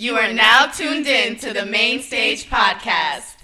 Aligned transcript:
You 0.00 0.14
are 0.14 0.32
now 0.32 0.66
tuned 0.66 1.08
in 1.08 1.34
to 1.38 1.52
the 1.52 1.66
Main 1.66 2.00
Stage 2.00 2.48
Podcast. 2.48 3.34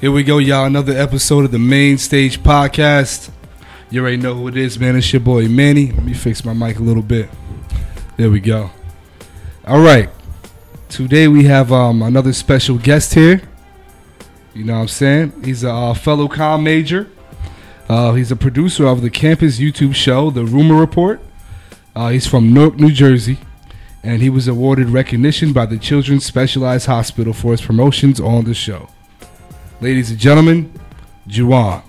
Here 0.00 0.12
we 0.12 0.22
go, 0.22 0.38
y'all. 0.38 0.64
Another 0.64 0.96
episode 0.96 1.44
of 1.44 1.50
the 1.50 1.58
Main 1.58 1.98
Stage 1.98 2.44
Podcast. 2.44 3.28
You 3.90 4.02
already 4.02 4.16
know 4.16 4.34
who 4.34 4.46
it 4.46 4.56
is, 4.56 4.78
man. 4.78 4.94
It's 4.94 5.12
your 5.12 5.18
boy 5.18 5.48
Manny. 5.48 5.90
Let 5.90 6.04
me 6.04 6.14
fix 6.14 6.44
my 6.44 6.52
mic 6.52 6.78
a 6.78 6.82
little 6.82 7.02
bit. 7.02 7.28
There 8.16 8.30
we 8.30 8.38
go. 8.38 8.70
All 9.66 9.80
right. 9.80 10.08
Today 10.88 11.26
we 11.26 11.46
have 11.46 11.72
um, 11.72 12.02
another 12.02 12.32
special 12.32 12.78
guest 12.78 13.14
here. 13.14 13.42
You 14.54 14.62
know 14.62 14.74
what 14.74 14.82
I'm 14.82 14.88
saying? 14.88 15.42
He's 15.42 15.64
a 15.64 15.72
uh, 15.72 15.94
fellow 15.94 16.28
com 16.28 16.62
major. 16.62 17.10
Uh, 17.88 18.12
he's 18.12 18.30
a 18.30 18.36
producer 18.36 18.86
of 18.86 19.02
the 19.02 19.10
campus 19.10 19.58
YouTube 19.58 19.96
show, 19.96 20.30
The 20.30 20.44
Rumor 20.44 20.78
Report. 20.78 21.20
Uh, 21.96 22.10
he's 22.10 22.28
from 22.28 22.52
Newark, 22.52 22.76
New 22.76 22.92
Jersey, 22.92 23.38
and 24.06 24.22
he 24.22 24.30
was 24.30 24.46
awarded 24.46 24.88
recognition 24.88 25.52
by 25.52 25.66
the 25.66 25.76
Children's 25.76 26.24
Specialized 26.24 26.86
Hospital 26.86 27.32
for 27.32 27.50
his 27.50 27.60
promotions 27.60 28.20
on 28.20 28.44
the 28.44 28.54
show. 28.54 28.88
Ladies 29.80 30.10
and 30.10 30.18
gentlemen, 30.18 30.72
Juwon. 31.26 31.82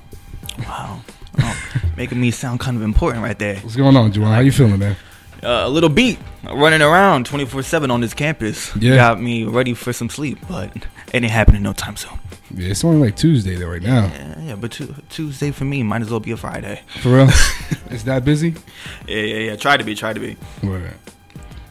Wow. 0.57 1.01
Oh, 1.39 1.79
making 1.95 2.19
me 2.19 2.31
sound 2.31 2.59
kind 2.59 2.75
of 2.75 2.81
important 2.81 3.23
right 3.23 3.37
there. 3.37 3.57
What's 3.57 3.75
going 3.75 3.95
on, 3.95 4.11
Juwon? 4.11 4.33
How 4.33 4.39
you 4.39 4.51
feeling, 4.51 4.79
man? 4.79 4.95
Uh, 5.43 5.61
a 5.65 5.69
little 5.69 5.89
beat 5.89 6.17
running 6.43 6.81
around 6.81 7.27
24 7.27 7.61
7 7.61 7.91
on 7.91 8.01
this 8.01 8.15
campus. 8.15 8.75
Yeah. 8.75 8.95
Got 8.95 9.21
me 9.21 9.43
ready 9.43 9.75
for 9.75 9.93
some 9.93 10.09
sleep, 10.09 10.39
but 10.49 10.75
it 10.75 10.87
ain't 11.13 11.25
happening 11.25 11.61
no 11.61 11.73
time 11.73 11.95
soon. 11.97 12.17
Yeah, 12.49 12.69
it's 12.69 12.83
only 12.83 13.05
like 13.05 13.15
Tuesday 13.15 13.57
though 13.57 13.69
right 13.69 13.81
now. 13.83 14.07
Yeah, 14.07 14.41
yeah 14.41 14.55
but 14.55 14.71
tu- 14.71 14.95
Tuesday 15.09 15.51
for 15.51 15.65
me 15.65 15.83
might 15.83 16.01
as 16.01 16.09
well 16.09 16.19
be 16.19 16.31
a 16.31 16.37
Friday. 16.37 16.81
For 16.99 17.09
real? 17.09 17.27
it's 17.91 18.03
that 18.03 18.25
busy? 18.25 18.55
Yeah, 19.07 19.21
yeah, 19.21 19.37
yeah. 19.37 19.55
Try 19.55 19.77
to 19.77 19.83
be, 19.83 19.93
try 19.93 20.13
to 20.13 20.19
be. 20.19 20.35
Word. 20.63 20.95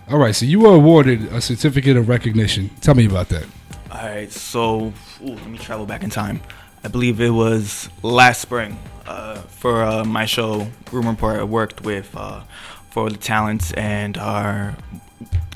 All 0.09 0.19
right, 0.19 0.35
so 0.35 0.47
you 0.47 0.61
were 0.61 0.75
awarded 0.75 1.25
a 1.33 1.41
certificate 1.41 1.97
of 1.97 2.09
recognition. 2.09 2.71
Tell 2.81 2.95
me 2.95 3.07
about 3.07 3.29
that. 3.31 3.45
All 3.91 3.99
right, 4.07 4.31
so 4.31 4.93
ooh, 5.23 5.27
let 5.35 5.47
me 5.49 5.59
travel 5.59 5.85
back 5.87 6.03
in 6.05 6.11
time. 6.11 6.41
I 6.85 6.89
believe 6.89 7.21
it 7.21 7.31
was 7.31 7.89
last 8.05 8.41
spring 8.41 8.79
uh, 9.07 9.37
for 9.41 9.83
uh, 9.83 10.05
my 10.05 10.25
show 10.27 10.69
Rumor 10.93 11.11
Report. 11.11 11.41
I 11.41 11.43
worked 11.45 11.81
with 11.85 12.15
uh, 12.17 12.43
for 12.91 13.11
the 13.11 13.17
talents 13.17 13.73
and 13.73 14.17
our 14.17 14.77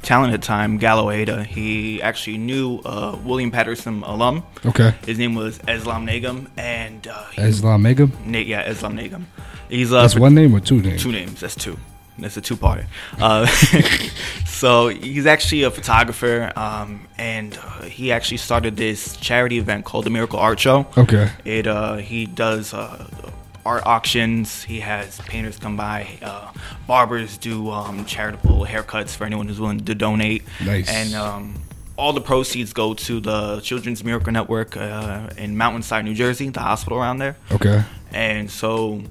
talent 0.03 0.35
at 0.35 0.41
the 0.41 0.47
time, 0.47 0.79
Gallo 0.79 1.11
Ada. 1.13 1.45
He 1.45 2.03
actually 2.03 2.39
knew 2.39 2.81
uh, 2.85 3.17
William 3.23 3.53
Paterson 3.53 4.03
alum. 4.03 4.43
Okay. 4.67 4.95
His 5.07 5.19
name 5.19 5.37
was 5.37 5.61
Islam 5.69 6.05
Nagum, 6.07 6.49
and 6.57 7.07
uh, 7.07 7.25
he- 7.27 7.43
Islam 7.43 7.85
Megam? 7.85 8.11
Na- 8.27 8.39
yeah, 8.39 8.69
Islam 8.69 8.97
Nagum. 8.97 9.27
He's 9.69 9.93
uh, 9.93 10.03
That's 10.03 10.17
one 10.19 10.35
name 10.35 10.53
or 10.57 10.61
two 10.61 10.81
names? 10.83 11.03
Two 11.05 11.13
names. 11.13 11.39
That's 11.41 11.55
two. 11.55 11.79
That's 12.23 12.37
a 12.37 12.41
two-parter. 12.41 12.87
Uh, 13.19 13.47
so 14.47 14.89
he's 14.89 15.27
actually 15.27 15.63
a 15.63 15.71
photographer, 15.71 16.53
um, 16.57 17.07
and 17.19 17.57
uh, 17.57 17.83
he 17.83 18.13
actually 18.13 18.39
started 18.39 18.77
this 18.77 19.17
charity 19.17 19.59
event 19.59 19.85
called 19.85 20.05
the 20.05 20.11
Miracle 20.11 20.39
Art 20.39 20.61
Show. 20.61 20.87
Okay. 20.97 21.31
It 21.45 21.67
uh, 21.67 21.97
he 21.97 22.27
does 22.27 22.75
uh, 22.75 23.09
art 23.65 23.85
auctions. 23.87 24.63
He 24.63 24.81
has 24.81 25.19
painters 25.21 25.59
come 25.59 25.77
by. 25.77 26.09
Uh, 26.23 26.53
barbers 26.87 27.39
do 27.39 27.71
um, 27.71 28.05
charitable 28.05 28.65
haircuts 28.67 29.17
for 29.17 29.25
anyone 29.25 29.49
who's 29.49 29.61
willing 29.61 29.85
to 29.85 29.95
donate. 29.95 30.43
Nice. 30.65 30.89
And 30.89 31.15
um, 31.15 31.55
all 31.97 32.13
the 32.13 32.21
proceeds 32.21 32.73
go 32.73 32.95
to 32.95 33.21
the 33.21 33.61
Children's 33.61 34.03
Miracle 34.03 34.33
Network 34.33 34.77
uh, 34.77 35.29
in 35.37 35.57
Mountainside, 35.57 36.05
New 36.05 36.15
Jersey, 36.15 36.49
the 36.49 36.61
hospital 36.61 36.99
around 36.99 37.19
there. 37.19 37.37
Okay. 37.53 37.85
And 38.13 38.51
so 38.51 39.03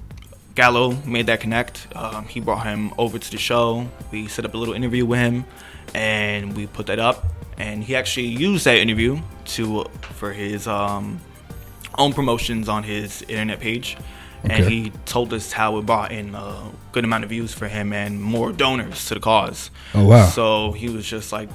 Gallo 0.60 0.92
made 1.06 1.24
that 1.28 1.40
connect. 1.40 1.86
Um, 1.96 2.26
he 2.26 2.38
brought 2.38 2.66
him 2.66 2.92
over 2.98 3.18
to 3.18 3.30
the 3.30 3.38
show. 3.38 3.88
We 4.10 4.28
set 4.28 4.44
up 4.44 4.52
a 4.52 4.58
little 4.58 4.74
interview 4.74 5.06
with 5.06 5.18
him, 5.18 5.46
and 5.94 6.54
we 6.54 6.66
put 6.66 6.84
that 6.88 6.98
up. 6.98 7.24
And 7.56 7.82
he 7.82 7.96
actually 7.96 8.26
used 8.26 8.66
that 8.66 8.76
interview 8.76 9.22
to 9.56 9.84
for 10.18 10.34
his 10.34 10.66
um, 10.66 11.18
own 11.96 12.12
promotions 12.12 12.68
on 12.68 12.82
his 12.82 13.22
internet 13.22 13.58
page. 13.60 13.96
And 14.44 14.66
he 14.66 14.92
told 15.06 15.32
us 15.32 15.50
how 15.50 15.78
it 15.78 15.86
brought 15.86 16.12
in 16.12 16.34
a 16.34 16.70
good 16.92 17.04
amount 17.04 17.24
of 17.24 17.30
views 17.30 17.54
for 17.54 17.66
him 17.66 17.94
and 17.94 18.20
more 18.22 18.52
donors 18.52 19.06
to 19.06 19.14
the 19.14 19.20
cause. 19.20 19.70
Oh, 19.94 20.04
wow. 20.04 20.26
So 20.26 20.72
he 20.72 20.90
was 20.90 21.06
just 21.06 21.32
like, 21.32 21.48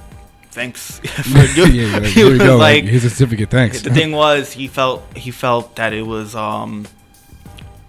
"Thanks 0.50 0.98
for 1.32 1.46
doing." 1.54 1.76
yeah, 1.76 1.98
like, 1.98 2.06
he 2.06 2.24
was 2.24 2.38
go. 2.38 2.56
like, 2.56 2.82
a 2.86 2.98
certificate. 2.98 3.50
Thanks. 3.50 3.82
the 3.82 3.94
thing 3.94 4.10
was 4.10 4.52
he 4.52 4.66
felt 4.66 5.04
he 5.16 5.30
felt 5.30 5.76
that 5.76 5.92
it 5.92 6.04
was 6.06 6.34
um, 6.34 6.88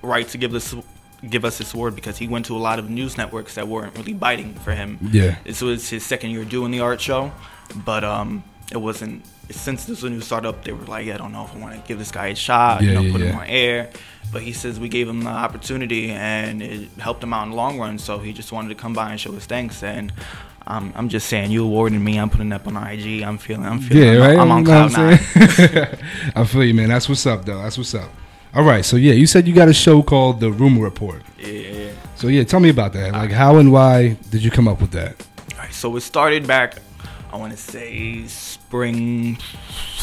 right 0.04 0.28
to 0.28 0.38
give 0.38 0.52
this 0.52 0.76
give 1.28 1.46
us 1.46 1.58
this 1.58 1.74
award 1.74 1.96
because 1.96 2.18
he 2.18 2.28
went 2.28 2.46
to 2.48 2.56
a 2.56 2.60
lot 2.60 2.80
of 2.80 2.90
news 2.90 3.18
networks 3.18 3.56
that 3.56 3.68
weren't 3.68 3.98
really 3.98 4.14
biting 4.14 4.54
for 4.54 4.72
him. 4.72 5.00
Yeah. 5.12 5.38
This 5.44 5.62
was 5.62 5.90
his 5.90 6.06
second 6.06 6.32
year 6.32 6.46
doing 6.46 6.72
the 6.72 6.80
art 6.80 7.02
show, 7.02 7.32
but 7.76 8.04
um, 8.04 8.44
it 8.72 8.78
wasn't. 8.78 9.26
Since 9.50 9.86
this 9.86 10.02
was 10.02 10.12
a 10.12 10.14
new 10.14 10.20
startup, 10.22 10.66
they 10.66 10.74
were 10.74 10.86
like, 10.86 11.08
"I 11.08 11.16
don't 11.16 11.32
know 11.32 11.46
if 11.46 11.56
I 11.56 11.60
want 11.60 11.74
to 11.76 11.88
give 11.88 12.00
this 12.00 12.12
guy 12.12 12.28
a 12.28 12.36
shot, 12.36 12.82
Yeah, 12.82 12.90
you 12.90 12.96
know, 12.96 13.02
yeah, 13.02 13.12
put 13.14 13.22
him 13.22 13.36
on 13.36 13.46
air." 13.48 13.90
But 14.32 14.42
he 14.42 14.52
says 14.52 14.78
we 14.78 14.90
gave 14.90 15.08
him 15.08 15.22
the 15.22 15.30
opportunity, 15.30 16.12
and 16.12 16.62
it 16.62 16.90
helped 17.00 17.24
him 17.24 17.34
out 17.34 17.44
in 17.44 17.52
the 17.52 17.56
long 17.56 17.80
run. 17.80 17.98
So 17.98 18.20
he 18.20 18.34
just 18.34 18.52
wanted 18.52 18.70
to 18.70 18.76
come 18.76 18.92
by 18.94 19.12
and 19.12 19.20
show 19.20 19.32
his 19.32 19.46
thanks. 19.46 19.84
And 19.84 20.12
um, 20.68 20.92
I'm 20.98 21.08
just 21.08 21.28
saying, 21.30 21.50
you 21.52 21.64
awarded 21.64 22.02
me. 22.02 22.20
I'm 22.20 22.30
putting 22.30 22.52
up 22.52 22.68
on 22.68 22.76
IG. 22.76 23.24
I'm 23.24 23.38
feeling. 23.38 23.66
I'm 23.66 23.80
feeling. 23.80 24.04
Yeah, 24.04 24.14
I'm, 24.16 24.20
right. 24.20 24.38
I'm 24.38 24.52
on 24.52 24.60
You 24.60 24.66
cloud 24.66 24.92
nine. 24.92 25.20
I'm? 25.36 25.98
I 26.36 26.46
feel 26.46 26.66
you, 26.66 26.74
man. 26.74 26.90
That's 26.90 27.08
what's 27.08 27.26
up, 27.26 27.46
though. 27.46 27.62
That's 27.62 27.78
what's 27.78 27.96
up. 27.96 28.10
All 28.58 28.64
right, 28.64 28.84
so 28.84 28.96
yeah, 28.98 29.14
you 29.14 29.28
said 29.28 29.48
you 29.48 29.54
got 29.54 29.68
a 29.68 29.74
show 29.74 30.02
called 30.02 30.40
The 30.40 30.52
Rumor 30.52 30.82
Report. 30.84 31.22
Yeah, 31.38 31.48
yeah, 31.48 31.72
yeah. 31.72 31.92
So 32.16 32.28
yeah, 32.28 32.44
tell 32.44 32.60
me 32.60 32.70
about 32.70 32.92
that. 32.94 33.14
Like, 33.14 33.30
how 33.32 33.58
and 33.58 33.72
why 33.72 34.18
did 34.32 34.44
you 34.44 34.50
come 34.50 34.68
up 34.68 34.82
with 34.82 34.90
that? 34.92 35.16
All 35.54 35.60
right, 35.60 35.72
so 35.72 35.96
it 35.96 36.02
started 36.02 36.48
back, 36.48 36.78
I 37.32 37.38
want 37.38 37.52
to 37.52 37.58
say 37.58 38.26
spring 38.26 39.36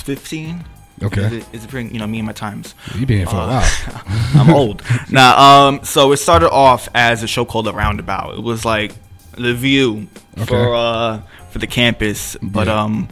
15. 0.04 0.64
Okay. 1.02 1.20
Is 1.22 1.32
it, 1.32 1.46
is 1.52 1.64
it 1.64 1.68
spring? 1.68 1.92
You 1.92 1.98
know, 1.98 2.06
me 2.06 2.18
and 2.20 2.26
my 2.26 2.32
times. 2.32 2.76
You 2.94 3.04
been 3.04 3.18
here 3.18 3.26
for 3.26 3.34
a 3.34 3.40
Uh, 3.40 3.60
while. 3.60 4.02
I'm 4.36 4.50
old. 4.54 4.82
Now, 5.10 5.36
um, 5.66 5.80
so 5.82 6.12
it 6.12 6.18
started 6.18 6.50
off 6.52 6.88
as 6.94 7.24
a 7.24 7.26
show 7.26 7.44
called 7.44 7.66
The 7.66 7.74
Roundabout. 7.74 8.38
It 8.38 8.42
was 8.44 8.64
like 8.64 8.94
the 9.36 9.52
view 9.52 10.06
Okay. 10.38 10.44
for 10.46 10.72
uh 10.76 11.20
for 11.50 11.58
the 11.58 11.66
campus, 11.66 12.36
but 12.40 12.68
Yeah. 12.68 12.82
um, 12.84 13.08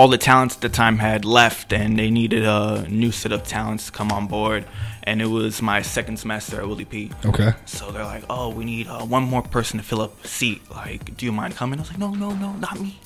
all 0.00 0.08
the 0.08 0.16
talents 0.16 0.54
at 0.54 0.62
the 0.62 0.68
time 0.70 0.96
had 0.96 1.26
left, 1.26 1.74
and 1.74 1.98
they 1.98 2.10
needed 2.10 2.42
a 2.42 2.88
new 2.88 3.12
set 3.12 3.32
of 3.32 3.42
talents 3.42 3.84
to 3.84 3.92
come 3.92 4.10
on 4.10 4.26
board. 4.26 4.64
And 5.04 5.22
it 5.22 5.26
was 5.26 5.62
my 5.62 5.82
second 5.82 6.18
semester 6.18 6.60
at 6.60 6.68
Willy 6.68 6.84
P. 6.84 7.10
Okay. 7.24 7.52
So 7.64 7.90
they're 7.90 8.04
like, 8.04 8.24
"Oh, 8.28 8.50
we 8.50 8.64
need 8.64 8.86
uh, 8.86 9.00
one 9.04 9.22
more 9.22 9.42
person 9.42 9.78
to 9.78 9.84
fill 9.84 10.00
up 10.02 10.24
a 10.24 10.28
seat. 10.28 10.62
Like, 10.70 11.16
do 11.16 11.24
you 11.26 11.32
mind 11.32 11.56
coming?" 11.56 11.78
I 11.78 11.82
was 11.82 11.90
like, 11.90 11.98
"No, 11.98 12.10
no, 12.10 12.30
no, 12.34 12.52
not 12.54 12.78
me." 12.80 12.98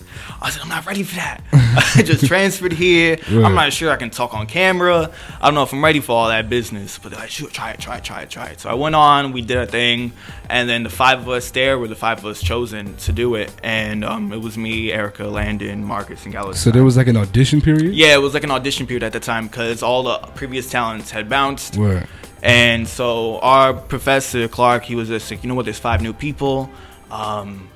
I 0.43 0.51
said, 0.51 0.63
"I'm 0.63 0.69
not 0.69 0.87
ready 0.87 1.03
for 1.03 1.15
that. 1.17 1.43
I 1.53 2.03
just 2.05 2.27
transferred 2.33 2.73
here. 2.73 3.17
Right. 3.31 3.45
I'm 3.45 3.55
not 3.55 3.73
sure 3.73 3.91
I 3.91 3.97
can 3.97 4.11
talk 4.11 4.35
on 4.35 4.47
camera. 4.47 5.11
I 5.41 5.47
don't 5.47 5.55
know 5.55 5.63
if 5.63 5.73
I'm 5.73 5.85
ready 5.85 6.01
for 6.01 6.13
all 6.13 6.29
that 6.29 6.49
business." 6.49 6.99
But 6.99 7.13
they're 7.13 7.21
like, 7.21 7.31
"Sure, 7.31 7.49
try 7.49 7.71
it, 7.71 7.81
try 7.81 7.99
it, 7.99 8.05
try 8.05 8.23
it, 8.23 8.31
try 8.31 8.47
it." 8.49 8.61
So 8.61 8.69
I 8.71 8.75
went 8.75 8.95
on. 8.95 9.33
We 9.33 9.43
did 9.43 9.59
a 9.59 9.67
thing, 9.67 10.13
and 10.49 10.69
then 10.69 10.83
the 10.83 10.91
five 10.91 11.21
of 11.21 11.29
us 11.29 11.51
there 11.53 11.79
were 11.79 11.89
the 11.89 11.95
five 11.97 12.19
of 12.19 12.27
us 12.27 12.43
chosen 12.43 12.97
to 12.97 13.13
do 13.13 13.37
it, 13.37 13.53
and 13.63 14.05
um, 14.05 14.33
it 14.33 14.41
was 14.41 14.59
me, 14.59 14.93
Erica, 14.93 15.25
Landon, 15.25 15.85
Marcus, 15.85 16.25
and 16.25 16.33
Gallus. 16.33 16.61
So 16.61 16.71
there 16.71 16.85
was 16.85 16.97
like 16.97 17.07
an 17.07 17.17
audition 17.17 17.61
period. 17.61 17.95
yeah, 17.95 18.15
it 18.15 18.21
was 18.21 18.35
like 18.35 18.45
an 18.45 18.51
audition 18.51 18.87
period 18.87 19.03
at 19.05 19.13
the 19.13 19.21
time 19.21 19.47
because 19.47 19.83
all 19.83 20.03
the 20.03 20.19
previous 20.35 20.69
talents 20.71 21.11
had 21.11 21.29
bounced. 21.29 21.77
Word. 21.85 22.09
And 22.43 22.87
so 22.87 23.39
our 23.39 23.73
professor 23.73 24.49
Clark, 24.49 24.85
he 24.85 24.95
was 24.95 25.09
just 25.09 25.31
like, 25.31 25.43
you 25.43 25.49
know 25.49 25.55
what? 25.55 25.65
There's 25.65 25.79
five 25.79 26.03
new 26.03 26.13
people. 26.13 26.71
Um, 27.11 27.69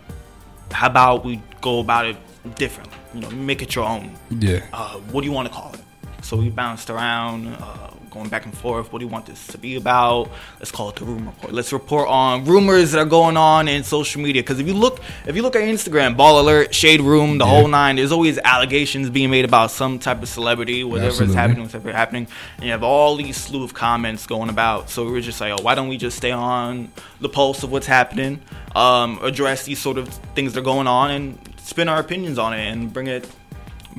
how 0.71 0.89
about 0.89 1.25
we 1.25 1.43
go 1.61 1.81
about 1.81 2.07
it 2.07 2.17
differently? 2.57 2.97
You 3.15 3.21
know, 3.21 3.31
make 3.31 3.63
it 3.63 3.75
your 3.75 3.87
own. 3.87 4.15
Yeah. 4.31 4.67
Uh, 4.73 4.99
what 5.11 5.23
do 5.23 5.27
you 5.27 5.33
want 5.33 5.49
to 5.49 5.55
call 5.55 5.73
it? 5.73 5.81
So 6.23 6.37
we 6.37 6.51
bounced 6.51 6.91
around, 6.91 7.47
uh, 7.49 7.91
going 8.11 8.29
back 8.29 8.45
and 8.47 8.57
forth. 8.57 8.91
What 8.93 8.99
do 9.01 9.05
you 9.05 9.11
want 9.11 9.27
this 9.27 9.47
to 9.49 9.59
be 9.59 9.77
about? 9.77 10.31
Let's 10.59 10.71
call 10.73 10.89
it 10.89 10.97
the 10.97 11.05
rumor 11.05 11.27
report. 11.31 11.53
Let's 11.53 11.73
report 11.73 12.09
on 12.09 12.45
rumors 12.45 12.93
that 12.93 13.01
are 13.01 13.05
going 13.05 13.37
on 13.37 13.69
in 13.69 13.85
social 13.85 14.21
media. 14.21 14.43
Because 14.43 14.59
if 14.59 14.67
you 14.67 14.75
look, 14.75 15.01
if 15.27 15.37
you 15.37 15.43
look 15.43 15.55
at 15.57 15.63
Instagram, 15.63 16.17
Ball 16.17 16.41
Alert, 16.41 16.75
Shade 16.75 17.01
Room, 17.03 17.39
the 17.39 17.45
Yeah. 17.45 17.51
whole 17.51 17.69
nine, 17.69 17.97
there's 17.97 18.11
always 18.13 18.39
allegations 18.39 19.11
being 19.11 19.31
made 19.31 19.45
about 19.45 19.71
some 19.71 19.99
type 19.99 20.23
of 20.23 20.29
celebrity, 20.29 20.85
whatever 20.85 21.09
Absolutely. 21.09 21.33
is 21.33 21.37
happening, 21.37 21.63
whatever 21.65 21.93
happening. 21.93 22.27
And 22.57 22.65
you 22.67 22.73
have 22.73 22.83
all 22.83 23.17
these 23.17 23.37
slew 23.37 23.63
of 23.63 23.75
comments 23.75 24.27
going 24.27 24.49
about. 24.49 24.91
So 24.91 25.05
we 25.05 25.13
were 25.13 25.21
just 25.21 25.41
like, 25.41 25.53
oh, 25.53 25.63
why 25.63 25.75
don't 25.75 25.89
we 25.89 25.99
just 25.99 26.17
stay 26.17 26.33
on 26.33 26.91
the 27.21 27.29
pulse 27.29 27.63
of 27.63 27.71
what's 27.71 27.87
happening, 27.87 28.41
um, 28.75 29.19
address 29.23 29.65
these 29.65 29.79
sort 29.79 29.99
of 29.99 30.09
things 30.35 30.55
that 30.55 30.61
are 30.61 30.65
going 30.65 30.87
on, 30.87 31.11
and 31.11 31.39
spin 31.63 31.89
our 31.89 32.01
opinions 32.01 32.39
on 32.39 32.55
it 32.55 32.67
and 32.67 32.93
bring 32.93 33.07
it, 33.07 33.29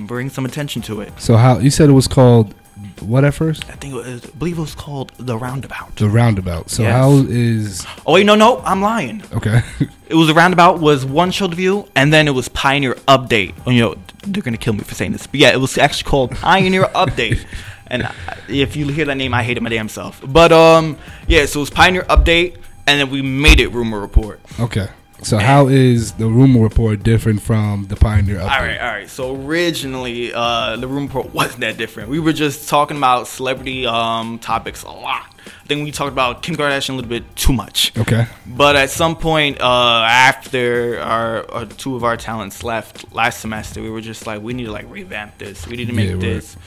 bring 0.07 0.29
some 0.29 0.45
attention 0.45 0.81
to 0.83 1.01
it. 1.01 1.13
So 1.19 1.37
how 1.37 1.59
you 1.59 1.69
said 1.71 1.89
it 1.89 1.93
was 1.93 2.07
called 2.07 2.53
what 3.01 3.23
at 3.25 3.33
first? 3.33 3.63
I 3.69 3.73
think 3.73 3.93
it 3.93 3.97
was, 3.97 4.25
I 4.25 4.29
believe 4.37 4.57
it 4.57 4.61
was 4.61 4.75
called 4.75 5.11
the 5.17 5.37
Roundabout. 5.37 5.95
The 5.97 6.09
roundabout. 6.09 6.69
So 6.69 6.83
Yes. 6.83 6.91
how 6.93 7.11
is 7.29 7.85
Oh 8.05 8.13
wait, 8.13 8.25
no, 8.25 8.35
no, 8.35 8.59
I'm 8.59 8.81
lying. 8.81 9.23
okay? 9.33 9.61
It 10.09 10.15
was 10.15 10.27
the 10.27 10.33
Roundabout 10.33 10.79
was 10.79 11.05
one 11.05 11.29
show 11.29 11.47
to 11.47 11.55
view, 11.55 11.87
and 11.95 12.11
then 12.11 12.27
it 12.27 12.31
was 12.31 12.47
Pioneer 12.49 12.95
Update. 13.07 13.53
Oh, 13.67 13.69
you 13.69 13.81
know, 13.81 13.95
they're 14.25 14.41
gonna 14.41 14.57
kill 14.57 14.73
me 14.73 14.79
for 14.79 14.95
saying 14.95 15.11
this, 15.11 15.27
but 15.27 15.39
yeah, 15.39 15.49
it 15.53 15.59
was 15.59 15.77
actually 15.77 16.09
called 16.09 16.31
Pioneer 16.31 16.85
Update. 16.95 17.45
And 17.87 18.09
if 18.47 18.75
you 18.75 18.87
hear 18.87 19.05
that 19.05 19.17
name, 19.17 19.35
I 19.35 19.43
hate 19.43 19.57
it 19.57 19.61
my 19.61 19.69
damn 19.69 19.87
self. 19.87 20.19
But 20.25 20.51
um, 20.51 20.97
yeah, 21.27 21.45
so 21.45 21.59
it 21.59 21.61
was 21.61 21.69
Pioneer 21.69 22.03
Update, 22.05 22.57
and 22.87 22.99
then 22.99 23.11
we 23.11 23.21
made 23.21 23.59
it 23.59 23.67
Rumor 23.71 23.99
Report. 23.99 24.39
okay. 24.59 24.87
So 25.23 25.37
how 25.37 25.67
is 25.67 26.13
the 26.13 26.27
rumor 26.27 26.61
report 26.61 27.03
different 27.03 27.41
from 27.41 27.85
the 27.87 27.95
Pioneer 27.95 28.37
update? 28.37 28.41
All 28.41 28.47
right, 28.47 28.79
all 28.79 28.87
right. 28.87 29.09
So 29.09 29.35
originally, 29.35 30.33
uh, 30.33 30.77
the 30.77 30.87
rumor 30.87 31.07
report 31.07 31.33
wasn't 31.33 31.61
that 31.61 31.77
different. 31.77 32.09
We 32.09 32.19
were 32.19 32.33
just 32.33 32.69
talking 32.69 32.97
about 32.97 33.27
celebrity 33.27 33.85
um, 33.85 34.39
topics 34.39 34.83
a 34.83 34.91
lot. 34.91 35.33
I 35.45 35.67
think 35.67 35.83
we 35.83 35.91
talked 35.91 36.11
about 36.11 36.41
Kim 36.41 36.55
Kardashian 36.55 36.91
a 36.91 36.93
little 36.93 37.09
bit 37.09 37.35
too 37.35 37.53
much. 37.53 37.97
Okay. 37.97 38.27
But 38.45 38.75
at 38.75 38.89
some 38.89 39.15
point, 39.15 39.59
uh, 39.61 40.05
after 40.09 40.99
our, 40.99 41.49
our 41.51 41.65
two 41.65 41.95
of 41.95 42.03
our 42.03 42.17
talents 42.17 42.63
left 42.63 43.13
last 43.13 43.39
semester, 43.39 43.81
we 43.81 43.89
were 43.89 44.01
just 44.01 44.25
like, 44.25 44.41
we 44.41 44.53
need 44.53 44.65
to 44.65 44.71
like 44.71 44.89
revamp 44.89 45.37
this. 45.37 45.67
We 45.67 45.77
need 45.77 45.87
to 45.87 45.93
make 45.93 46.09
Yeah, 46.09 46.15
this 46.17 46.57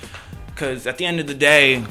because 0.47 0.87
at 0.87 0.99
the 0.99 1.07
end 1.07 1.19
of 1.21 1.27
the 1.27 1.35
day, 1.35 1.85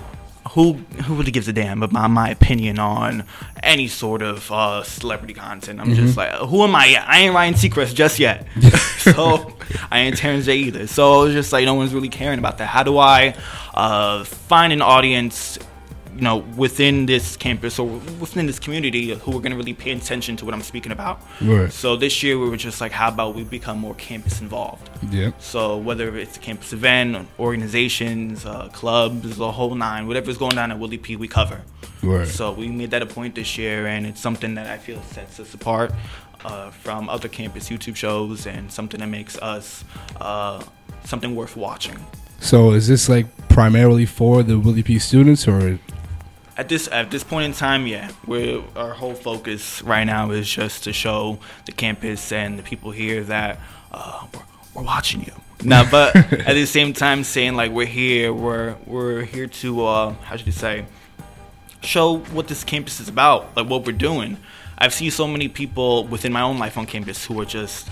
who 0.49 0.73
who 1.05 1.15
really 1.15 1.31
gives 1.31 1.47
a 1.47 1.53
damn 1.53 1.83
about 1.83 2.09
my 2.09 2.29
opinion 2.29 2.79
on 2.79 3.23
any 3.63 3.87
sort 3.87 4.21
of 4.21 4.51
uh, 4.51 4.83
celebrity 4.83 5.33
content? 5.33 5.79
I'm 5.79 5.87
Mm-hmm. 5.87 5.95
just 6.05 6.17
like, 6.17 6.31
who 6.33 6.63
am 6.63 6.75
I 6.75 6.85
yet? 6.87 7.03
I 7.07 7.19
ain't 7.21 7.33
Ryan 7.35 7.53
Seacrest 7.53 7.93
just 7.95 8.19
yet, 8.19 8.47
so 8.97 9.53
I 9.91 9.99
ain't 9.99 10.17
Terrence 10.17 10.45
J 10.45 10.55
either. 10.57 10.87
So 10.87 11.23
it's 11.23 11.33
just 11.33 11.53
like 11.53 11.65
no 11.65 11.75
one's 11.75 11.93
really 11.93 12.09
caring 12.09 12.39
about 12.39 12.57
that. 12.57 12.67
How 12.67 12.83
do 12.83 12.97
I 12.97 13.35
uh, 13.73 14.23
find 14.23 14.73
an 14.73 14.81
audience? 14.81 15.59
You 16.15 16.21
know, 16.21 16.37
within 16.57 17.05
this 17.05 17.37
campus 17.37 17.79
or 17.79 17.87
within 18.19 18.45
this 18.45 18.59
community, 18.59 19.13
who 19.13 19.31
are 19.31 19.39
going 19.39 19.51
to 19.51 19.57
really 19.57 19.73
pay 19.73 19.91
attention 19.91 20.35
to 20.37 20.45
what 20.45 20.53
I'm 20.53 20.61
speaking 20.61 20.91
about. 20.91 21.21
Right. 21.41 21.71
So 21.71 21.95
this 21.95 22.21
year 22.21 22.37
we 22.37 22.49
were 22.49 22.57
just 22.57 22.81
like, 22.81 22.91
how 22.91 23.07
about 23.07 23.33
we 23.33 23.43
become 23.45 23.79
more 23.79 23.95
campus 23.95 24.41
involved? 24.41 24.89
Yep. 25.09 25.41
So 25.41 25.77
whether 25.77 26.17
it's 26.17 26.35
a 26.35 26.39
campus 26.39 26.73
event, 26.73 27.27
organizations, 27.39 28.45
uh, 28.45 28.67
clubs, 28.73 29.37
the 29.37 29.51
whole 29.51 29.73
nine, 29.73 30.05
whatever's 30.05 30.37
going 30.37 30.57
on 30.57 30.71
at 30.71 30.79
Willy 30.79 30.97
P, 30.97 31.15
we 31.15 31.27
cover. 31.27 31.61
Right. 32.03 32.27
So 32.27 32.51
we 32.51 32.67
made 32.67 32.91
that 32.91 33.01
a 33.01 33.05
point 33.05 33.35
this 33.35 33.57
year, 33.57 33.87
and 33.87 34.05
it's 34.05 34.19
something 34.19 34.55
that 34.55 34.67
I 34.67 34.77
feel 34.77 35.01
sets 35.03 35.39
us 35.39 35.53
apart 35.53 35.93
uh, 36.43 36.71
from 36.71 37.07
other 37.09 37.29
campus 37.29 37.69
YouTube 37.69 37.95
shows, 37.95 38.47
and 38.47 38.71
something 38.71 38.99
that 38.99 39.07
makes 39.07 39.37
us 39.37 39.85
uh, 40.19 40.61
something 41.05 41.35
worth 41.35 41.55
watching. 41.55 41.97
So 42.39 42.71
is 42.71 42.87
this 42.87 43.07
like 43.07 43.27
primarily 43.47 44.05
for 44.05 44.43
the 44.43 44.59
Willy 44.59 44.83
P 44.83 44.99
students 44.99 45.47
or 45.47 45.79
At 46.57 46.67
this 46.69 46.89
at 46.91 47.09
this 47.11 47.23
point 47.23 47.45
in 47.45 47.53
time, 47.53 47.87
yeah, 47.87 48.11
we 48.27 48.63
our 48.75 48.93
whole 48.93 49.13
focus 49.13 49.81
right 49.81 50.03
now 50.03 50.31
is 50.31 50.49
just 50.49 50.83
to 50.83 50.93
show 50.93 51.39
the 51.65 51.71
campus 51.71 52.31
and 52.31 52.59
the 52.59 52.63
people 52.63 52.91
here 52.91 53.23
that 53.23 53.59
uh, 53.91 54.27
we're, 54.33 54.41
we're 54.73 54.83
watching 54.83 55.23
you. 55.23 55.33
Now, 55.63 55.89
but 55.91 56.15
at 56.15 56.53
the 56.53 56.65
same 56.65 56.93
time, 56.93 57.23
saying 57.23 57.55
like 57.55 57.71
we're 57.71 57.85
here, 57.85 58.33
we're 58.33 58.75
we're 58.85 59.23
here 59.23 59.47
to 59.47 59.85
uh, 59.85 60.13
how 60.23 60.35
should 60.35 60.45
you 60.45 60.51
say, 60.51 60.85
show 61.81 62.17
what 62.17 62.47
this 62.47 62.63
campus 62.63 62.99
is 62.99 63.07
about, 63.07 63.55
like 63.55 63.67
what 63.67 63.85
we're 63.85 63.93
doing. 63.93 64.37
I've 64.77 64.93
seen 64.93 65.11
so 65.11 65.27
many 65.27 65.47
people 65.47 66.05
within 66.07 66.33
my 66.33 66.41
own 66.41 66.57
life 66.57 66.77
on 66.77 66.85
campus 66.85 67.25
who 67.25 67.39
are 67.39 67.45
just. 67.45 67.87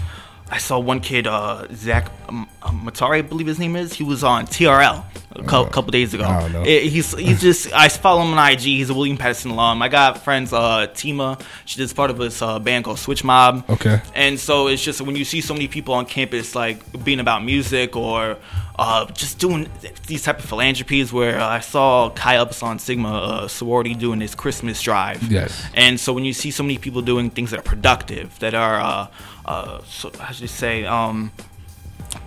I 0.51 0.57
saw 0.57 0.79
one 0.79 0.99
kid, 0.99 1.27
uh, 1.27 1.67
Zach 1.73 2.11
um, 2.27 2.49
um, 2.63 2.81
Matari, 2.85 3.17
I 3.19 3.21
believe 3.21 3.45
his 3.47 3.59
name 3.59 3.75
is. 3.75 3.93
He 3.93 4.03
was 4.03 4.23
on 4.23 4.47
TRL 4.47 5.03
a 5.35 5.43
cou- 5.43 5.65
couple 5.67 5.91
days 5.91 6.13
ago. 6.15 6.23
I 6.25 6.41
don't 6.41 6.51
know. 6.53 6.63
It- 6.63 6.83
he's 6.89 7.15
he's 7.17 7.39
just 7.47 7.71
I 7.73 7.87
follow 7.89 8.21
him 8.23 8.33
on 8.37 8.51
IG. 8.51 8.61
He's 8.61 8.89
a 8.89 8.93
William 8.93 9.17
Paterson 9.17 9.51
alum. 9.51 9.81
I 9.81 9.89
got 9.89 10.23
friends, 10.23 10.51
uh, 10.51 10.87
Tima. 10.93 11.39
She 11.65 11.77
does 11.79 11.93
part 11.93 12.09
of 12.09 12.17
this 12.17 12.41
uh, 12.41 12.57
band 12.59 12.85
called 12.85 12.97
Switch 12.99 13.23
Mob. 13.23 13.63
Okay. 13.69 14.01
And 14.15 14.39
so 14.39 14.67
it's 14.67 14.83
just 14.83 15.01
when 15.01 15.15
you 15.15 15.23
see 15.25 15.41
so 15.41 15.53
many 15.53 15.67
people 15.67 15.93
on 15.93 16.05
campus 16.05 16.55
like 16.55 17.03
being 17.03 17.19
about 17.19 17.43
music 17.43 17.95
or 17.95 18.37
uh, 18.79 19.05
just 19.23 19.39
doing 19.39 19.69
these 20.07 20.23
type 20.23 20.39
of 20.39 20.45
philanthropies. 20.45 21.11
Where 21.11 21.37
uh, 21.39 21.47
I 21.47 21.59
saw 21.59 22.09
Chi 22.11 22.35
Upsilon 22.43 22.79
Sigma 22.79 23.11
uh, 23.13 23.47
sorority 23.47 23.93
doing 23.93 24.19
this 24.19 24.33
Christmas 24.35 24.81
drive. 24.81 25.21
Yes. 25.31 25.51
And 25.73 25.99
so 25.99 26.13
when 26.13 26.23
you 26.25 26.33
see 26.33 26.51
so 26.51 26.63
many 26.63 26.77
people 26.77 27.01
doing 27.01 27.29
things 27.29 27.51
that 27.51 27.59
are 27.59 27.69
productive, 27.75 28.37
that 28.39 28.53
are 28.53 28.79
uh, 28.79 29.07
uh, 29.45 29.81
so 29.83 30.11
how 30.19 30.31
should 30.31 30.41
you 30.41 30.47
say 30.47 30.85
um, 30.85 31.31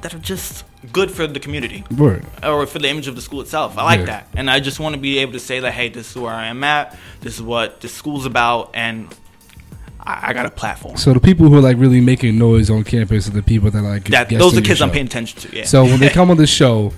that 0.02 0.12
are 0.14 0.18
just 0.18 0.64
good 0.92 1.10
for 1.10 1.26
the 1.28 1.38
community 1.40 1.84
Word. 1.96 2.24
or 2.42 2.66
for 2.66 2.80
the 2.80 2.88
image 2.88 3.06
of 3.06 3.14
the 3.14 3.22
school 3.22 3.40
itself. 3.40 3.78
I 3.78 3.84
like 3.84 4.00
Yeah. 4.00 4.06
that, 4.06 4.28
and 4.36 4.50
I 4.50 4.58
just 4.60 4.80
want 4.80 4.94
to 4.96 5.00
be 5.00 5.18
able 5.18 5.32
to 5.34 5.38
say 5.40 5.60
that, 5.60 5.72
hey, 5.72 5.88
this 5.88 6.10
is 6.10 6.16
where 6.16 6.34
I 6.34 6.46
am 6.48 6.62
at. 6.64 6.96
This 7.20 7.34
is 7.36 7.42
what 7.42 7.80
the 7.80 7.88
school's 7.88 8.26
about, 8.26 8.70
and 8.74 9.08
I, 10.04 10.30
I 10.30 10.32
got 10.32 10.46
a 10.46 10.50
platform. 10.50 10.96
So 10.96 11.12
the 11.12 11.20
people 11.20 11.48
who 11.48 11.56
are 11.56 11.60
like 11.60 11.76
really 11.78 12.00
making 12.00 12.38
noise 12.38 12.70
on 12.70 12.84
campus 12.84 13.28
are 13.28 13.32
the 13.32 13.42
people 13.42 13.70
that 13.70 13.82
like 13.82 14.04
that 14.04 14.28
those 14.28 14.52
are 14.52 14.60
the 14.60 14.66
kids 14.66 14.82
I'm 14.82 14.90
paying 14.90 15.06
attention 15.06 15.40
to. 15.42 15.56
Yeah. 15.56 15.64
So 15.64 15.84
when 15.84 16.00
they 16.00 16.08
come 16.18 16.30
on 16.30 16.36
the 16.36 16.46
show, 16.46 16.92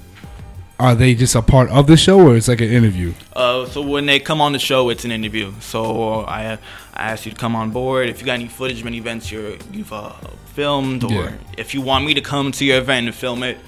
are 0.80 0.94
they 0.94 1.14
just 1.14 1.34
a 1.34 1.42
part 1.42 1.70
of 1.70 1.86
the 1.86 1.96
show 1.96 2.18
or 2.20 2.36
it's 2.36 2.48
like 2.48 2.60
an 2.60 2.70
interview? 2.70 3.12
Uh, 3.32 3.66
so 3.66 3.80
when 3.82 4.06
they 4.06 4.18
come 4.18 4.40
on 4.40 4.52
the 4.52 4.58
show, 4.58 4.88
it's 4.88 5.04
an 5.04 5.12
interview. 5.12 5.52
So 5.60 6.22
I 6.22 6.58
I 6.94 7.10
ask 7.12 7.26
you 7.26 7.32
to 7.32 7.38
come 7.38 7.54
on 7.54 7.70
board. 7.70 8.08
If 8.08 8.20
you 8.20 8.26
got 8.26 8.34
any 8.34 8.48
footage 8.48 8.80
of 8.80 8.86
any 8.86 8.98
events 8.98 9.30
you're, 9.30 9.56
you've 9.72 9.92
uh, 9.92 10.12
filmed, 10.54 11.04
or 11.04 11.12
Yeah. 11.12 11.32
if 11.58 11.74
you 11.74 11.80
want 11.80 12.04
me 12.04 12.14
to 12.14 12.20
come 12.20 12.52
to 12.52 12.64
your 12.64 12.78
event 12.78 13.06
and 13.06 13.14
film 13.14 13.42
it, 13.42 13.58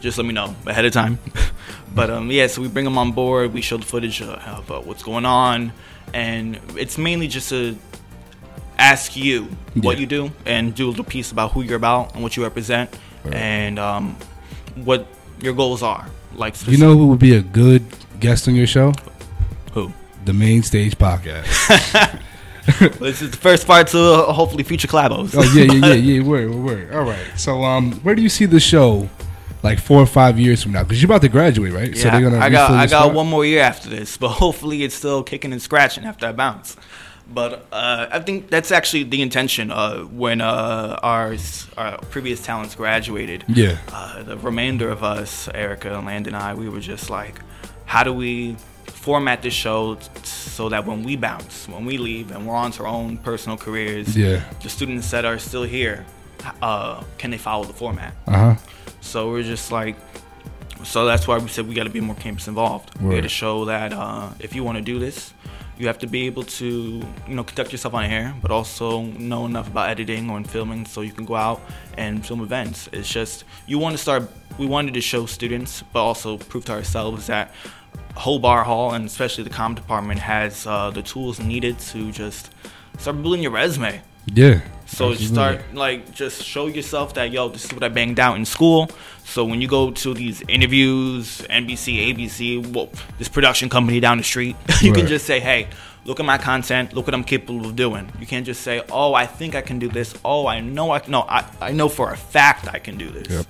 just 0.00 0.18
let 0.18 0.26
me 0.26 0.32
know 0.32 0.54
ahead 0.66 0.84
of 0.84 0.92
time. 0.92 1.18
but 1.94 2.10
um, 2.10 2.30
yeah, 2.30 2.46
so 2.46 2.62
we 2.62 2.68
bring 2.68 2.84
them 2.84 2.98
on 2.98 3.12
board. 3.12 3.52
We 3.52 3.60
show 3.60 3.76
the 3.78 3.86
footage 3.86 4.20
of 4.22 4.70
uh, 4.70 4.80
what's 4.80 5.02
going 5.02 5.24
on, 5.26 5.72
and 6.12 6.58
it's 6.76 6.98
mainly 6.98 7.28
just 7.28 7.48
to 7.50 7.76
ask 8.80 9.14
you 9.16 9.48
what 9.74 9.98
you 9.98 10.06
do 10.06 10.30
and 10.46 10.74
do 10.74 10.88
a 10.88 10.90
little 10.90 11.04
piece 11.04 11.30
about 11.32 11.52
who 11.52 11.62
you're 11.62 11.76
about 11.76 12.14
and 12.14 12.22
what 12.22 12.36
you 12.36 12.42
represent, 12.42 12.88
Right. 13.24 13.34
and 13.34 13.78
um, 13.78 14.16
what 14.76 15.06
your 15.42 15.52
goals 15.54 15.82
are. 15.82 16.06
Like 16.34 16.54
You 16.66 16.78
know 16.78 16.96
who 16.96 17.08
would 17.08 17.18
be 17.18 17.34
a 17.36 17.42
good 17.42 17.84
guest 18.18 18.48
on 18.48 18.54
your 18.54 18.66
show? 18.66 18.92
who. 19.72 19.92
The 20.24 20.32
Main 20.32 20.62
Stage 20.62 20.96
Podcast. 20.98 21.46
this 22.98 23.22
is 23.22 23.30
the 23.30 23.36
first 23.36 23.66
part 23.66 23.88
to 23.88 23.98
uh, 23.98 24.32
hopefully 24.32 24.62
future 24.64 24.88
collabos. 24.88 25.34
oh 25.36 25.42
yeah, 25.54 25.64
yeah, 25.72 25.86
yeah, 25.94 25.94
yeah. 26.18 26.22
Word, 26.22 26.50
word. 26.54 26.92
All 26.94 27.02
right. 27.02 27.26
So 27.36 27.62
um, 27.64 27.92
where 28.02 28.14
do 28.14 28.22
you 28.22 28.28
see 28.28 28.46
the 28.46 28.60
show 28.60 29.08
like 29.62 29.78
four 29.78 30.00
or 30.00 30.06
five 30.06 30.38
years 30.38 30.62
from 30.62 30.72
now? 30.72 30.82
Because 30.82 31.00
you're 31.02 31.10
about 31.10 31.22
to 31.22 31.28
graduate, 31.28 31.72
right? 31.72 31.94
Yeah, 31.94 32.16
I 32.16 32.20
got 32.50 32.70
I 32.72 32.86
got 32.86 33.02
spot? 33.04 33.14
one 33.14 33.26
more 33.28 33.44
year 33.44 33.62
after 33.62 33.88
this, 33.88 34.16
but 34.16 34.28
hopefully 34.44 34.82
it's 34.84 34.94
still 34.94 35.22
kicking 35.22 35.52
and 35.52 35.60
scratching 35.60 36.04
after 36.04 36.26
I 36.26 36.32
bounce. 36.32 36.76
But 37.32 37.66
uh, 37.72 38.08
I 38.10 38.18
think 38.20 38.50
that's 38.50 38.72
actually 38.72 39.04
the 39.04 39.22
intention. 39.22 39.70
Uh, 39.70 40.00
when 40.02 40.40
uh, 40.40 40.98
our 41.02 41.36
our 41.78 41.98
previous 42.10 42.42
talents 42.42 42.74
graduated, 42.74 43.44
Yeah. 43.48 43.78
uh, 43.92 44.22
the 44.24 44.36
remainder 44.38 44.88
of 44.90 45.02
us, 45.04 45.48
Erica 45.54 45.96
and 45.96 46.06
Landon 46.06 46.34
and 46.34 46.42
I, 46.42 46.54
we 46.54 46.68
were 46.68 46.80
just 46.80 47.08
like, 47.08 47.40
how 47.86 48.02
do 48.02 48.12
we 48.12 48.56
format 48.86 49.42
this 49.42 49.54
show 49.54 49.94
t- 49.94 50.02
so 50.24 50.68
that 50.70 50.84
when 50.86 51.04
we 51.04 51.16
bounce, 51.16 51.68
when 51.68 51.84
we 51.86 51.98
leave, 51.98 52.32
and 52.32 52.46
we're 52.46 52.56
on 52.56 52.72
to 52.72 52.82
our 52.82 52.88
own 52.88 53.16
personal 53.18 53.56
careers, 53.56 54.16
Yeah. 54.16 54.42
the 54.62 54.68
students 54.68 55.10
that 55.12 55.24
are 55.24 55.38
still 55.38 55.62
here, 55.64 56.04
uh, 56.60 57.02
can 57.16 57.30
they 57.30 57.38
follow 57.38 57.64
the 57.64 57.72
format? 57.72 58.12
Uh 58.26 58.32
huh. 58.36 58.54
So 59.00 59.30
we're 59.30 59.44
just 59.44 59.70
like, 59.72 59.96
so 60.82 61.04
that's 61.06 61.28
why 61.28 61.38
we 61.38 61.48
said 61.48 61.68
we 61.68 61.74
got 61.74 61.84
to 61.84 61.90
be 61.90 62.00
more 62.00 62.16
campus 62.16 62.48
involved. 62.48 62.90
We 63.00 63.06
Right. 63.08 63.14
got 63.16 63.22
to 63.22 63.28
show 63.28 63.64
that 63.66 63.92
uh, 63.92 64.30
if 64.40 64.54
you 64.54 64.64
want 64.64 64.78
to 64.78 64.82
do 64.84 64.98
this, 64.98 65.32
you 65.80 65.86
have 65.86 65.98
to 65.98 66.06
be 66.06 66.26
able 66.26 66.42
to, 66.42 66.66
you 66.66 67.34
know, 67.34 67.42
conduct 67.42 67.72
yourself 67.72 67.94
on 67.94 68.04
air, 68.04 68.34
but 68.42 68.50
also 68.50 69.02
know 69.02 69.46
enough 69.46 69.68
about 69.68 69.88
editing 69.88 70.28
or 70.28 70.42
filming 70.44 70.84
so 70.84 71.00
you 71.00 71.12
can 71.12 71.24
go 71.24 71.34
out 71.34 71.60
and 71.96 72.24
film 72.24 72.42
events. 72.42 72.88
It's 72.92 73.08
just 73.08 73.44
you 73.66 73.78
want 73.78 73.96
to 73.96 73.98
start. 73.98 74.30
We 74.58 74.66
wanted 74.66 74.94
to 74.94 75.00
show 75.00 75.24
students, 75.26 75.82
but 75.92 76.02
also 76.02 76.36
prove 76.36 76.66
to 76.66 76.72
ourselves 76.72 77.28
that 77.28 77.54
Hobart 78.14 78.66
Hall 78.66 78.92
and 78.92 79.06
especially 79.06 79.44
the 79.44 79.50
comm 79.50 79.74
department 79.74 80.20
has 80.20 80.66
uh, 80.66 80.90
the 80.90 81.02
tools 81.02 81.40
needed 81.40 81.78
to 81.78 82.12
just 82.12 82.50
start 82.98 83.22
building 83.22 83.42
your 83.42 83.52
resume. 83.52 84.02
Yeah. 84.34 84.60
So 84.86 85.06
you 85.06 85.12
Absolutely. 85.12 85.34
start 85.34 85.74
like 85.74 86.12
just 86.12 86.42
show 86.42 86.66
yourself 86.66 87.14
that 87.14 87.30
yo, 87.30 87.48
this 87.48 87.64
is 87.64 87.72
what 87.72 87.82
I 87.84 87.88
banged 87.88 88.18
out 88.18 88.36
in 88.36 88.44
school. 88.44 88.90
So 89.24 89.44
when 89.44 89.60
you 89.60 89.68
go 89.68 89.92
to 89.92 90.14
these 90.14 90.42
interviews, 90.48 91.42
NBC, 91.48 92.12
ABC, 92.12 92.66
well, 92.74 92.88
this 93.18 93.28
production 93.28 93.68
company 93.68 94.00
down 94.00 94.18
the 94.18 94.24
street, 94.24 94.56
you 94.82 94.92
can 94.92 95.06
just 95.06 95.24
say, 95.24 95.38
hey, 95.38 95.68
look 96.04 96.18
at 96.18 96.26
my 96.26 96.38
content, 96.38 96.92
look 96.92 97.06
what 97.06 97.14
I'm 97.14 97.22
capable 97.22 97.64
of 97.66 97.76
doing. 97.76 98.10
You 98.18 98.26
can't 98.26 98.44
just 98.44 98.62
say, 98.62 98.82
oh, 98.90 99.14
I 99.14 99.26
think 99.26 99.54
I 99.54 99.60
can 99.60 99.78
do 99.78 99.88
this. 99.88 100.14
Oh, 100.24 100.48
I 100.48 100.58
know 100.60 100.90
I. 100.90 101.02
No, 101.06 101.22
I, 101.22 101.44
I 101.60 101.70
know 101.70 101.88
for 101.88 102.10
a 102.12 102.16
fact 102.16 102.66
I 102.68 102.80
can 102.80 102.98
do 102.98 103.08
this. 103.10 103.28
Yep. 103.28 103.46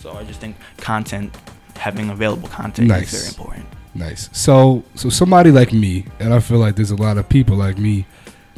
So 0.00 0.12
I 0.12 0.22
just 0.22 0.40
think 0.40 0.56
content, 0.76 1.36
having 1.76 2.10
available 2.10 2.48
content 2.48 2.88
Nice. 2.88 3.12
is 3.12 3.20
very 3.20 3.28
important. 3.30 3.66
Nice. 3.96 4.28
So, 4.32 4.84
so 4.94 5.08
somebody 5.08 5.50
like 5.50 5.72
me, 5.72 6.06
and 6.20 6.34
I 6.34 6.40
feel 6.40 6.58
like 6.58 6.76
there's 6.76 6.90
a 6.90 6.96
lot 6.96 7.16
of 7.16 7.28
people 7.28 7.56
like 7.56 7.78
me 7.78 8.06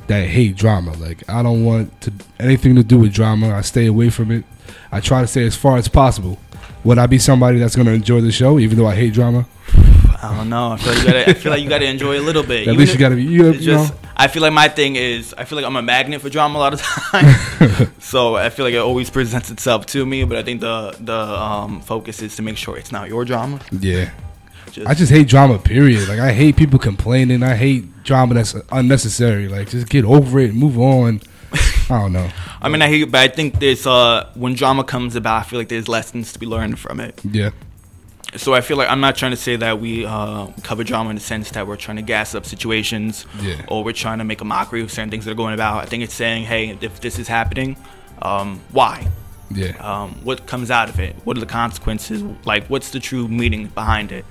that 0.08 0.28
hate 0.28 0.56
drama. 0.56 0.92
Like, 0.94 1.28
I 1.28 1.42
don't 1.42 1.64
want 1.64 2.00
to 2.02 2.12
anything 2.38 2.74
to 2.76 2.82
do 2.82 2.98
with 2.98 3.12
drama. 3.12 3.54
I 3.54 3.60
stay 3.62 3.86
away 3.86 4.10
from 4.10 4.30
it. 4.30 4.44
I 4.92 5.00
try 5.00 5.20
to 5.20 5.26
stay 5.26 5.44
as 5.44 5.56
far 5.56 5.76
as 5.76 5.88
possible. 5.88 6.38
Would 6.84 6.98
I 6.98 7.06
be 7.06 7.18
somebody 7.18 7.58
that's 7.58 7.74
going 7.74 7.86
to 7.86 7.92
enjoy 7.92 8.20
the 8.20 8.30
show, 8.32 8.58
even 8.58 8.78
though 8.78 8.86
I 8.86 8.94
hate 8.94 9.12
drama? 9.12 9.46
I 10.22 10.34
don't 10.36 10.48
know. 10.48 10.72
I 10.72 10.76
feel 10.76 10.92
like 10.94 11.02
you 11.02 11.06
gotta. 11.06 11.30
I 11.30 11.34
feel 11.34 11.52
like 11.52 11.62
you 11.62 11.68
gotta 11.68 11.84
enjoy 11.84 12.18
a 12.18 12.22
little 12.22 12.42
bit. 12.42 12.62
At 12.68 12.72
Even 12.74 12.78
least 12.78 12.92
you 12.94 12.98
got 12.98 13.10
to 13.10 13.16
be. 13.16 13.22
You, 13.24 13.30
you 13.30 13.42
know, 13.52 13.52
just 13.52 13.94
I 14.16 14.28
feel 14.28 14.42
like 14.42 14.52
my 14.52 14.66
thing 14.68 14.96
is 14.96 15.34
I 15.36 15.44
feel 15.44 15.56
like 15.56 15.66
I'm 15.66 15.76
a 15.76 15.82
magnet 15.82 16.20
for 16.22 16.30
drama 16.30 16.58
a 16.58 16.60
lot 16.60 16.72
of 16.72 16.80
time. 17.12 17.92
so 18.00 18.36
I 18.36 18.48
feel 18.50 18.64
like 18.64 18.74
it 18.74 18.78
always 18.78 19.10
presents 19.10 19.50
itself 19.50 19.86
to 19.86 20.06
me, 20.06 20.24
but 20.24 20.38
I 20.38 20.42
think 20.42 20.60
the 20.62 20.96
the 21.00 21.18
um, 21.18 21.80
focus 21.80 22.22
is 22.22 22.34
to 22.36 22.42
make 22.42 22.56
sure 22.56 22.76
it's 22.78 22.92
not 22.92 23.08
your 23.08 23.24
drama. 23.24 23.60
yeah. 23.78 24.10
Just, 24.76 24.86
I 24.88 24.94
just 24.94 25.10
hate 25.10 25.26
drama. 25.26 25.58
Period. 25.58 26.06
Like, 26.06 26.18
I 26.18 26.32
hate 26.32 26.56
people 26.56 26.78
complaining. 26.78 27.42
I 27.42 27.54
hate 27.56 28.02
drama 28.04 28.34
that's 28.34 28.54
unnecessary. 28.70 29.48
Like, 29.48 29.70
just 29.70 29.88
get 29.88 30.04
over 30.04 30.38
it 30.38 30.50
and 30.50 30.58
move 30.58 30.78
on. 30.78 31.22
I 31.88 32.00
don't 32.00 32.12
know. 32.12 32.28
I 32.60 32.68
mean, 32.68 32.82
I 32.82 32.88
hear 32.88 32.98
you, 32.98 33.06
but 33.06 33.20
I 33.20 33.28
think 33.28 33.58
there's 33.58 33.86
uh 33.86 34.28
when 34.34 34.54
drama 34.54 34.84
comes 34.84 35.16
about, 35.16 35.40
I 35.40 35.42
feel 35.44 35.58
like 35.58 35.68
there's 35.68 35.88
lessons 35.88 36.32
to 36.34 36.38
be 36.38 36.44
learned 36.46 36.78
from 36.78 37.00
it. 37.00 37.20
Yeah. 37.24 37.50
So 38.36 38.52
I 38.52 38.60
feel 38.60 38.76
like 38.76 38.90
I'm 38.90 39.00
not 39.00 39.16
trying 39.16 39.30
to 39.30 39.36
say 39.36 39.56
that 39.56 39.80
we 39.80 40.04
uh, 40.04 40.48
cover 40.62 40.84
drama 40.84 41.08
in 41.10 41.16
the 41.16 41.22
sense 41.22 41.50
that 41.52 41.66
we're 41.66 41.76
trying 41.76 41.96
to 41.96 42.02
gas 42.02 42.34
up 42.34 42.44
situations 42.44 43.24
Yeah. 43.40 43.64
or 43.68 43.82
we're 43.82 43.92
trying 43.94 44.18
to 44.18 44.24
make 44.24 44.42
a 44.42 44.44
mockery 44.44 44.82
of 44.82 44.90
certain 44.90 45.10
things 45.10 45.24
that 45.24 45.30
are 45.30 45.34
going 45.36 45.54
about. 45.54 45.82
I 45.82 45.86
think 45.86 46.02
it's 46.02 46.12
saying, 46.12 46.44
hey, 46.44 46.76
if 46.82 47.00
this 47.00 47.18
is 47.18 47.28
happening, 47.28 47.76
um, 48.20 48.60
why? 48.72 49.08
Yeah. 49.50 49.76
Um, 49.78 50.10
what 50.24 50.46
comes 50.46 50.70
out 50.70 50.88
of 50.88 50.98
it? 50.98 51.14
What 51.24 51.36
are 51.36 51.40
the 51.40 51.46
consequences? 51.46 52.22
Like, 52.44 52.66
what's 52.66 52.90
the 52.90 53.00
true 53.00 53.28
meaning 53.28 53.66
behind 53.68 54.12
it? 54.12 54.24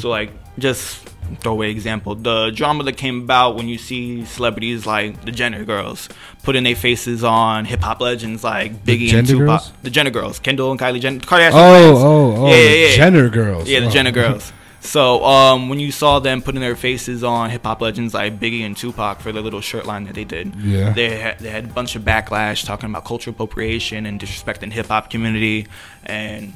So, 0.00 0.08
like, 0.08 0.30
just 0.58 1.06
throwaway 1.40 1.70
example: 1.70 2.14
the 2.14 2.50
drama 2.50 2.82
that 2.84 2.96
came 2.96 3.20
about 3.22 3.56
when 3.56 3.68
you 3.68 3.76
see 3.76 4.24
celebrities 4.24 4.86
like 4.86 5.22
the 5.24 5.30
Jenner 5.30 5.64
girls 5.64 6.08
putting 6.44 6.62
their 6.64 6.74
faces 6.76 7.22
on 7.22 7.66
hip 7.66 7.80
hop 7.82 8.00
legends 8.00 8.42
like 8.42 8.84
Biggie 8.84 9.12
and 9.12 9.26
Tupac. 9.28 9.46
girls? 9.46 9.72
The 9.82 9.90
Jenner 9.90 10.10
girls, 10.10 10.38
Kendall 10.38 10.70
and 10.70 10.80
Kylie 10.80 11.00
Jenner, 11.00 11.20
Kardashian. 11.20 11.50
oh, 11.52 11.96
oh, 11.96 12.36
oh. 12.38 12.46
Yeah, 12.46 12.52
the 12.56 12.62
yeah, 12.78 12.86
yeah. 12.88 12.96
Jenner 12.96 13.28
girls. 13.28 13.68
Yeah, 13.68 13.80
the 13.80 13.86
Oh. 13.86 13.90
Jenner 13.90 14.12
girls. 14.12 14.52
So 14.86 15.24
um, 15.24 15.68
when 15.68 15.80
you 15.80 15.90
saw 15.90 16.20
them 16.20 16.40
putting 16.42 16.60
their 16.60 16.76
faces 16.76 17.24
on 17.24 17.50
hip 17.50 17.64
hop 17.64 17.80
legends 17.80 18.14
like 18.14 18.38
Biggie 18.38 18.60
and 18.64 18.76
Tupac 18.76 19.20
for 19.20 19.32
their 19.32 19.42
little 19.42 19.60
shirt 19.60 19.84
line 19.84 20.04
that 20.04 20.14
they 20.14 20.24
did, 20.24 20.54
Yeah. 20.56 20.92
they 20.92 21.18
had, 21.18 21.38
they 21.40 21.50
had 21.50 21.64
a 21.64 21.68
bunch 21.68 21.96
of 21.96 22.02
backlash 22.02 22.64
talking 22.64 22.88
about 22.90 23.04
cultural 23.04 23.34
appropriation 23.34 24.06
and 24.06 24.20
disrespecting 24.20 24.72
hip 24.72 24.86
hop 24.86 25.10
community 25.10 25.66
and 26.04 26.52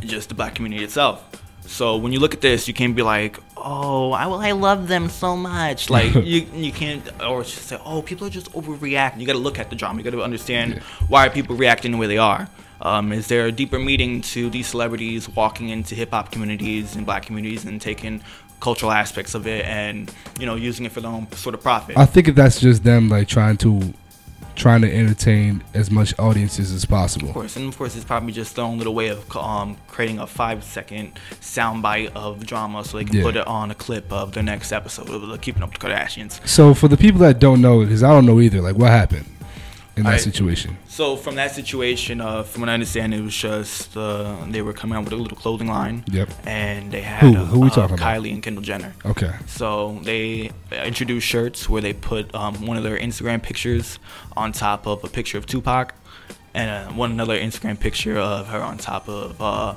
just 0.00 0.28
the 0.30 0.34
black 0.34 0.54
community 0.54 0.82
itself. 0.82 1.22
So 1.66 1.98
when 1.98 2.12
you 2.12 2.18
look 2.18 2.34
at 2.34 2.40
this, 2.40 2.66
you 2.66 2.74
can't 2.74 2.96
be 2.96 3.02
like, 3.02 3.38
"Oh, 3.56 4.10
I 4.10 4.26
well, 4.26 4.40
I 4.40 4.52
love 4.52 4.88
them 4.88 5.08
so 5.08 5.36
much." 5.36 5.88
Like 5.96 6.12
you, 6.14 6.46
you 6.52 6.72
can't, 6.72 7.02
or 7.22 7.44
just 7.44 7.66
say, 7.68 7.78
"Oh, 7.84 8.02
people 8.02 8.26
are 8.26 8.30
just 8.30 8.50
overreacting." 8.52 9.20
You 9.20 9.26
got 9.26 9.34
to 9.34 9.38
look 9.38 9.58
at 9.58 9.70
the 9.70 9.76
drama. 9.76 9.98
You 9.98 10.04
got 10.04 10.10
to 10.16 10.22
understand 10.22 10.74
Yeah. 10.74 10.80
why 11.06 11.26
are 11.26 11.30
people 11.30 11.54
reacting 11.54 11.92
the 11.92 11.98
way 11.98 12.08
they 12.08 12.18
are. 12.18 12.48
Um, 12.82 13.12
is 13.12 13.28
there 13.28 13.46
a 13.46 13.52
deeper 13.52 13.78
meaning 13.78 14.22
to 14.22 14.48
these 14.50 14.66
celebrities 14.68 15.28
walking 15.28 15.68
into 15.68 15.94
hip 15.94 16.10
hop 16.12 16.32
communities 16.32 16.96
and 16.96 17.04
black 17.04 17.26
communities 17.26 17.64
and 17.64 17.80
taking 17.80 18.22
cultural 18.60 18.92
aspects 18.92 19.34
of 19.34 19.46
it 19.46 19.64
and 19.64 20.12
you 20.38 20.44
know 20.44 20.54
using 20.54 20.84
it 20.84 20.92
for 20.92 21.00
their 21.00 21.10
own 21.10 21.30
sort 21.32 21.54
of 21.54 21.62
profit? 21.62 21.96
I 21.98 22.06
think 22.06 22.28
if 22.28 22.34
that's 22.34 22.60
just 22.60 22.84
them 22.84 23.08
like 23.08 23.28
trying 23.28 23.56
to 23.58 23.92
trying 24.56 24.82
to 24.82 24.94
entertain 24.94 25.62
as 25.72 25.90
much 25.90 26.12
audiences 26.18 26.70
as 26.70 26.84
possible. 26.84 27.28
Of 27.28 27.34
course, 27.34 27.56
and 27.56 27.66
of 27.68 27.78
course, 27.78 27.96
it's 27.96 28.04
probably 28.04 28.32
just 28.32 28.56
their 28.56 28.64
own 28.64 28.76
little 28.76 28.94
way 28.94 29.08
of 29.08 29.34
um, 29.34 29.78
creating 29.88 30.18
a 30.18 30.26
five-second 30.26 31.18
soundbite 31.40 32.12
of 32.14 32.44
drama, 32.44 32.84
so 32.84 32.98
they 32.98 33.04
can 33.04 33.16
Yeah. 33.16 33.22
put 33.22 33.36
it 33.36 33.46
on 33.46 33.70
a 33.70 33.74
clip 33.74 34.12
of 34.12 34.32
their 34.32 34.42
next 34.42 34.70
episode 34.72 35.08
of 35.08 35.40
Keeping 35.40 35.62
Up 35.62 35.70
with 35.70 35.80
the 35.80 35.86
Kardashians. 35.88 36.46
So 36.46 36.74
for 36.74 36.88
the 36.88 36.98
people 36.98 37.20
that 37.20 37.38
don't 37.38 37.62
know, 37.62 37.80
because 37.80 38.02
I 38.02 38.10
don't 38.10 38.26
know 38.26 38.38
either, 38.40 38.60
like 38.60 38.76
what 38.76 38.90
happened 38.90 39.24
in 39.96 40.04
that 40.04 40.08
Alright. 40.10 40.20
situation? 40.22 40.78
So 40.88 41.16
from 41.16 41.34
that 41.34 41.52
situation, 41.54 42.20
uh, 42.20 42.42
from 42.44 42.60
what 42.62 42.68
I 42.68 42.74
understand, 42.74 43.12
it 43.12 43.20
was 43.22 43.34
just 43.34 43.96
uh, 43.96 44.36
they 44.48 44.62
were 44.62 44.72
coming 44.72 44.96
out 44.96 45.04
with 45.04 45.12
a 45.12 45.16
little 45.16 45.36
clothing 45.36 45.68
line, 45.68 46.04
Yep. 46.10 46.28
and 46.46 46.90
they 46.92 47.02
had 47.02 47.20
Who? 47.22 47.36
uh, 47.36 47.44
Who 47.46 47.60
we 47.60 47.66
uh, 47.66 47.70
talking 47.70 47.94
about? 47.96 48.06
Kylie 48.22 48.32
and 48.32 48.42
Kendall 48.42 48.62
Jenner. 48.62 48.92
Okay. 49.04 49.32
So 49.46 50.00
they 50.04 50.50
introduced 50.70 51.26
shirts 51.26 51.68
where 51.68 51.82
they 51.82 51.92
put 51.92 52.34
um, 52.34 52.66
one 52.66 52.76
of 52.76 52.82
their 52.84 52.98
Instagram 52.98 53.42
pictures 53.42 53.98
on 54.36 54.52
top 54.52 54.86
of 54.86 55.02
a 55.04 55.08
picture 55.08 55.38
of 55.38 55.46
Tupac, 55.46 55.94
and 56.54 56.70
uh, 56.70 56.92
one 56.92 57.10
another 57.10 57.38
Instagram 57.38 57.78
picture 57.78 58.16
of 58.18 58.48
her 58.48 58.60
on 58.62 58.78
top 58.78 59.08
of 59.08 59.40
uh, 59.40 59.74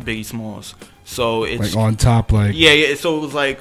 Biggie 0.00 0.24
Smalls. 0.24 0.74
So 1.04 1.44
it's 1.44 1.74
Like 1.74 1.84
on 1.84 1.96
top, 1.96 2.32
like 2.32 2.52
yeah, 2.54 2.72
yeah. 2.72 2.94
So 2.94 3.18
it 3.18 3.20
was 3.20 3.34
like 3.34 3.58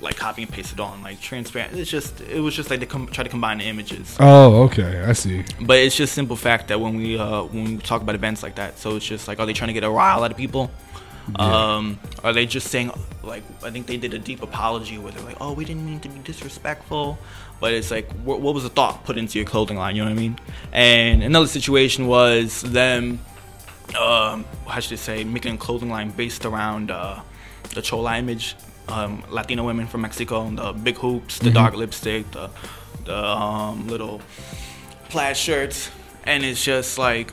like 0.00 0.16
copy 0.16 0.42
and 0.42 0.52
paste 0.52 0.72
it 0.72 0.80
on 0.80 1.02
like 1.02 1.20
transparent. 1.20 1.78
It's 1.78 1.90
just 1.90 2.20
it 2.20 2.40
was 2.40 2.54
just 2.54 2.70
like 2.70 2.80
they 2.80 2.86
com- 2.86 3.06
try 3.08 3.24
to 3.24 3.30
combine 3.30 3.58
the 3.58 3.64
images. 3.64 4.16
Oh, 4.20 4.64
okay. 4.64 5.02
I 5.02 5.12
see. 5.12 5.44
But 5.60 5.78
it's 5.78 5.96
just 5.96 6.14
simple 6.14 6.36
fact 6.36 6.68
that 6.68 6.80
when 6.80 6.96
we 6.96 7.18
uh, 7.18 7.44
when 7.44 7.64
we 7.64 7.76
talk 7.78 8.02
about 8.02 8.14
events 8.14 8.42
like 8.42 8.56
that, 8.56 8.78
so 8.78 8.96
it's 8.96 9.06
just 9.06 9.28
like, 9.28 9.38
are 9.38 9.46
they 9.46 9.52
trying 9.52 9.68
to 9.68 9.74
get 9.74 9.84
a 9.84 9.90
rile 9.90 10.22
out 10.22 10.30
of 10.30 10.36
people? 10.36 10.70
Yeah. 11.38 11.76
Um, 11.76 11.98
are 12.22 12.32
they 12.32 12.46
just 12.46 12.68
saying 12.68 12.92
like 13.22 13.42
I 13.62 13.70
think 13.70 13.86
they 13.86 13.96
did 13.96 14.14
a 14.14 14.18
deep 14.18 14.42
apology 14.42 14.98
where 14.98 15.12
they're 15.12 15.24
like, 15.24 15.38
oh, 15.40 15.52
we 15.52 15.64
didn't 15.64 15.84
mean 15.84 16.00
to 16.00 16.08
be 16.08 16.20
disrespectful, 16.20 17.18
but 17.60 17.72
it's 17.72 17.90
like, 17.90 18.10
what, 18.24 18.40
what 18.40 18.54
was 18.54 18.62
the 18.62 18.70
thought 18.70 19.04
put 19.04 19.18
into 19.18 19.38
your 19.38 19.46
clothing 19.46 19.76
line? 19.76 19.96
You 19.96 20.04
know 20.04 20.10
what 20.10 20.18
I 20.18 20.20
mean? 20.20 20.38
And 20.72 21.22
another 21.22 21.48
situation 21.48 22.06
was 22.06 22.62
them, 22.62 23.18
um, 23.98 24.44
how 24.66 24.80
should 24.80 24.92
I 24.92 24.96
say, 24.96 25.24
making 25.24 25.54
a 25.54 25.58
clothing 25.58 25.90
line 25.90 26.10
based 26.10 26.44
around 26.44 26.90
uh, 26.90 27.20
the 27.74 27.82
chola 27.82 28.16
image, 28.18 28.56
um, 28.88 29.22
Latino 29.30 29.64
women 29.64 29.86
from 29.86 30.00
Mexico, 30.02 30.48
the 30.50 30.72
big 30.72 30.96
hoops, 30.98 31.38
the 31.38 31.50
Mhm. 31.50 31.54
dark 31.54 31.74
lipstick, 31.76 32.30
the 32.32 32.50
the 33.04 33.16
um, 33.24 33.86
little 33.88 34.20
plaid 35.08 35.36
shirts, 35.36 35.90
and 36.24 36.44
it's 36.44 36.62
just 36.64 36.98
like 36.98 37.30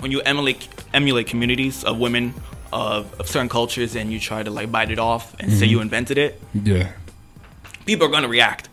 when 0.00 0.10
you 0.10 0.20
emulate 0.22 0.68
emulate 0.94 1.26
communities 1.26 1.84
of 1.84 1.98
women 1.98 2.32
of, 2.72 3.12
of 3.20 3.28
certain 3.28 3.48
cultures 3.48 3.94
and 3.94 4.10
you 4.12 4.18
try 4.18 4.42
to 4.42 4.50
like 4.50 4.70
bite 4.72 4.90
it 4.90 4.98
off 4.98 5.34
and 5.40 5.52
say 5.52 5.66
Mhm. 5.66 5.70
you 5.70 5.80
invented 5.80 6.18
it, 6.18 6.40
Yeah. 6.64 6.88
people 7.84 8.06
are 8.06 8.10
gonna 8.10 8.28
react. 8.28 8.68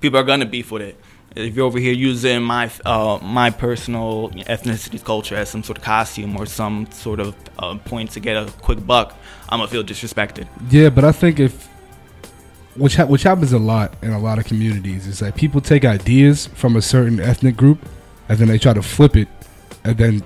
People 0.00 0.18
are 0.18 0.24
gonna 0.24 0.46
beef 0.46 0.70
with 0.70 0.82
it. 0.82 0.96
If 1.36 1.56
you're 1.56 1.66
over 1.66 1.80
here 1.80 1.92
using 1.92 2.42
my 2.42 2.70
uh, 2.86 3.18
my 3.22 3.50
personal 3.50 4.30
ethnicity 4.46 5.02
culture 5.02 5.34
as 5.36 5.48
some 5.50 5.62
sort 5.64 5.78
of 5.78 5.84
costume 5.84 6.36
or 6.36 6.46
some 6.46 6.86
sort 6.92 7.18
of 7.20 7.34
uh, 7.58 7.74
point 7.84 8.12
to 8.12 8.20
get 8.20 8.36
a 8.36 8.46
quick 8.62 8.86
buck, 8.86 9.14
I'm 9.48 9.58
gonna 9.58 9.68
feel 9.70 9.84
disrespected. 9.84 10.46
Yeah, 10.70 10.88
but 10.90 11.04
I 11.04 11.12
think 11.12 11.38
if 11.40 11.68
which 12.76 12.96
ha- 12.96 13.06
which 13.06 13.22
happens 13.22 13.52
a 13.52 13.58
lot 13.58 13.94
in 14.02 14.10
a 14.10 14.18
lot 14.18 14.38
of 14.38 14.44
communities 14.46 15.06
is 15.06 15.20
that 15.20 15.34
people 15.36 15.60
take 15.60 15.84
ideas 15.84 16.46
from 16.48 16.76
a 16.76 16.82
certain 16.82 17.20
ethnic 17.20 17.56
group 17.56 17.78
and 18.28 18.38
then 18.38 18.48
they 18.48 18.58
try 18.58 18.72
to 18.72 18.82
flip 18.82 19.16
it 19.16 19.28
and 19.84 19.96
then 19.96 20.22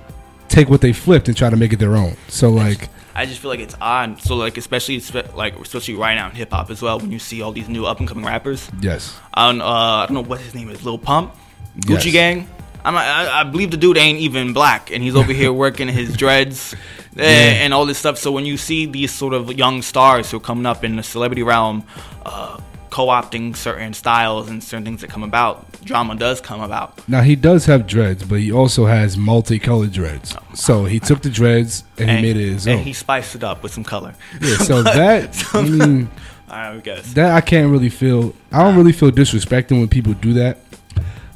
take 0.49 0.71
what 0.71 0.81
they 0.81 0.93
flipped 0.93 1.29
and 1.29 1.37
try 1.37 1.51
to 1.51 1.57
make 1.57 1.73
it 1.73 1.79
their 1.79 1.95
own. 1.97 2.17
So 2.29 2.49
like 2.51 2.89
I 3.15 3.27
just 3.27 3.41
feel 3.41 3.51
like 3.51 3.61
it's 3.61 3.75
odd. 3.81 4.23
So 4.23 4.37
like 4.37 4.57
especially 4.57 5.01
spe- 5.01 5.35
like 5.35 5.59
especially 5.59 5.95
right 5.97 6.15
now 6.15 6.31
in 6.31 6.37
hip 6.37 6.53
hop 6.53 6.71
as 6.71 6.81
well 6.81 6.99
when 7.01 7.11
you 7.13 7.19
see 7.19 7.43
all 7.43 7.53
these 7.53 7.69
new 7.69 7.85
up 7.85 7.99
and 7.99 8.09
coming 8.09 8.25
rappers. 8.25 8.71
yes. 8.81 9.19
I 9.35 9.51
don't, 9.51 9.61
uh, 9.61 9.65
I 9.67 10.07
don't 10.07 10.15
know 10.15 10.23
what 10.23 10.41
his 10.41 10.55
name 10.55 10.71
is, 10.71 10.85
Lil 10.85 10.99
Pump, 10.99 11.35
Gucci 11.81 12.07
Yes. 12.07 12.13
Gang. 12.13 12.49
I'm, 12.85 12.97
I, 12.97 13.41
I 13.41 13.45
believe 13.45 13.71
the 13.71 13.77
dude 13.77 13.97
ain't 13.99 14.19
even 14.21 14.53
black, 14.53 14.91
and 14.91 15.03
he's 15.03 15.15
over 15.17 15.33
here 15.33 15.53
working 15.65 15.89
his 15.89 16.17
dreads 16.17 16.75
and, 17.13 17.21
Yeah. 17.21 17.65
and 17.65 17.75
all 17.75 17.87
this 17.87 17.99
stuff. 17.99 18.19
So 18.19 18.33
when 18.33 18.47
you 18.47 18.57
see 18.57 18.87
these 18.87 19.13
sort 19.13 19.35
of 19.35 19.53
young 19.53 19.83
stars 19.83 20.31
who 20.31 20.37
are 20.39 20.41
coming 20.41 20.67
up 20.67 20.85
in 20.85 20.97
the 20.97 21.03
celebrity 21.03 21.43
realm, 21.43 21.85
uh, 22.25 22.61
co-opting 22.91 23.55
certain 23.55 23.93
styles 23.93 24.49
and 24.49 24.63
certain 24.65 24.85
things 24.85 25.03
that 25.03 25.11
come 25.11 25.23
about, 25.23 25.67
drama 25.85 26.15
does 26.17 26.41
come 26.41 26.61
about. 26.63 27.07
Now 27.09 27.21
he 27.21 27.37
does 27.37 27.67
have 27.67 27.87
dreads, 27.87 28.25
but 28.25 28.41
he 28.41 28.51
also 28.51 28.87
has 28.87 29.17
multicolored 29.17 29.93
dreads. 29.93 30.35
So 30.55 30.87
he 30.87 30.99
took 30.99 31.21
the 31.23 31.29
dreads 31.31 31.85
and, 31.99 32.11
he 32.11 32.23
made 32.23 32.37
it 32.37 32.53
his 32.53 32.67
and 32.67 32.79
own. 32.81 32.85
he 32.85 32.93
spiced 32.95 33.35
it 33.35 33.45
up 33.45 33.63
with 33.63 33.73
some 33.73 33.85
color. 33.85 34.15
yeah, 34.41 34.57
so 34.59 34.83
that 34.83 35.45
I 35.55 35.63
mean 35.63 36.11
I 36.49 36.79
guess. 36.79 37.13
that 37.13 37.33
I 37.35 37.43
can't 37.43 37.71
really 37.71 37.91
feel. 37.91 38.35
I 38.51 38.63
don't 38.63 38.77
really 38.77 38.93
feel 38.93 39.11
disrespecting 39.11 39.79
when 39.81 39.89
people 39.89 40.15
do 40.15 40.33
that 40.35 40.59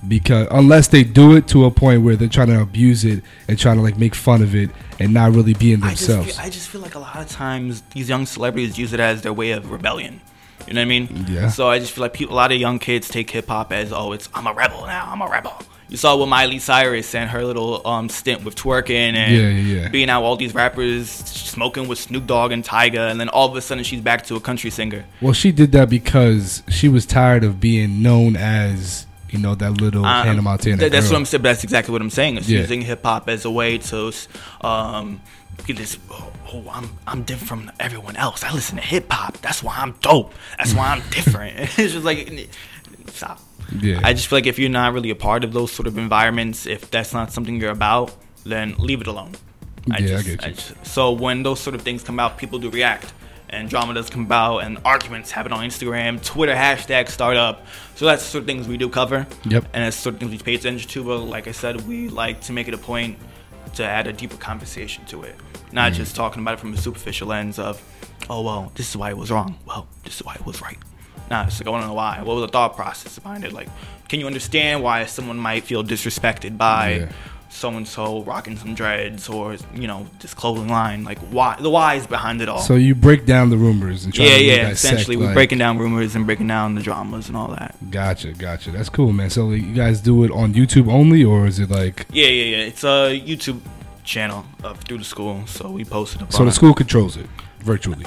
because 0.06 0.48
unless 0.50 0.88
they 0.88 1.04
do 1.04 1.36
it 1.36 1.46
to 1.48 1.64
a 1.64 1.70
point 1.70 2.02
where 2.02 2.16
they're 2.16 2.28
trying 2.28 2.48
to 2.48 2.60
abuse 2.60 3.04
it 3.04 3.22
and 3.48 3.58
trying 3.58 3.76
to 3.76 3.82
like 3.82 3.98
make 3.98 4.14
fun 4.14 4.42
of 4.42 4.54
it 4.54 4.70
and 4.98 5.14
not 5.14 5.32
really 5.32 5.54
being 5.54 5.82
I 5.82 5.90
just, 5.90 6.06
themselves. 6.06 6.36
feel, 6.36 6.44
I 6.44 6.50
just 6.50 6.68
feel 6.68 6.80
like 6.80 6.94
a 6.94 6.98
lot 6.98 7.16
of 7.16 7.28
times 7.28 7.82
these 7.92 8.08
young 8.08 8.26
celebrities 8.26 8.78
use 8.78 8.92
it 8.92 9.00
as 9.00 9.22
their 9.22 9.32
way 9.32 9.52
of 9.52 9.70
rebellion. 9.70 10.20
You 10.66 10.74
know 10.74 10.80
what 10.80 10.86
I 10.86 10.88
mean? 10.88 11.26
Yeah. 11.28 11.48
So 11.48 11.68
I 11.68 11.78
just 11.78 11.92
feel 11.92 12.02
like 12.02 12.12
people, 12.12 12.34
a 12.34 12.36
lot 12.36 12.52
of 12.52 12.58
young 12.58 12.78
kids 12.78 13.08
take 13.08 13.30
hip 13.30 13.48
hop 13.48 13.72
as, 13.72 13.92
oh, 13.92 14.12
it's 14.12 14.28
I'm 14.34 14.46
a 14.46 14.52
rebel 14.52 14.86
now. 14.86 15.08
I'm 15.10 15.20
a 15.20 15.28
rebel. 15.28 15.60
You 15.88 15.98
saw 15.98 16.16
with 16.16 16.28
Miley 16.28 16.58
Cyrus 16.58 17.14
and 17.14 17.28
her 17.28 17.44
little 17.44 17.86
um, 17.86 18.08
stint 18.08 18.44
with 18.44 18.54
twerking 18.54 19.14
and 19.14 19.36
Yeah, 19.36 19.48
yeah, 19.82 19.88
being 19.88 20.08
out 20.08 20.22
all 20.22 20.36
these 20.36 20.54
rappers 20.54 21.10
smoking 21.10 21.86
with 21.86 21.98
Snoop 21.98 22.26
Dogg 22.26 22.50
and 22.50 22.64
Tyga, 22.64 23.10
and 23.10 23.20
then 23.20 23.28
all 23.28 23.50
of 23.50 23.56
a 23.56 23.60
sudden 23.60 23.84
she's 23.84 24.00
back 24.00 24.24
to 24.26 24.36
a 24.36 24.40
country 24.40 24.70
singer. 24.70 25.04
well, 25.20 25.34
she 25.34 25.52
did 25.52 25.72
that 25.72 25.90
because 25.90 26.62
she 26.68 26.88
was 26.88 27.04
tired 27.04 27.44
of 27.44 27.60
being 27.60 28.00
known 28.00 28.36
as 28.36 29.06
you 29.32 29.38
know 29.38 29.54
that 29.56 29.80
little 29.80 30.04
Um, 30.04 30.26
Hannah 30.26 30.42
Montana. 30.42 30.76
th- 30.78 30.92
that's 30.92 31.06
girl. 31.06 31.14
what 31.14 31.18
I'm 31.20 31.24
saying. 31.26 31.42
That's 31.42 31.64
exactly 31.64 31.92
what 31.92 32.00
I'm 32.02 32.10
saying. 32.10 32.36
It's 32.36 32.48
Yeah. 32.48 32.60
using 32.60 32.82
hip 32.82 33.02
hop 33.04 33.28
as 33.28 33.44
a 33.44 33.50
way 33.50 33.78
to 33.78 34.12
um, 34.60 35.20
be 35.66 35.72
this. 35.72 35.98
Oh, 36.10 36.32
oh, 36.52 36.64
I'm 36.70 36.90
I'm 37.06 37.22
different 37.22 37.48
from 37.48 37.72
everyone 37.80 38.16
else. 38.16 38.44
I 38.44 38.52
listen 38.52 38.76
to 38.76 38.82
hip 38.82 39.10
hop. 39.10 39.38
That's 39.38 39.62
why 39.62 39.76
I'm 39.78 39.92
dope. 40.00 40.32
That's 40.58 40.74
why 40.74 40.88
I'm 40.92 41.02
different. 41.10 41.58
it's 41.78 41.92
just 41.94 42.04
like 42.04 42.48
stop. 43.08 43.40
Yeah. 43.80 44.00
I 44.04 44.12
just 44.12 44.26
feel 44.28 44.36
like 44.38 44.46
if 44.46 44.58
you're 44.58 44.68
not 44.70 44.92
really 44.92 45.10
a 45.10 45.14
part 45.16 45.44
of 45.44 45.52
those 45.54 45.72
sort 45.72 45.86
of 45.86 45.96
environments, 45.96 46.66
if 46.66 46.90
that's 46.90 47.12
not 47.14 47.32
something 47.32 47.58
you're 47.60 47.70
about, 47.70 48.14
then 48.44 48.74
leave 48.78 49.00
it 49.00 49.06
alone. 49.06 49.32
Yeah, 49.86 49.94
I 49.96 50.00
get 50.00 50.26
you. 50.26 50.36
just- 50.36 50.74
so 50.86 51.10
when 51.10 51.42
those 51.42 51.58
sort 51.60 51.74
of 51.74 51.82
things 51.82 52.02
come 52.02 52.20
out, 52.20 52.36
people 52.38 52.58
do 52.58 52.68
react, 52.70 53.12
and 53.52 53.68
drama 53.68 53.94
does 53.94 54.10
come 54.10 54.24
about, 54.24 54.58
and 54.60 54.78
arguments 54.84 55.30
happen 55.30 55.52
on 55.52 55.60
Instagram, 55.64 56.24
Twitter 56.24 56.54
hashtags 56.54 57.10
start 57.10 57.36
up. 57.36 57.66
So 57.94 58.06
that's 58.06 58.22
sort 58.22 58.42
of 58.42 58.46
things 58.46 58.66
we 58.66 58.76
do 58.78 58.88
cover. 58.88 59.26
Yep. 59.44 59.64
And 59.74 59.84
that's 59.84 59.96
sort 59.96 60.14
of 60.14 60.20
things 60.20 60.32
we 60.32 60.38
pay 60.38 60.54
attention 60.54 60.88
to. 60.90 61.04
But 61.04 61.18
like 61.18 61.46
I 61.46 61.52
said, 61.52 61.86
we 61.86 62.08
like 62.08 62.40
to 62.42 62.52
make 62.52 62.66
it 62.68 62.74
a 62.74 62.78
point 62.78 63.18
to 63.74 63.84
add 63.84 64.06
a 64.06 64.12
deeper 64.12 64.36
conversation 64.36 65.04
to 65.06 65.22
it, 65.22 65.36
not 65.70 65.92
Mm. 65.92 65.96
just 65.96 66.16
talking 66.16 66.42
about 66.42 66.54
it 66.54 66.60
from 66.60 66.72
a 66.74 66.76
superficial 66.76 67.28
lens 67.28 67.58
of, 67.58 67.80
oh 68.28 68.42
well, 68.42 68.72
this 68.74 68.88
is 68.90 68.96
why 68.96 69.10
it 69.10 69.16
was 69.16 69.30
wrong. 69.30 69.58
Well, 69.66 69.86
this 70.04 70.16
is 70.16 70.24
why 70.24 70.34
it 70.34 70.44
was 70.44 70.60
right. 70.60 70.78
Nah, 71.30 71.46
it's 71.46 71.60
like 71.60 71.66
I 71.66 71.70
want 71.70 71.82
to 71.84 71.88
know 71.88 71.94
why. 71.94 72.20
What 72.22 72.34
was 72.36 72.42
the 72.42 72.48
thought 72.48 72.74
process 72.76 73.18
behind 73.18 73.44
it? 73.44 73.52
Like, 73.52 73.68
can 74.08 74.20
you 74.20 74.26
understand 74.26 74.82
why 74.82 75.06
someone 75.06 75.38
might 75.38 75.64
feel 75.64 75.82
disrespected 75.82 76.58
by 76.58 76.90
Yeah. 76.94 77.12
So 77.52 77.70
and 77.70 77.86
so 77.86 78.22
rocking 78.22 78.56
some 78.56 78.74
dreads 78.74 79.28
or 79.28 79.56
you 79.74 79.86
know 79.86 80.06
this 80.20 80.34
clothing 80.34 80.68
line? 80.68 81.04
Like, 81.04 81.18
why 81.18 81.56
the 81.60 81.70
whys 81.70 82.06
behind 82.06 82.40
it 82.40 82.48
all? 82.48 82.60
So 82.60 82.74
you 82.74 82.94
break 82.94 83.26
down 83.26 83.50
the 83.50 83.56
rumors 83.56 84.04
and 84.04 84.12
try 84.12 84.24
yeah, 84.24 84.36
to 84.36 84.44
yeah. 84.44 84.68
Essentially, 84.70 85.16
we're 85.16 85.26
like- 85.26 85.34
breaking 85.34 85.58
down 85.58 85.78
rumors 85.78 86.14
and 86.16 86.26
breaking 86.26 86.48
down 86.48 86.74
the 86.74 86.82
dramas 86.82 87.28
and 87.28 87.36
all 87.36 87.48
that. 87.48 87.76
Gotcha, 87.90 88.32
gotcha. 88.32 88.70
That's 88.70 88.88
cool, 88.88 89.12
man. 89.12 89.30
So 89.30 89.50
you 89.50 89.74
guys 89.74 90.00
do 90.00 90.24
it 90.24 90.30
on 90.30 90.54
YouTube 90.54 90.90
only, 90.90 91.24
or 91.24 91.46
is 91.46 91.58
it 91.58 91.70
like 91.70 92.06
Yeah, 92.10 92.26
yeah, 92.28 92.56
yeah. 92.56 92.64
It's 92.64 92.84
a 92.84 93.20
YouTube 93.20 93.60
channel 94.04 94.44
uh, 94.64 94.74
through 94.74 94.98
the 94.98 95.04
school, 95.04 95.46
so 95.46 95.70
we 95.70 95.84
posted 95.84 96.32
so 96.32 96.44
the 96.44 96.52
school 96.52 96.74
controls 96.74 97.16
it 97.16 97.26
virtually? 97.60 98.04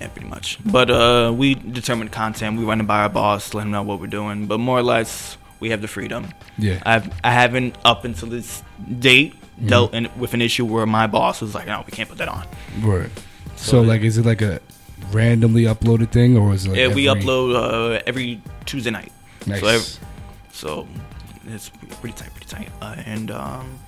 Yeah, 0.00 0.08
pretty 0.08 0.28
much. 0.28 0.58
But 0.64 0.90
uh, 0.90 1.32
we 1.36 1.54
determine 1.54 2.08
content. 2.08 2.58
We 2.58 2.64
run 2.64 2.80
it 2.80 2.86
by 2.86 3.00
our 3.02 3.08
boss, 3.08 3.52
let 3.54 3.62
him 3.62 3.70
know 3.70 3.82
what 3.82 4.00
we're 4.00 4.06
doing. 4.06 4.46
But 4.46 4.58
more 4.58 4.78
or 4.78 4.82
less, 4.82 5.36
we 5.60 5.70
have 5.70 5.80
the 5.82 5.88
freedom. 5.88 6.28
Yeah, 6.58 6.82
I've 6.84 7.08
I 7.22 7.30
haven't 7.32 7.76
up 7.84 8.04
until 8.04 8.28
this 8.28 8.62
date 8.98 9.34
Mm-hmm. 9.34 9.68
dealt 9.68 9.92
in, 9.92 10.08
with 10.18 10.32
an 10.32 10.40
issue 10.40 10.64
where 10.64 10.86
my 10.86 11.06
boss 11.06 11.42
was 11.42 11.54
like, 11.54 11.66
"No, 11.66 11.84
we 11.86 11.92
can't 11.92 12.08
put 12.08 12.16
that 12.16 12.28
on." 12.28 12.46
right. 12.80 13.10
So, 13.56 13.72
So- 13.72 13.80
like, 13.82 14.00
is 14.00 14.16
it 14.16 14.24
like 14.24 14.40
a 14.40 14.58
randomly 15.12 15.64
uploaded 15.64 16.12
thing, 16.12 16.38
or 16.38 16.54
is 16.54 16.64
it? 16.64 16.70
Like 16.70 16.78
yeah, 16.78 16.88
we 16.94 17.04
upload 17.04 17.54
uh, 17.54 18.00
every 18.06 18.40
Tuesday 18.64 18.90
night, 18.90 19.12
Nice. 19.46 19.60
so 19.60 19.66
ev- 19.66 19.98
so 20.52 20.88
it's 21.46 21.68
pretty 22.00 22.16
tight, 22.16 22.30
pretty 22.32 22.46
tight. 22.48 22.70
Uh, 22.80 22.96
and 23.04 23.30
um, 23.30 23.78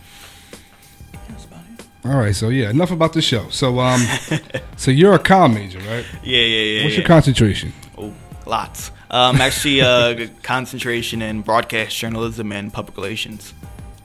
that's 1.31 1.47
about 1.47 1.61
it. 1.79 1.87
All 2.05 2.19
right, 2.19 2.35
so 2.37 2.51
yeah, 2.51 2.69
enough 2.69 2.91
about 2.91 3.15
the 3.15 3.23
show. 3.23 3.49
So 3.49 3.79
um, 3.81 4.01
so 4.77 4.91
you're 4.91 5.15
a 5.15 5.19
comm 5.19 5.55
major, 5.55 5.79
right? 5.79 6.05
Yeah, 6.23 6.39
yeah, 6.39 6.63
yeah. 6.63 6.83
What's 6.85 6.95
yeah. 6.95 6.99
your 7.01 7.07
concentration? 7.09 7.73
Oh, 7.97 8.13
lots. 8.45 8.91
Um, 9.13 9.43
actually, 9.43 9.83
uh, 9.83 10.29
concentration 10.43 11.21
in 11.21 11.43
broadcast 11.43 11.95
journalism 11.97 12.51
and 12.51 12.73
public 12.73 12.97
relations. 12.97 13.53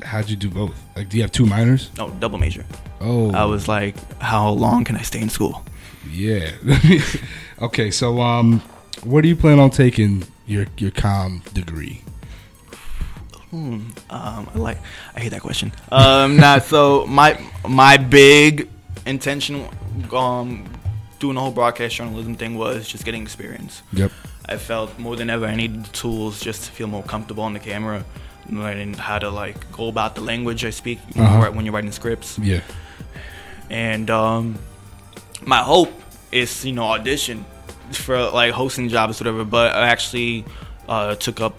How'd 0.04 0.30
you 0.30 0.36
do 0.36 0.50
both? 0.50 0.76
Like, 0.96 1.08
do 1.10 1.18
you 1.18 1.24
have 1.24 1.32
two 1.32 1.46
minors? 1.46 1.90
No, 1.98 2.10
double 2.10 2.38
major. 2.38 2.66
Oh, 3.00 3.32
I 3.32 3.46
was 3.46 3.68
like, 3.68 3.96
how 4.22 4.50
long 4.50 4.84
can 4.84 4.98
I 4.98 5.02
stay 5.02 5.22
in 5.22 5.30
school? 5.30 5.64
yeah. 6.12 6.52
okay, 7.62 7.92
so 7.92 8.22
um, 8.22 8.60
where 9.04 9.22
do 9.22 9.28
you 9.28 9.36
plan 9.36 9.60
on 9.60 9.70
taking 9.70 10.24
your 10.46 10.66
your 10.78 10.92
comm 10.92 11.44
degree? 11.54 12.02
Um, 13.54 13.94
I 14.10 14.46
like, 14.56 14.78
I 15.16 15.22
hate 15.22 15.30
that 15.30 15.42
question. 15.42 15.72
Um, 15.92 16.38
nah, 16.38 16.60
so 16.74 17.06
my 17.08 17.40
my 17.68 17.98
big 17.98 18.70
intention, 19.06 19.68
um, 20.12 20.66
doing 21.20 21.36
the 21.36 21.42
whole 21.42 21.52
broadcast 21.52 21.96
journalism 21.96 22.36
thing 22.36 22.58
was 22.58 22.88
just 22.88 23.06
getting 23.06 23.22
experience. 23.22 23.82
Yep. 23.94 24.12
I 24.50 24.58
felt 24.58 24.98
more 24.98 25.16
than 25.16 25.30
ever 25.30 25.46
I 25.46 25.56
needed 25.56 25.86
the 25.86 25.90
tools 25.92 26.40
just 26.40 26.64
to 26.66 26.72
feel 26.72 26.88
more 26.88 27.04
comfortable 27.04 27.44
on 27.44 27.54
the 27.54 27.60
camera, 27.60 28.04
learning 28.50 28.94
how 28.94 29.20
to 29.20 29.30
like 29.30 29.72
go 29.72 29.88
about 29.90 30.16
the 30.16 30.22
language 30.22 30.64
I 30.66 30.70
speak 30.72 31.00
when, 31.14 31.26
Uh-huh. 31.26 31.42
you're, 31.42 31.52
when 31.52 31.66
you're 31.66 31.74
writing 31.74 31.92
scripts. 31.92 32.40
Yeah. 32.40 32.62
and 33.70 34.10
um, 34.10 34.56
my 35.46 35.58
hope 35.58 35.92
is 36.32 36.66
you 36.66 36.74
know 36.74 36.84
audition 36.84 37.46
for 37.92 38.18
like 38.32 38.52
hosting 38.54 38.90
jobs 38.90 39.20
or 39.22 39.24
whatever 39.26 39.44
but 39.46 39.74
i 39.76 39.88
actually 39.88 40.44
uh, 40.90 41.16
took 41.16 41.40
up 41.40 41.54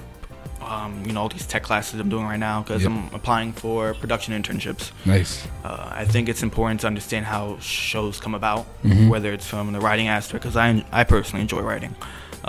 um, 0.60 1.02
you 1.06 1.12
know 1.12 1.22
all 1.22 1.28
these 1.28 1.46
tech 1.46 1.62
classes 1.62 1.98
i'm 2.00 2.08
doing 2.10 2.24
right 2.24 2.38
now 2.38 2.62
because 2.62 2.82
Yep. 2.82 2.90
i'm 2.92 3.14
applying 3.14 3.52
for 3.52 3.94
production 3.94 4.34
internships 4.40 4.90
Nice. 5.06 5.46
uh, 5.64 5.88
i 5.92 6.04
think 6.04 6.28
it's 6.28 6.42
important 6.42 6.80
to 6.80 6.86
understand 6.86 7.24
how 7.26 7.58
shows 7.60 8.20
come 8.20 8.34
about 8.34 8.66
Mhm. 8.82 9.08
whether 9.08 9.32
it's 9.32 9.46
from 9.46 9.72
the 9.72 9.80
writing 9.80 10.08
aspect 10.08 10.42
because 10.42 10.56
I, 10.56 10.84
I 10.92 11.04
personally 11.04 11.42
enjoy 11.42 11.60
writing 11.60 11.94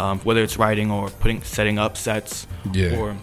um, 0.02 0.16
whether 0.28 0.42
it's 0.48 0.58
writing 0.58 0.90
or 0.92 1.10
putting 1.22 1.40
setting 1.44 1.78
up 1.86 1.94
sets 1.98 2.48
Yeah. 2.80 2.98
or 3.00 3.16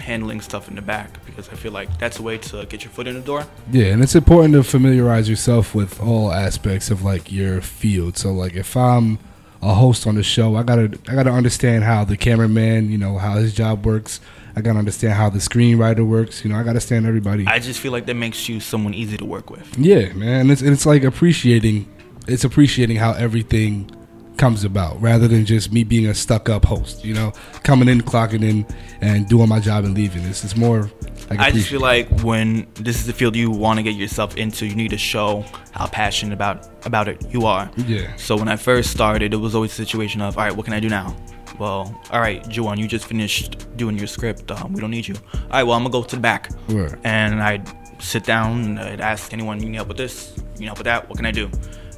handling 0.00 0.40
stuff 0.40 0.68
in 0.68 0.76
the 0.76 0.82
back 0.82 1.10
because 1.26 1.48
i 1.48 1.54
feel 1.62 1.72
like 1.72 1.88
that's 1.98 2.18
a 2.20 2.22
way 2.22 2.38
to 2.38 2.64
get 2.66 2.84
your 2.84 2.90
foot 2.96 3.06
in 3.08 3.14
the 3.14 3.20
door 3.32 3.42
Yeah, 3.72 3.86
and 3.92 4.02
it's 4.04 4.14
important 4.14 4.54
to 4.54 4.62
familiarize 4.62 5.28
yourself 5.28 5.74
with 5.74 6.00
all 6.00 6.32
aspects 6.32 6.90
of 6.90 7.02
like 7.02 7.24
your 7.32 7.60
field. 7.60 8.16
So 8.16 8.32
like 8.32 8.54
if 8.54 8.76
I'm 8.76 9.18
a 9.60 9.74
host 9.74 10.06
on 10.06 10.14
the 10.14 10.22
show, 10.22 10.54
I 10.56 10.62
gotta 10.62 10.86
I 11.08 11.14
gotta 11.18 11.32
understand 11.32 11.82
how 11.84 12.04
the 12.04 12.16
cameraman, 12.16 12.90
you 12.92 12.98
know, 13.04 13.18
how 13.18 13.34
his 13.42 13.52
job 13.52 13.84
works. 13.84 14.20
I 14.56 14.60
gotta 14.60 14.78
understand 14.78 15.14
how 15.14 15.28
the 15.30 15.40
screenwriter 15.40 16.06
works. 16.06 16.44
You 16.44 16.50
know, 16.50 16.56
I 16.56 16.60
gotta 16.60 16.70
understand 16.78 17.04
everybody. 17.06 17.44
i 17.46 17.58
just 17.58 17.80
feel 17.80 17.92
like 17.92 18.06
that 18.06 18.14
makes 18.26 18.48
you 18.48 18.60
someone 18.60 18.94
easy 18.94 19.16
to 19.16 19.24
work 19.24 19.50
with 19.50 19.66
yeah, 19.76 20.12
man. 20.12 20.48
It's 20.50 20.62
it's 20.62 20.86
like 20.86 21.02
appreciating 21.02 21.86
it's 22.28 22.44
appreciating 22.44 22.96
how 23.04 23.12
everything 23.26 23.90
comes 24.38 24.64
about 24.64 25.00
rather 25.02 25.28
than 25.28 25.44
just 25.44 25.72
me 25.72 25.84
being 25.84 26.06
a 26.06 26.14
stuck 26.14 26.48
up 26.48 26.64
host, 26.64 27.04
you 27.04 27.12
know, 27.12 27.32
coming 27.64 27.88
in, 27.88 28.00
clocking 28.00 28.42
in 28.42 28.66
and 29.00 29.28
doing 29.28 29.48
my 29.48 29.60
job 29.60 29.84
and 29.84 29.94
leaving. 29.94 30.22
This 30.22 30.44
is 30.44 30.56
more 30.56 30.90
like 31.28 31.40
I 31.40 31.50
just 31.50 31.68
feel 31.68 31.80
like 31.80 32.08
when 32.22 32.66
this 32.74 32.96
is 32.96 33.06
the 33.06 33.12
field 33.12 33.36
you 33.36 33.50
want 33.50 33.78
to 33.78 33.82
get 33.82 33.94
yourself 33.94 34.36
into, 34.36 34.66
you 34.66 34.74
need 34.74 34.90
to 34.90 34.98
show 34.98 35.44
how 35.72 35.86
passionate 35.86 36.32
about 36.32 36.68
about 36.86 37.08
it 37.08 37.22
you 37.30 37.44
are. 37.44 37.70
Yeah. 37.76 38.14
So 38.16 38.36
when 38.36 38.48
I 38.48 38.56
first 38.56 38.90
started, 38.90 39.34
it 39.34 39.38
was 39.38 39.54
always 39.54 39.72
a 39.72 39.74
situation 39.74 40.22
of, 40.22 40.38
all 40.38 40.44
right, 40.44 40.56
what 40.56 40.64
can 40.64 40.72
I 40.72 40.80
do 40.80 40.88
now? 40.88 41.14
Well, 41.58 42.00
all 42.12 42.20
right, 42.20 42.42
Juwon, 42.44 42.78
you 42.78 42.86
just 42.86 43.06
finished 43.06 43.66
doing 43.76 43.98
your 43.98 44.06
script. 44.06 44.50
Um, 44.50 44.72
we 44.72 44.80
don't 44.80 44.92
need 44.92 45.08
you. 45.08 45.16
All 45.34 45.40
right, 45.50 45.64
well, 45.64 45.72
I'm 45.76 45.82
gonna 45.82 45.92
go 45.92 46.02
to 46.04 46.16
the 46.16 46.22
back, 46.22 46.50
Word. 46.68 47.00
and 47.04 47.42
I'd 47.42 47.68
sit 48.00 48.22
down 48.24 48.62
and 48.64 48.78
I'd 48.78 49.00
ask 49.00 49.32
anyone, 49.32 49.60
you 49.60 49.68
need 49.68 49.74
help 49.76 49.88
with 49.88 49.96
this? 49.96 50.34
You 50.54 50.60
need 50.60 50.66
help 50.66 50.78
with 50.78 50.84
that? 50.84 51.08
What 51.08 51.16
can 51.16 51.26
I 51.26 51.32
do? 51.32 51.50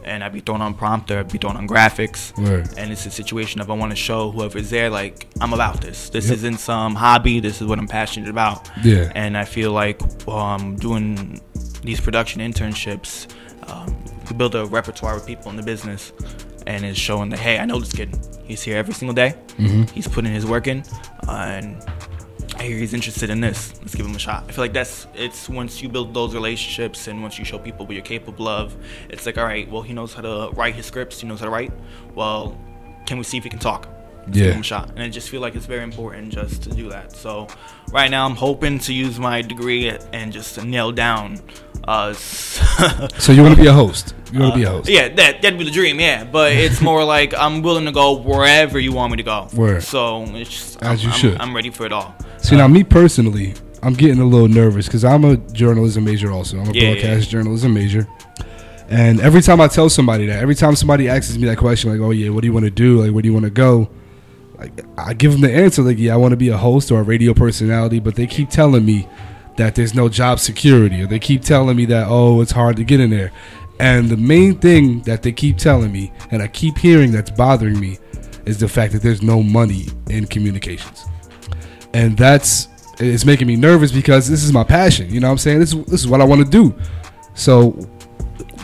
And 0.04 0.24
I'd 0.24 0.32
be 0.32 0.40
thrown 0.40 0.62
on 0.62 0.74
prompter, 0.74 1.18
I'd 1.18 1.30
be 1.30 1.36
thrown 1.38 1.56
on 1.56 1.68
graphics, 1.68 2.36
Word. 2.38 2.68
and 2.78 2.90
it's 2.90 3.04
a 3.06 3.10
situation 3.10 3.60
of 3.60 3.70
I 3.70 3.74
want 3.74 3.92
to 3.92 3.96
show 3.96 4.30
whoever's 4.30 4.70
there, 4.70 4.88
like 4.88 5.26
I'm 5.40 5.52
about 5.52 5.80
this. 5.82 6.08
This 6.10 6.26
Yep. 6.28 6.34
isn't 6.36 6.58
some 6.58 6.94
hobby. 6.94 7.38
This 7.40 7.60
is 7.60 7.66
what 7.66 7.78
I'm 7.78 7.86
passionate 7.88 8.30
about. 8.30 8.70
Yeah. 8.82 9.12
And 9.14 9.36
I 9.36 9.44
feel 9.44 9.72
like 9.72 10.00
um, 10.26 10.76
doing 10.76 11.40
these 11.82 12.00
production 12.00 12.40
internships, 12.40 13.26
um, 13.68 13.94
you 14.28 14.34
build 14.36 14.54
a 14.54 14.64
repertoire 14.66 15.14
with 15.14 15.26
people 15.26 15.50
in 15.50 15.56
the 15.56 15.62
business, 15.62 16.12
and 16.66 16.84
it's 16.84 16.98
showing 16.98 17.28
that 17.30 17.38
hey, 17.38 17.58
I 17.58 17.64
know 17.66 17.78
this 17.78 17.92
kid. 17.92 18.16
He's 18.44 18.62
here 18.62 18.78
every 18.78 18.94
single 18.94 19.14
day. 19.14 19.34
Mhm. 19.58 19.88
He's 19.90 20.08
putting 20.08 20.32
his 20.32 20.46
work 20.46 20.66
in, 20.66 20.82
uh, 21.28 21.32
and 21.32 21.76
I 22.60 22.64
hear 22.64 22.76
he's 22.76 22.92
interested 22.92 23.30
in 23.30 23.40
this. 23.40 23.72
Let's 23.80 23.94
give 23.94 24.04
him 24.04 24.14
a 24.14 24.18
shot. 24.18 24.44
I 24.46 24.52
feel 24.52 24.62
like 24.62 24.74
that's 24.74 25.06
it's 25.14 25.48
once 25.48 25.80
you 25.80 25.88
build 25.88 26.12
those 26.12 26.34
relationships 26.34 27.08
and 27.08 27.22
once 27.22 27.38
you 27.38 27.44
show 27.46 27.58
people 27.58 27.86
what 27.86 27.94
you're 27.94 28.04
capable 28.04 28.48
of, 28.48 28.76
it's 29.08 29.24
like 29.24 29.38
all 29.38 29.44
right, 29.46 29.68
well 29.70 29.80
he 29.80 29.94
knows 29.94 30.12
how 30.12 30.20
to 30.20 30.50
write 30.54 30.74
his 30.74 30.84
scripts. 30.84 31.20
He 31.20 31.26
knows 31.26 31.38
how 31.40 31.46
to 31.46 31.50
write. 31.50 31.72
Well, 32.14 32.58
can 33.06 33.16
we 33.16 33.24
see 33.24 33.38
if 33.38 33.44
he 33.44 33.50
can 33.50 33.58
talk? 33.60 33.88
Let's 34.26 34.36
Yeah. 34.36 34.44
give 34.44 34.54
him 34.56 34.60
a 34.60 34.64
shot. 34.64 34.90
And 34.90 35.02
I 35.02 35.08
just 35.08 35.30
feel 35.30 35.40
like 35.40 35.54
it's 35.54 35.64
very 35.64 35.82
important 35.82 36.34
just 36.34 36.62
to 36.64 36.70
do 36.70 36.90
that. 36.90 37.12
So 37.16 37.48
right 37.92 38.10
now 38.10 38.26
I'm 38.26 38.36
hoping 38.36 38.78
to 38.80 38.92
use 38.92 39.18
my 39.18 39.40
degree 39.40 39.90
and 40.12 40.30
just 40.30 40.56
to 40.56 40.64
nail 40.64 40.92
down. 40.92 41.40
Uh, 41.84 42.12
So 43.18 43.32
you 43.32 43.42
want 43.42 43.54
to 43.56 43.60
be 43.60 43.66
a 43.68 43.72
host? 43.72 44.14
You 44.32 44.40
want 44.40 44.54
to 44.54 44.58
be 44.60 44.64
a 44.64 44.70
host? 44.70 44.88
yeah, 44.88 45.08
that 45.08 45.42
that'd 45.42 45.58
be 45.58 45.64
the 45.64 45.70
dream. 45.70 45.98
Yeah, 45.98 46.24
but 46.24 46.52
it's 46.52 46.80
more 46.90 47.04
like 47.04 47.34
I'm 47.36 47.62
willing 47.62 47.84
to 47.86 47.92
go 47.92 48.16
wherever 48.18 48.78
you 48.78 48.92
want 48.92 49.10
me 49.12 49.16
to 49.18 49.22
go. 49.22 49.48
Word. 49.54 49.82
So 49.82 50.22
it's 50.36 50.50
just, 50.50 50.82
As 50.82 51.00
I'm, 51.00 51.04
you 51.06 51.10
I'm- 51.10 51.18
should. 51.20 51.40
I'm 51.40 51.54
ready 51.56 51.70
for 51.70 51.84
it 51.86 51.92
all. 51.92 52.14
See 52.38 52.56
now, 52.56 52.68
me 52.68 52.84
personally, 52.84 53.54
I'm 53.82 53.94
getting 53.94 54.20
a 54.20 54.24
little 54.24 54.48
nervous 54.48 54.86
because 54.86 55.04
I'm 55.04 55.24
a 55.24 55.36
journalism 55.36 56.04
major. 56.04 56.30
Also, 56.30 56.58
I'm 56.58 56.68
a 56.68 56.72
Yeah, 56.72 56.82
yeah, 56.82 56.90
broadcast 56.92 57.30
journalism 57.30 57.74
major. 57.74 58.06
And 58.88 59.20
every 59.20 59.40
time 59.42 59.60
I 59.60 59.68
tell 59.68 59.88
somebody 59.88 60.26
that, 60.26 60.40
every 60.42 60.54
time 60.56 60.74
somebody 60.74 61.08
asks 61.08 61.36
me 61.36 61.46
that 61.46 61.58
question, 61.58 61.90
like, 61.90 62.00
"Oh 62.00 62.10
yeah, 62.10 62.30
what 62.30 62.40
do 62.42 62.46
you 62.48 62.52
want 62.52 62.64
to 62.64 62.70
do? 62.70 63.02
Like, 63.02 63.12
where 63.12 63.22
do 63.22 63.28
you 63.28 63.32
want 63.34 63.44
to 63.44 63.50
go?" 63.50 63.88
Like, 64.58 64.84
I 64.98 65.14
give 65.14 65.32
them 65.32 65.40
the 65.42 65.52
answer, 65.52 65.82
like, 65.82 65.98
"Yeah, 65.98 66.14
I 66.14 66.16
want 66.16 66.32
to 66.32 66.36
be 66.36 66.48
a 66.48 66.56
host 66.56 66.90
or 66.90 67.00
a 67.00 67.02
radio 67.02 67.32
personality," 67.34 67.98
but 68.00 68.14
they 68.16 68.26
keep 68.26 68.48
telling 68.50 68.84
me 68.84 69.08
that 69.60 69.74
there's 69.76 69.94
no 69.94 70.08
job 70.08 70.40
security, 70.40 71.02
or 71.02 71.06
they 71.06 71.18
keep 71.18 71.42
telling 71.42 71.76
me 71.76 71.84
that, 71.86 72.06
"Oh, 72.08 72.40
it's 72.40 72.52
hard 72.52 72.76
to 72.76 72.84
get 72.84 72.98
in 73.00 73.10
there." 73.10 73.30
And 73.78 74.10
the 74.10 74.16
main 74.16 74.58
thing 74.58 75.02
that 75.02 75.22
they 75.22 75.32
keep 75.32 75.56
telling 75.56 75.92
me, 75.92 76.12
and 76.30 76.42
I 76.42 76.48
keep 76.48 76.76
hearing 76.76 77.12
that's 77.12 77.30
bothering 77.30 77.78
me, 77.78 77.98
is 78.44 78.58
the 78.58 78.68
fact 78.68 78.92
that 78.92 79.02
there's 79.02 79.22
no 79.22 79.42
money 79.42 79.86
in 80.08 80.26
communications 80.26 81.06
and 81.94 82.16
that's 82.16 82.68
it's 82.98 83.24
making 83.24 83.46
me 83.46 83.56
nervous 83.56 83.92
because 83.92 84.28
this 84.28 84.44
is 84.44 84.52
my 84.52 84.64
passion. 84.64 85.08
You 85.10 85.20
know 85.20 85.28
what 85.28 85.32
I'm 85.32 85.38
saying? 85.38 85.60
This 85.60 85.72
is 85.72 85.84
this 85.86 86.00
is 86.00 86.08
what 86.08 86.20
I 86.20 86.24
want 86.24 86.44
to 86.44 86.50
do. 86.50 86.74
So 87.34 87.70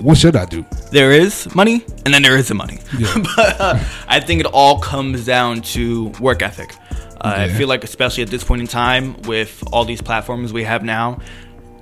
what 0.01 0.19
should 0.19 0.37
I 0.37 0.45
do? 0.45 0.65
There 0.93 1.13
is 1.13 1.53
money, 1.55 1.85
and 2.05 2.13
then 2.13 2.23
there 2.23 2.37
isn't 2.37 2.57
money. 2.57 2.79
Yeah. 2.99 3.15
but 3.37 3.61
uh, 3.61 3.83
I 4.09 4.21
think 4.21 4.41
it 4.41 4.47
all 4.47 4.79
comes 4.79 5.25
down 5.25 5.63
to 5.63 6.09
work 6.21 6.43
ethic. 6.43 6.75
Uh, 7.21 7.35
I 7.37 7.49
feel 7.49 7.69
like, 7.69 7.85
especially 7.85 8.23
at 8.23 8.31
this 8.31 8.45
point 8.45 8.61
in 8.61 8.67
time, 8.67 9.21
with 9.23 9.63
all 9.73 9.85
these 9.85 10.03
platforms 10.03 10.53
we 10.53 10.65
have 10.65 10.85
now, 10.85 11.21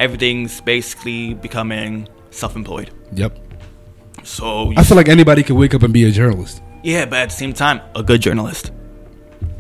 everything's 0.01 0.61
basically 0.61 1.35
becoming 1.35 2.09
self-employed. 2.31 2.91
Yep. 3.13 3.39
So 4.23 4.73
I 4.77 4.83
feel 4.85 4.97
like 4.97 5.09
anybody 5.09 5.43
can 5.43 5.57
wake 5.57 5.75
up 5.75 5.83
and 5.83 5.93
be 5.93 6.05
a 6.05 6.11
journalist. 6.11 6.63
Yeah, 6.83 7.05
but 7.05 7.19
at 7.19 7.31
the 7.31 7.35
same 7.35 7.53
time, 7.53 7.81
a 7.95 8.03
good 8.03 8.21
journalist. 8.21 8.73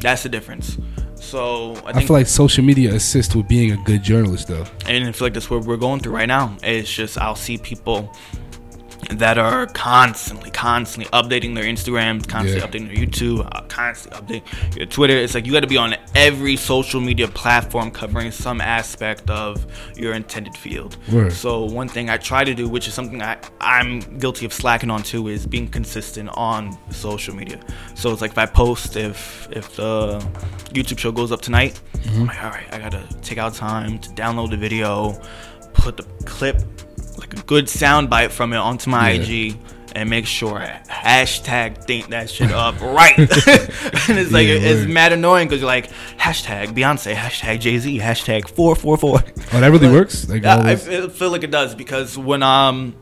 That's 0.00 0.22
the 0.22 0.28
difference. 0.28 0.78
So 1.16 1.74
I 1.86 1.90
I, 1.90 2.04
feel 2.04 2.14
like 2.14 2.26
social 2.26 2.62
media 2.62 2.94
assists 2.94 3.34
with 3.34 3.48
being 3.48 3.72
a 3.72 3.76
good 3.84 4.02
journalist, 4.02 4.48
though. 4.48 4.64
and 4.86 5.04
I 5.08 5.12
feel 5.12 5.26
like 5.26 5.34
that's 5.34 5.50
what 5.50 5.64
we're 5.64 5.78
going 5.78 6.00
through 6.00 6.14
right 6.14 6.28
now. 6.28 6.56
It's 6.62 6.92
just 6.92 7.18
I'll 7.18 7.34
see 7.34 7.58
people 7.58 8.12
that 9.10 9.38
are 9.38 9.66
constantly, 9.66 10.50
constantly 10.50 11.10
updating 11.12 11.54
their 11.54 11.64
Instagrams, 11.64 12.26
constantly 12.28 12.60
Yeah. 12.60 12.66
updating 12.66 12.86
their 12.94 13.06
YouTube, 13.06 13.48
uh, 13.52 13.60
constantly 13.68 14.40
updating 14.40 14.76
your 14.76 14.86
Twitter. 14.86 15.16
It's 15.16 15.34
like 15.34 15.46
you 15.46 15.52
got 15.52 15.60
to 15.60 15.66
be 15.66 15.76
on 15.76 15.94
every 16.14 16.56
social 16.56 17.00
media 17.00 17.28
platform 17.28 17.90
covering 17.90 18.30
some 18.30 18.60
aspect 18.60 19.30
of 19.30 19.66
your 19.96 20.14
intended 20.14 20.56
field. 20.56 20.96
Word. 21.12 21.32
So 21.32 21.64
one 21.64 21.88
thing 21.88 22.08
I 22.10 22.16
try 22.16 22.44
to 22.44 22.54
do, 22.54 22.68
which 22.68 22.88
is 22.88 22.94
something 22.94 23.22
I, 23.22 23.36
I'm 23.60 24.00
guilty 24.18 24.46
of 24.46 24.52
slacking 24.52 24.90
on 24.90 25.02
too, 25.02 25.28
is 25.28 25.46
being 25.46 25.68
consistent 25.68 26.30
on 26.34 26.76
social 26.90 27.34
media. 27.34 27.60
So 27.94 28.12
it's 28.12 28.20
like 28.22 28.32
if 28.32 28.38
I 28.38 28.46
post, 28.46 28.96
if 28.96 29.48
if 29.50 29.76
the 29.76 30.18
YouTube 30.72 30.98
show 30.98 31.12
goes 31.12 31.30
up 31.32 31.40
tonight, 31.40 31.80
I'm 32.14 32.26
like, 32.26 32.42
all 32.42 32.50
right, 32.50 32.66
I 32.72 32.78
gotta 32.78 33.02
take 33.22 33.38
out 33.38 33.54
time 33.54 33.98
to 34.00 34.08
download 34.10 34.50
the 34.50 34.56
video, 34.56 35.20
put 35.74 35.96
the 35.96 36.04
clip, 36.24 36.62
good 37.34 37.68
sound 37.68 38.08
bite 38.10 38.32
from 38.32 38.52
it 38.52 38.56
onto 38.58 38.90
my 38.90 39.10
Yeah. 39.12 39.22
IG. 39.50 39.56
And 39.96 40.10
make 40.10 40.26
sure 40.26 40.58
hashtag 40.88 41.84
think 41.84 42.08
that 42.08 42.28
shit 42.28 42.50
up 42.50 42.80
right. 42.80 43.16
and 43.18 43.28
it's 44.18 44.32
like 44.32 44.48
Yeah, 44.48 44.54
it's 44.54 44.88
mad 44.88 45.12
annoying 45.12 45.46
because 45.46 45.60
you're 45.60 45.68
like 45.68 45.88
hashtag 46.18 46.74
Beyonce, 46.74 47.14
hashtag 47.14 47.60
Jay 47.60 47.78
Z, 47.78 48.00
hashtag 48.00 48.48
four 48.48 48.74
four 48.74 48.96
four. 48.96 49.20
Oh, 49.52 49.60
that 49.60 49.68
really 49.70 49.88
works. 49.88 50.28
Like 50.28 50.44
I 50.44 50.58
always? 50.58 50.84
feel, 51.16 51.30
like 51.30 51.44
it 51.44 51.52
does 51.52 51.76
because 51.76 52.18
when 52.18 52.42
um 52.42 52.96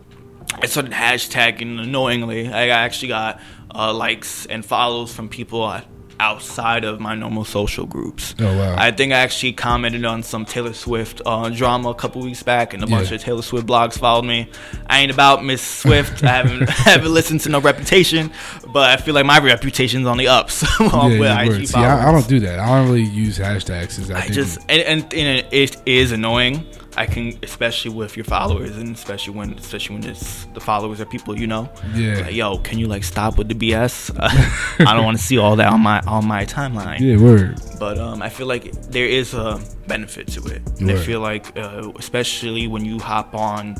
I 0.60 0.66
started 0.66 0.92
hashtagging 0.92 1.80
annoyingly, 1.82 2.48
I 2.52 2.68
actually 2.68 3.08
got 3.08 3.40
uh, 3.74 3.94
likes 3.94 4.44
and 4.44 4.62
follows 4.62 5.14
from 5.14 5.30
people 5.30 5.62
uh, 5.62 5.80
outside 6.20 6.84
of 6.84 7.00
my 7.00 7.14
normal 7.14 7.44
social 7.44 7.86
groups. 7.86 8.34
Oh, 8.38 8.56
wow. 8.56 8.74
I 8.78 8.90
think 8.90 9.12
I 9.12 9.16
actually 9.18 9.52
commented 9.52 10.04
on 10.04 10.22
some 10.22 10.44
Taylor 10.44 10.72
Swift 10.72 11.20
uh, 11.26 11.48
drama 11.50 11.90
a 11.90 11.94
couple 11.94 12.22
weeks 12.22 12.42
back, 12.42 12.74
and 12.74 12.82
a 12.82 12.86
bunch 12.86 13.08
Yeah. 13.10 13.16
of 13.16 13.22
Taylor 13.22 13.42
Swift 13.42 13.66
blogs 13.66 13.98
followed 13.98 14.24
me. 14.24 14.48
I 14.88 15.00
ain't 15.00 15.10
about 15.12 15.44
Miss 15.44 15.62
Swift. 15.62 16.22
I 16.24 16.28
haven't 16.28 16.68
haven't 16.68 17.12
listened 17.12 17.40
to 17.42 17.48
no 17.48 17.60
Reputation, 17.60 18.30
but 18.72 18.90
I 18.90 18.96
feel 19.02 19.14
like 19.14 19.26
my 19.26 19.38
reputation's 19.38 20.06
on 20.06 20.16
the 20.18 20.28
ups. 20.28 20.64
yeah, 20.80 21.06
with 21.18 21.60
IG. 21.60 21.68
See, 21.68 21.78
I, 21.78 22.08
I 22.08 22.12
don't 22.12 22.28
do 22.28 22.40
that. 22.40 22.58
I 22.58 22.66
don't 22.66 22.88
really 22.88 23.02
use 23.02 23.38
hashtags. 23.38 24.12
I, 24.14 24.22
I 24.22 24.28
just 24.28 24.58
and, 24.68 24.82
and, 24.82 25.14
and 25.14 25.46
it 25.50 25.76
is 25.86 26.12
annoying. 26.12 26.66
I 26.96 27.06
can, 27.06 27.38
especially 27.42 27.90
with 27.90 28.16
your 28.16 28.24
followers, 28.24 28.76
and 28.76 28.94
especially 28.94 29.34
when, 29.34 29.54
especially 29.54 29.96
when 29.96 30.04
it's 30.08 30.44
the 30.52 30.60
followers 30.60 31.00
are 31.00 31.06
people 31.06 31.38
you 31.38 31.46
know. 31.46 31.70
Yeah. 31.94 32.18
Like, 32.20 32.34
yo, 32.34 32.58
can 32.58 32.78
you 32.78 32.86
like 32.86 33.04
stop 33.04 33.38
with 33.38 33.48
the 33.48 33.54
BS? 33.54 34.14
I 34.86 34.94
don't 34.94 35.04
want 35.04 35.16
to 35.16 35.22
see 35.22 35.38
all 35.38 35.56
that 35.56 35.72
on 35.72 35.80
my 35.80 36.00
on 36.00 36.26
my 36.26 36.44
timeline. 36.44 37.00
yeah, 37.00 37.16
word. 37.16 37.60
But 37.78 37.98
um, 37.98 38.22
I 38.22 38.28
feel 38.28 38.46
like 38.46 38.72
there 38.90 39.06
is 39.06 39.34
a 39.34 39.60
benefit 39.86 40.28
to 40.28 40.44
it. 40.46 40.62
And 40.80 40.90
I 40.90 40.96
feel 40.96 41.20
like, 41.20 41.56
uh, 41.58 41.90
especially 41.96 42.66
when 42.66 42.84
you 42.84 42.98
hop 42.98 43.34
on 43.34 43.76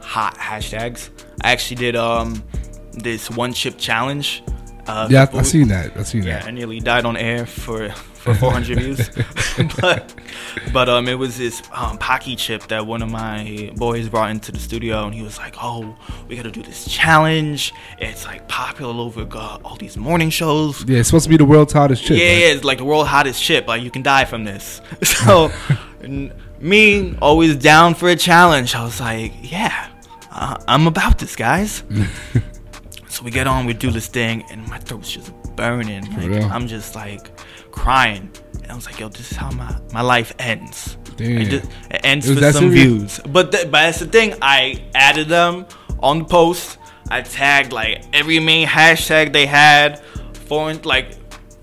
hot 0.00 0.34
hashtags. 0.36 1.10
I 1.42 1.52
actually 1.52 1.76
did 1.76 1.96
um 1.96 2.42
this 2.92 3.30
one 3.30 3.52
chip 3.52 3.78
challenge. 3.78 4.42
Uh, 4.90 5.08
Yeah, 5.10 5.22
I, 5.22 5.26
couple- 5.26 5.40
I 5.40 5.42
seen 5.44 5.68
that. 5.68 5.96
I've 5.96 6.06
seen 6.06 6.22
that. 6.22 6.42
yeah, 6.42 6.48
I 6.48 6.50
nearly 6.50 6.80
died 6.80 7.04
on 7.04 7.16
air 7.16 7.46
for 7.46 7.90
for 7.90 8.34
400 8.34 8.78
views. 8.80 9.08
but 9.80 10.14
but 10.72 10.88
um, 10.90 11.08
it 11.08 11.14
was 11.18 11.38
this 11.38 11.62
um, 11.72 11.96
Paqui 11.98 12.36
chip 12.36 12.62
that 12.68 12.86
one 12.86 13.00
of 13.02 13.10
my 13.10 13.70
boys 13.76 14.08
brought 14.10 14.30
into 14.30 14.52
the 14.52 14.58
studio, 14.58 15.04
and 15.06 15.14
he 15.14 15.22
was 15.22 15.38
like, 15.38 15.54
"Oh, 15.62 15.96
we 16.28 16.36
got 16.36 16.42
to 16.42 16.50
do 16.50 16.62
this 16.62 16.84
challenge. 16.86 17.72
It's 17.98 18.26
like 18.26 18.46
popular 18.48 18.92
over 18.94 19.26
uh, 19.32 19.58
all 19.64 19.76
these 19.76 19.96
morning 19.96 20.28
shows. 20.30 20.84
Yeah, 20.86 20.98
it's 20.98 21.08
supposed 21.08 21.24
to 21.24 21.30
be 21.30 21.36
the 21.38 21.44
world's 21.46 21.72
hottest 21.72 22.04
chip. 22.04 22.18
yeah, 22.18 22.24
right? 22.24 22.38
yeah, 22.40 22.46
it's 22.54 22.64
like 22.64 22.78
the 22.78 22.84
world 22.84 23.06
hottest 23.06 23.42
chip. 23.42 23.66
Like 23.66 23.82
you 23.82 23.90
can 23.90 24.02
die 24.02 24.24
from 24.26 24.44
this. 24.44 24.80
So 25.02 25.50
n- 26.02 26.32
me 26.60 27.14
always 27.22 27.56
down 27.56 27.94
for 27.94 28.08
a 28.10 28.16
challenge. 28.16 28.74
I 28.74 28.84
was 28.84 29.00
like, 29.00 29.32
yeah, 29.40 29.88
uh, 30.30 30.56
I'm 30.68 30.86
about 30.86 31.18
this, 31.18 31.36
guys. 31.36 31.82
So 33.10 33.24
we 33.24 33.30
get 33.30 33.46
on, 33.46 33.66
we 33.66 33.72
do 33.74 33.90
this 33.90 34.06
thing, 34.06 34.44
and 34.50 34.66
my 34.68 34.78
throat's 34.78 35.10
just 35.10 35.32
burning. 35.56 36.04
Like? 36.16 36.42
I'm 36.50 36.66
just 36.66 36.94
like 36.94 37.30
crying. 37.70 38.30
And 38.62 38.70
I 38.70 38.74
was 38.74 38.86
like, 38.86 38.98
yo, 39.00 39.08
this 39.08 39.32
is 39.32 39.36
how 39.36 39.50
my, 39.50 39.76
my 39.92 40.00
life 40.00 40.32
ends. 40.38 40.96
Damn. 41.16 41.38
It, 41.38 41.50
just, 41.50 41.70
it 41.90 42.00
ends 42.04 42.28
It 42.28 42.36
for 42.36 42.52
some 42.52 42.70
serious? 42.70 43.18
views. 43.18 43.20
But, 43.28 43.52
th- 43.52 43.64
but 43.64 43.82
that's 43.82 43.98
the 43.98 44.06
thing. 44.06 44.34
I 44.40 44.84
added 44.94 45.28
them 45.28 45.66
on 46.00 46.20
the 46.20 46.24
post. 46.24 46.78
I 47.10 47.22
tagged 47.22 47.72
like 47.72 48.04
every 48.12 48.38
main 48.38 48.66
hashtag 48.68 49.32
they 49.32 49.46
had. 49.46 50.00
For 50.46 50.72
like 50.74 51.19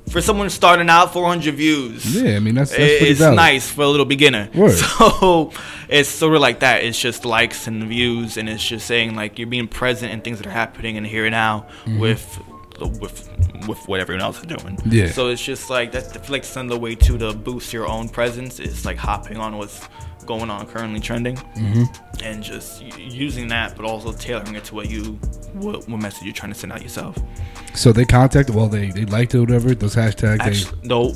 for 0.10 0.22
someone 0.22 0.50
starting 0.50 0.90
out, 0.90 1.14
400 1.14 1.56
views. 1.56 2.16
Yeah, 2.16 2.36
I 2.36 2.40
mean 2.40 2.56
that's, 2.56 2.72
that's 2.72 2.82
it's 2.82 3.20
valid. 3.20 3.36
nice 3.36 3.70
for 3.70 3.82
a 3.84 3.88
little 3.88 4.06
beginner. 4.06 4.50
Word. 4.54 4.78
So 4.78 5.52
it's 5.90 6.10
sort 6.10 6.36
of 6.36 6.42
like 6.42 6.60
that. 6.60 6.84
It's 6.84 7.00
just 7.00 7.26
likes 7.26 7.68
and 7.68 7.84
views, 7.84 8.38
and 8.38 8.50
it's 8.50 8.66
just 8.66 8.88
saying 8.88 9.16
like 9.16 9.38
you're 9.40 9.48
being 9.48 9.68
present 9.68 10.12
in 10.12 10.22
things 10.22 10.40
that 10.40 10.48
are 10.48 10.52
happening 10.52 10.96
in 10.96 11.06
here 11.06 11.26
and 11.26 11.32
now 11.32 11.68
with 11.98 12.40
with 12.80 13.30
with 13.68 13.88
what 13.88 14.00
everyone 14.00 14.24
else 14.24 14.40
is 14.40 14.46
doing. 14.46 14.78
Mm-hmm. 14.78 14.92
Yeah. 14.92 15.12
So 15.12 15.30
it's 15.30 15.44
just 15.44 15.70
like 15.70 15.92
that's 15.92 16.10
I 16.16 16.20
feel 16.20 16.34
like 16.34 16.46
another 16.56 16.80
way 16.80 16.96
to 16.96 17.18
to 17.18 17.34
boost 17.34 17.74
your 17.74 17.88
own 17.88 18.10
presence. 18.10 18.60
It's 18.60 18.86
like 18.86 18.98
hopping 18.98 19.38
on 19.38 19.58
what's 19.58 19.88
going 20.28 20.50
on 20.52 20.68
currently 20.68 21.00
trending, 21.00 21.36
Mm-hmm. 21.38 21.84
and 22.24 22.44
just 22.44 22.84
using 23.00 23.48
that, 23.48 23.76
but 23.76 23.86
also 23.86 24.12
tailoring 24.14 24.56
it 24.56 24.64
to 24.66 24.76
what 24.76 24.90
you 24.90 25.14
what, 25.54 25.88
what 25.90 26.00
message 26.00 26.24
you're 26.26 26.34
trying 26.34 26.54
to 26.54 26.60
send 26.60 26.72
out 26.74 26.84
yourself. 26.84 27.18
So 27.74 27.92
they 27.92 28.06
contacted. 28.06 28.54
Well, 28.54 28.68
they 28.68 28.92
they 28.92 29.06
liked 29.06 29.34
it, 29.34 29.40
or 29.40 29.42
whatever. 29.42 29.74
Those 29.74 29.96
hashtags. 29.96 30.40
Actually, 30.42 30.80
no, 30.88 31.14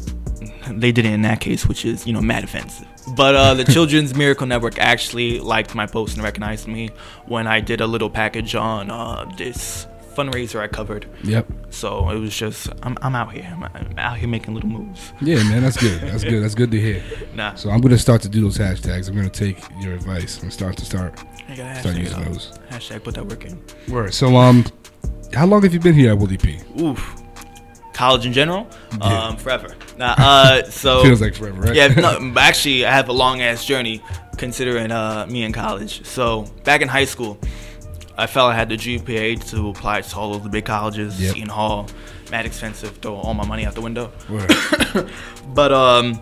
they 0.72 0.92
did 0.92 1.06
it 1.06 1.14
in 1.14 1.22
that 1.24 1.42
case, 1.42 1.68
which 1.68 1.86
is 1.86 2.08
you 2.08 2.14
know 2.14 2.22
mad 2.22 2.44
offensive. 2.44 2.88
But 3.16 3.36
uh, 3.36 3.54
the 3.56 3.64
Children's 3.76 4.16
Miracle 4.16 4.48
Network 4.48 4.78
actually 4.80 5.40
liked 5.40 5.76
my 5.76 5.86
post 5.86 6.16
and 6.16 6.24
recognized 6.24 6.68
me 6.68 6.90
when 7.26 7.48
I 7.48 7.60
did 7.60 7.82
a 7.82 7.88
little 7.88 8.10
package 8.10 8.56
on 8.56 8.90
uh, 8.92 9.30
this 9.38 9.86
fundraiser 10.22 10.60
I 10.60 10.68
covered. 10.68 11.06
yep. 11.24 11.46
So 11.70 12.10
it 12.10 12.18
was 12.20 12.36
just 12.38 12.70
I'm, 12.84 12.98
I'm 13.02 13.16
out 13.16 13.32
here. 13.34 13.48
I'm, 13.52 13.64
I'm 13.64 13.98
out 13.98 14.18
here 14.18 14.28
making 14.28 14.54
little 14.54 14.70
moves. 14.70 15.14
Yeah, 15.22 15.38
man, 15.44 15.62
that's 15.64 15.78
good. 15.78 16.02
That's 16.02 16.24
good. 16.24 16.44
That's 16.44 16.56
good 16.56 16.72
to 16.72 16.80
hear. 16.80 17.02
Nah, 17.36 17.56
So 17.56 17.70
I'm 17.70 17.80
gonna 17.82 17.98
start 17.98 18.22
to 18.24 18.30
do 18.30 18.42
those 18.42 18.58
hashtags. 18.58 19.08
I'm 19.10 19.16
gonna 19.16 19.30
take 19.30 19.58
your 19.80 19.94
advice 19.94 20.42
and 20.44 20.52
start 20.52 20.76
to 20.78 20.86
start 20.86 21.18
I 21.48 21.56
gotta 21.56 21.80
start 21.80 21.96
using 21.96 22.20
up. 22.20 22.26
those. 22.26 22.52
hashtag 22.70 23.04
put 23.04 23.16
that 23.16 23.26
work 23.26 23.46
in. 23.46 23.62
Word. 23.88 24.14
So 24.14 24.36
um, 24.36 24.66
how 25.34 25.46
long 25.46 25.62
have 25.64 25.74
you 25.74 25.80
been 25.80 25.94
here 25.96 26.12
at 26.12 26.18
Willy 26.18 26.38
P? 26.38 26.60
Oof. 26.80 27.16
College 27.94 28.26
in 28.26 28.34
general, 28.34 28.68
Yeah. 29.00 29.28
um, 29.28 29.38
forever. 29.38 29.76
Nah, 29.98 30.16
uh, 30.18 30.64
so 30.70 31.04
Feels 31.04 31.22
like 31.22 31.36
forever, 31.36 31.62
right? 31.62 31.76
yeah, 31.76 31.88
no, 31.88 32.34
actually, 32.38 32.86
I 32.86 32.92
have 32.92 33.10
a 33.10 33.14
long 33.14 33.42
ass 33.42 33.64
journey 33.66 34.02
considering 34.38 34.92
uh, 34.92 35.26
me 35.30 35.44
in 35.44 35.52
college. 35.54 36.04
So 36.06 36.46
back 36.64 36.82
in 36.82 36.88
high 36.88 37.06
school, 37.06 37.38
I 38.22 38.28
felt 38.28 38.52
I 38.52 38.56
had 38.56 38.70
the 38.70 38.78
GPA 38.78 39.50
to 39.52 39.70
apply 39.70 40.02
to 40.02 40.16
all 40.18 40.36
of 40.36 40.44
the 40.44 40.50
big 40.50 40.66
colleges, 40.66 41.20
Yep. 41.20 41.34
Seton 41.34 41.50
Hall, 41.50 41.88
mad 42.30 42.46
expensive, 42.46 42.96
throw 42.98 43.16
all 43.16 43.34
my 43.34 43.46
money 43.46 43.66
out 43.66 43.74
the 43.74 43.82
window. 43.82 44.12
But 45.54 45.72
um, 45.74 46.20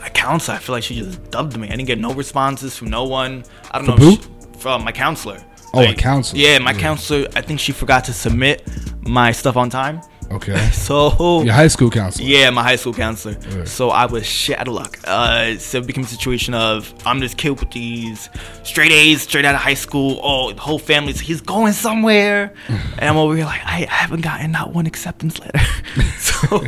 my 0.00 0.08
counselor, 0.10 0.56
I 0.56 0.60
feel 0.60 0.74
like 0.74 0.82
she 0.82 0.94
just 0.98 1.30
dubbed 1.30 1.56
me. 1.58 1.66
I 1.68 1.70
didn't 1.72 1.86
get 1.86 1.98
no 1.98 2.12
responses 2.14 2.76
from 2.76 2.88
no 2.90 3.04
one. 3.04 3.44
I 3.70 3.78
don't 3.78 3.86
From 3.86 3.98
know. 3.98 4.10
who? 4.12 4.16
she- 4.16 4.28
from 4.58 4.84
my 4.84 4.92
counselor. 4.92 5.38
Oh, 5.74 5.82
a 5.82 5.92
counselor. 5.94 6.40
Yeah, 6.40 6.58
my 6.58 6.72
Yeah. 6.72 6.78
counselor. 6.78 7.28
I 7.36 7.42
think 7.42 7.60
she 7.60 7.72
forgot 7.72 8.04
to 8.04 8.12
submit 8.14 8.62
my 9.02 9.32
stuff 9.32 9.56
on 9.56 9.68
time. 9.68 10.00
Okay. 10.30 10.70
So 10.72 11.42
Your 11.42 11.54
high 11.54 11.68
school 11.68 11.90
counselor. 11.90 12.26
yeah, 12.28 12.50
my 12.50 12.62
high 12.62 12.76
school 12.76 12.92
counselor. 12.94 13.34
Right. 13.34 13.66
So 13.68 13.90
I 13.90 14.06
was 14.06 14.24
shit 14.26 14.58
out 14.58 14.68
of 14.68 14.74
luck. 14.74 14.98
Uh, 15.04 15.56
so 15.58 15.78
it 15.78 15.86
became 15.86 16.04
a 16.04 16.06
situation 16.06 16.54
of 16.54 16.92
I'm 17.04 17.18
this 17.20 17.34
kid 17.34 17.58
with 17.60 17.70
these 17.70 18.28
straight 18.62 18.92
A's, 18.92 19.22
straight 19.22 19.44
out 19.44 19.54
of 19.54 19.60
high 19.60 19.74
school. 19.74 20.20
Oh, 20.22 20.52
the 20.52 20.60
whole 20.60 20.78
family's 20.78 21.20
he's 21.20 21.40
going 21.40 21.72
somewhere, 21.72 22.52
and 22.68 23.02
I'm 23.10 23.16
over 23.16 23.34
here 23.36 23.44
like 23.44 23.62
I 23.64 23.86
haven't 23.88 24.20
gotten 24.22 24.52
not 24.52 24.72
one 24.72 24.86
acceptance 24.86 25.38
letter. 25.40 25.58
so 26.18 26.62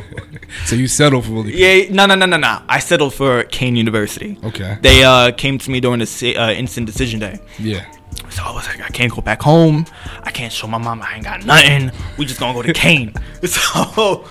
So 0.65 0.75
you 0.77 0.89
settled 0.89 1.25
for 1.27 1.45
P. 1.45 1.53
yeah, 1.57 1.91
no, 1.93 2.07
no, 2.07 2.15
no, 2.15 2.27
no, 2.27 2.37
no. 2.37 2.63
I 2.69 2.79
settled 2.81 3.15
for 3.15 3.45
Kean 3.45 3.77
University. 3.77 4.39
Okay. 4.45 4.79
They 4.83 5.05
uh, 5.05 5.33
came 5.33 5.59
to 5.59 5.71
me 5.71 5.81
during 5.81 6.01
the 6.01 6.37
uh, 6.37 6.51
instant 6.53 6.87
decision 6.87 7.21
day. 7.21 7.39
Yeah. 7.59 7.85
So 8.31 8.43
I 8.45 8.53
was 8.53 8.67
like, 8.67 8.81
I 8.81 8.89
can't 8.89 9.13
go 9.13 9.21
back 9.23 9.43
home. 9.43 9.87
I 10.23 10.31
can't 10.31 10.53
show 10.53 10.67
my 10.67 10.79
mom 10.79 11.03
I 11.03 11.15
ain't 11.17 11.25
got 11.25 11.45
nothing. 11.45 11.91
We 12.19 12.27
just 12.27 12.39
gonna 12.41 12.55
go 12.55 12.63
to 12.63 12.73
Kean. 12.73 13.13
So 13.47 14.25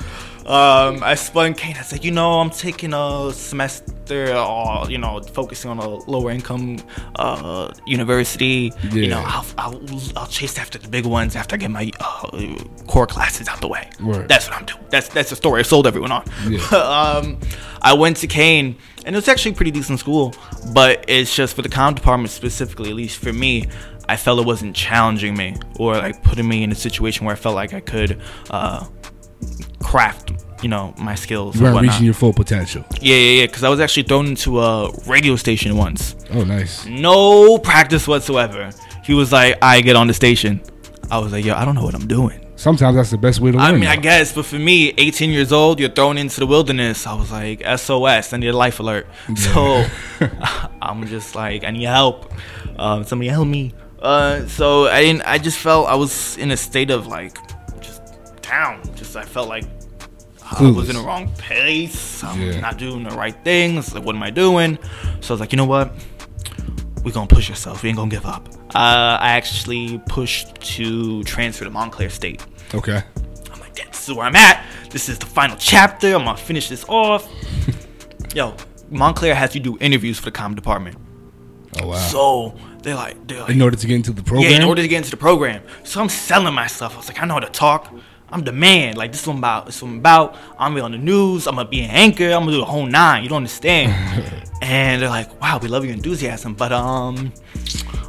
um, 0.48 1.04
I 1.04 1.16
spun 1.16 1.54
Kean. 1.54 1.76
I 1.76 1.82
said, 1.82 2.06
you 2.06 2.12
know, 2.12 2.40
I'm 2.40 2.50
taking 2.50 2.94
a 2.94 3.32
semester, 3.34 4.32
uh, 4.34 4.88
you 4.88 4.98
know, 4.98 5.20
focusing 5.20 5.70
on 5.70 5.80
a 5.80 5.90
lower 6.10 6.32
income 6.32 6.80
uh, 7.18 7.74
university. 7.86 8.72
You 8.92 9.10
know, 9.10 9.24
I'll, 9.26 9.46
I'll, 9.58 9.82
I'll 10.16 10.28
chase 10.28 10.58
after 10.58 10.78
the 10.78 10.88
big 10.88 11.06
ones 11.06 11.36
after 11.36 11.56
I 11.56 11.58
get 11.58 11.72
my 11.72 11.92
uh, 12.00 12.56
core 12.88 13.08
classes 13.08 13.50
out 13.50 13.60
the 13.60 13.68
way. 13.68 13.90
Word. 14.02 14.30
That's 14.30 14.48
what 14.48 14.58
I'm 14.58 14.66
doing. 14.66 14.86
That's 14.90 15.10
that's 15.10 15.30
the 15.32 15.36
story 15.36 15.60
I 15.60 15.64
sold 15.64 15.86
everyone 15.86 16.14
on. 16.14 16.24
Yeah. 16.48 16.60
um, 16.72 17.40
I 17.82 17.94
went 17.94 18.18
to 18.18 18.28
Kean, 18.28 18.78
and 19.06 19.16
it 19.16 19.18
was 19.18 19.28
actually 19.28 19.52
a 19.52 19.56
pretty 19.56 19.72
decent 19.72 20.00
school, 20.00 20.34
but 20.74 21.04
it's 21.10 21.36
just 21.36 21.56
for 21.56 21.62
the 21.62 21.70
comm 21.70 21.94
department 21.94 22.32
specifically, 22.32 22.90
at 22.90 22.96
least 22.96 23.20
for 23.20 23.34
me, 23.34 23.66
I 24.08 24.16
felt 24.16 24.40
it 24.40 24.46
wasn't 24.46 24.76
challenging 24.76 25.36
me 25.36 25.58
or 25.78 25.96
like 25.96 26.24
putting 26.24 26.48
me 26.48 26.64
in 26.64 26.72
a 26.72 26.76
situation 26.76 27.26
where 27.26 27.34
I 27.34 27.38
felt 27.38 27.56
like 27.56 27.74
I 27.74 27.82
could 27.82 28.22
uh, 28.50 28.88
craft, 29.84 30.34
you 30.62 30.69
know, 30.69 30.93
my 30.97 31.15
skills. 31.15 31.56
You 31.56 31.63
weren't 31.63 31.82
reaching 31.82 32.06
your 32.06 32.13
full 32.13 32.34
potential. 32.34 32.84
yeah, 33.02 33.15
yeah, 33.15 33.39
yeah. 33.41 33.45
Because 33.45 33.63
I 33.63 33.69
was 33.69 33.80
actually 33.80 34.04
thrown 34.04 34.28
into 34.28 34.60
a 34.60 34.91
radio 35.08 35.36
station 35.36 35.78
once. 35.78 36.15
Oh, 36.32 36.43
nice. 36.43 36.86
No 36.86 37.58
practice 37.60 38.08
whatsoever. 38.08 38.69
He 39.04 39.13
was 39.13 39.32
like, 39.32 39.58
"I 39.62 39.82
get 39.82 39.95
on 39.95 40.08
the 40.08 40.13
station." 40.13 40.62
I 41.10 41.19
was 41.19 41.32
like, 41.32 41.45
yo, 41.45 41.56
I 41.56 41.63
don't 41.63 41.76
know 41.76 41.84
what 41.86 41.95
I'm 41.95 42.06
doing. 42.08 42.43
Sometimes 42.58 42.97
that's 42.97 43.12
the 43.12 43.17
best 43.17 43.39
way 43.39 43.52
to 43.52 43.58
learn. 43.58 43.65
I 43.65 43.71
mean, 43.78 43.86
I 43.88 43.95
guess, 43.95 44.34
but 44.34 44.45
for 44.45 44.58
me, 44.60 44.89
18 44.97 45.30
years 45.30 45.54
old, 45.54 45.80
you're 45.80 45.88
thrown 45.91 46.17
into 46.17 46.41
the 46.41 46.45
wilderness. 46.47 47.08
I 47.08 47.13
was 47.13 47.32
like, 47.32 47.62
SOS, 47.78 48.34
I 48.34 48.38
need 48.38 48.47
a 48.50 48.58
life 48.58 48.82
alert. 48.82 49.08
So 49.38 49.86
I'm 50.82 51.08
just 51.08 51.34
like, 51.34 51.63
I 51.63 51.71
need 51.71 51.84
help. 51.84 52.30
Um, 52.78 53.06
somebody 53.06 53.30
help 53.30 53.47
me. 53.47 53.73
Uh, 54.02 54.45
so 54.47 54.88
I 54.88 55.02
didn't. 55.02 55.21
I 55.21 55.38
just 55.38 55.58
felt 55.60 55.88
I 55.88 55.95
was 55.95 56.38
in 56.38 56.52
a 56.52 56.58
state 56.58 56.89
of 56.91 57.08
like, 57.08 57.38
just 58.48 58.50
down. 58.50 58.96
Just 58.96 59.16
I 59.16 59.24
felt 59.24 59.50
like 59.50 59.66
I 60.60 60.70
was 60.72 60.90
in 60.90 60.96
the 60.96 61.02
wrong 61.02 61.28
place. 61.34 62.24
I'm 62.24 62.42
Yeah. 62.42 62.60
not 62.60 62.78
doing 62.78 63.04
the 63.04 63.12
right 63.16 63.36
things. 63.44 63.94
Like, 63.94 64.04
what 64.04 64.16
am 64.16 64.24
I 64.24 64.30
doing? 64.30 64.78
So 65.22 65.34
I 65.34 65.34
was 65.34 65.40
like, 65.40 65.52
you 65.52 65.58
know 65.58 65.66
what? 65.66 65.92
We're 67.04 67.12
gonna 67.12 67.28
push 67.28 67.50
yourself. 67.50 67.84
We 67.84 67.90
ain't 67.90 67.98
gonna 67.98 68.12
give 68.12 68.26
up. 68.26 68.50
Uh, 68.76 69.18
I 69.20 69.32
actually 69.32 70.02
pushed 70.10 70.56
to 70.78 71.24
transfer 71.24 71.64
to 71.66 71.70
Montclair 71.72 72.10
State. 72.10 72.46
Okay. 72.74 73.02
I'm 73.54 73.60
like, 73.62 73.76
"Damn, 73.76 73.88
this 73.88 74.10
is 74.10 74.14
where 74.14 74.26
I'm 74.26 74.36
at. 74.36 74.64
This 74.90 75.08
is 75.10 75.18
the 75.18 75.26
final 75.26 75.56
chapter. 75.58 76.08
I'm 76.16 76.26
gonna 76.26 76.38
finish 76.38 76.68
this 76.70 76.84
off. 76.90 77.28
Yo, 78.36 78.56
Montclair 78.90 79.36
has 79.36 79.56
you 79.56 79.62
do 79.62 79.78
interviews 79.80 80.20
for 80.20 80.26
the 80.26 80.32
comm 80.32 80.54
department. 80.56 80.98
Oh 81.82 81.88
wow. 81.88 81.96
So 81.98 82.56
they're 82.84 82.96
like, 82.96 83.26
they're 83.28 83.42
like, 83.42 83.52
in 83.52 83.62
order 83.62 83.78
to 83.78 83.88
get 83.88 83.96
into 83.96 84.12
the 84.12 84.24
program. 84.24 84.50
yeah, 84.52 84.58
in 84.58 84.64
order 84.64 84.82
to 84.82 84.88
get 84.88 84.98
into 84.98 85.12
the 85.12 85.18
program. 85.18 85.62
So 85.84 86.02
I'm 86.02 86.10
selling 86.10 86.54
myself. 86.54 86.94
I 86.96 86.98
was 86.98 87.08
like, 87.08 87.22
I 87.22 87.26
know 87.26 87.36
how 87.36 87.40
to 87.40 87.50
talk. 87.50 87.94
I'm 88.30 88.44
the 88.44 88.52
man. 88.52 88.96
Like 88.96 89.12
this 89.12 89.22
is 89.22 89.28
what 89.28 89.34
I'm 89.34 89.40
about. 89.40 89.66
This 89.68 89.78
is 89.78 89.84
what 89.84 89.90
I'm 89.90 90.00
about. 90.00 90.38
I'm 90.60 90.76
be 90.76 90.82
on 90.82 90.92
the 90.92 90.98
news. 90.98 91.48
I'm 91.48 91.56
gonna 91.56 91.70
be 91.70 91.82
an 91.82 91.92
anchor. 91.92 92.26
I'm 92.26 92.42
gonna 92.42 92.52
do 92.52 92.58
the 92.58 92.66
whole 92.66 92.86
nine. 92.86 93.24
You 93.24 93.30
don't 93.30 93.38
understand. 93.38 93.94
and 94.62 95.02
they're 95.02 95.10
like, 95.10 95.40
Wow, 95.42 95.60
we 95.62 95.68
love 95.68 95.86
your 95.86 95.94
enthusiasm, 95.94 96.54
but 96.54 96.72
um, 96.72 97.32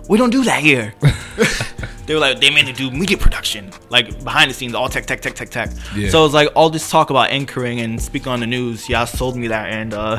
we 0.08 0.18
don't 0.18 0.30
do 0.30 0.42
that 0.44 0.60
here. 0.60 0.94
they 2.06 2.14
were 2.14 2.20
like, 2.20 2.40
they 2.40 2.50
meant 2.50 2.66
to 2.66 2.74
do 2.74 2.90
media 2.90 3.16
production, 3.16 3.70
like 3.90 4.24
behind 4.24 4.50
the 4.50 4.54
scenes, 4.54 4.74
all 4.74 4.88
tech, 4.88 5.06
tech, 5.06 5.20
tech, 5.20 5.34
tech, 5.34 5.50
tech. 5.50 5.70
Yeah. 5.94 6.10
So 6.10 6.24
it's 6.24 6.34
like 6.34 6.48
all 6.56 6.70
this 6.70 6.90
talk 6.90 7.10
about 7.10 7.30
anchoring 7.30 7.80
and 7.80 8.00
speaking 8.00 8.32
on 8.32 8.40
the 8.40 8.46
news. 8.46 8.88
Y'all 8.88 9.06
sold 9.06 9.36
me 9.36 9.46
that, 9.48 9.70
and 9.70 9.94
uh, 9.94 10.18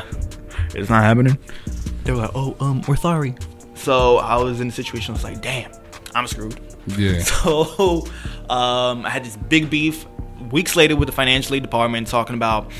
it's 0.74 0.88
not 0.88 1.02
happening. 1.02 1.38
They 2.04 2.12
were 2.12 2.18
like, 2.18 2.30
Oh, 2.34 2.56
um, 2.60 2.82
we're 2.88 2.96
sorry. 2.96 3.34
So 3.74 4.18
I 4.18 4.36
was 4.36 4.60
in 4.60 4.68
a 4.68 4.72
situation. 4.72 5.12
I 5.12 5.16
was 5.16 5.24
like, 5.24 5.42
Damn, 5.42 5.72
I'm 6.14 6.26
screwed. 6.26 6.58
Yeah. 6.86 7.22
So 7.22 8.06
um, 8.48 9.04
I 9.06 9.10
had 9.10 9.24
this 9.24 9.36
big 9.36 9.70
beef 9.70 10.06
weeks 10.50 10.76
later 10.76 10.96
with 10.96 11.06
the 11.06 11.12
financial 11.12 11.54
aid 11.54 11.62
department 11.62 12.06
talking 12.06 12.34
about, 12.34 12.70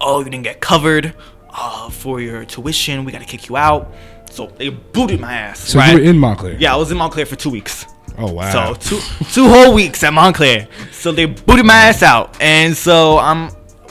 oh, 0.00 0.20
you 0.20 0.30
didn't 0.30 0.44
get 0.44 0.60
covered 0.60 1.14
uh, 1.50 1.90
for 1.90 2.20
your 2.20 2.44
tuition. 2.44 3.04
We 3.04 3.12
got 3.12 3.20
to 3.20 3.26
kick 3.26 3.48
you 3.48 3.56
out. 3.56 3.92
So 4.30 4.46
they 4.46 4.68
booted 4.68 5.20
my 5.20 5.32
ass. 5.32 5.60
So 5.60 5.78
right? 5.78 5.92
you 5.92 5.98
were 5.98 6.04
in 6.04 6.18
Montclair. 6.18 6.56
Yeah, 6.58 6.74
I 6.74 6.76
was 6.76 6.90
in 6.90 6.98
Montclair 6.98 7.26
for 7.26 7.36
two 7.36 7.50
weeks. 7.50 7.86
Oh 8.18 8.32
wow. 8.32 8.74
So 8.74 8.98
two 8.98 9.24
two 9.32 9.48
whole 9.48 9.74
weeks 9.74 10.02
at 10.02 10.12
Montclair. 10.12 10.68
So 10.92 11.12
they 11.12 11.26
booted 11.26 11.64
my 11.64 11.74
ass 11.74 12.02
out, 12.02 12.36
and 12.40 12.76
so 12.76 13.18
I'm 13.18 13.50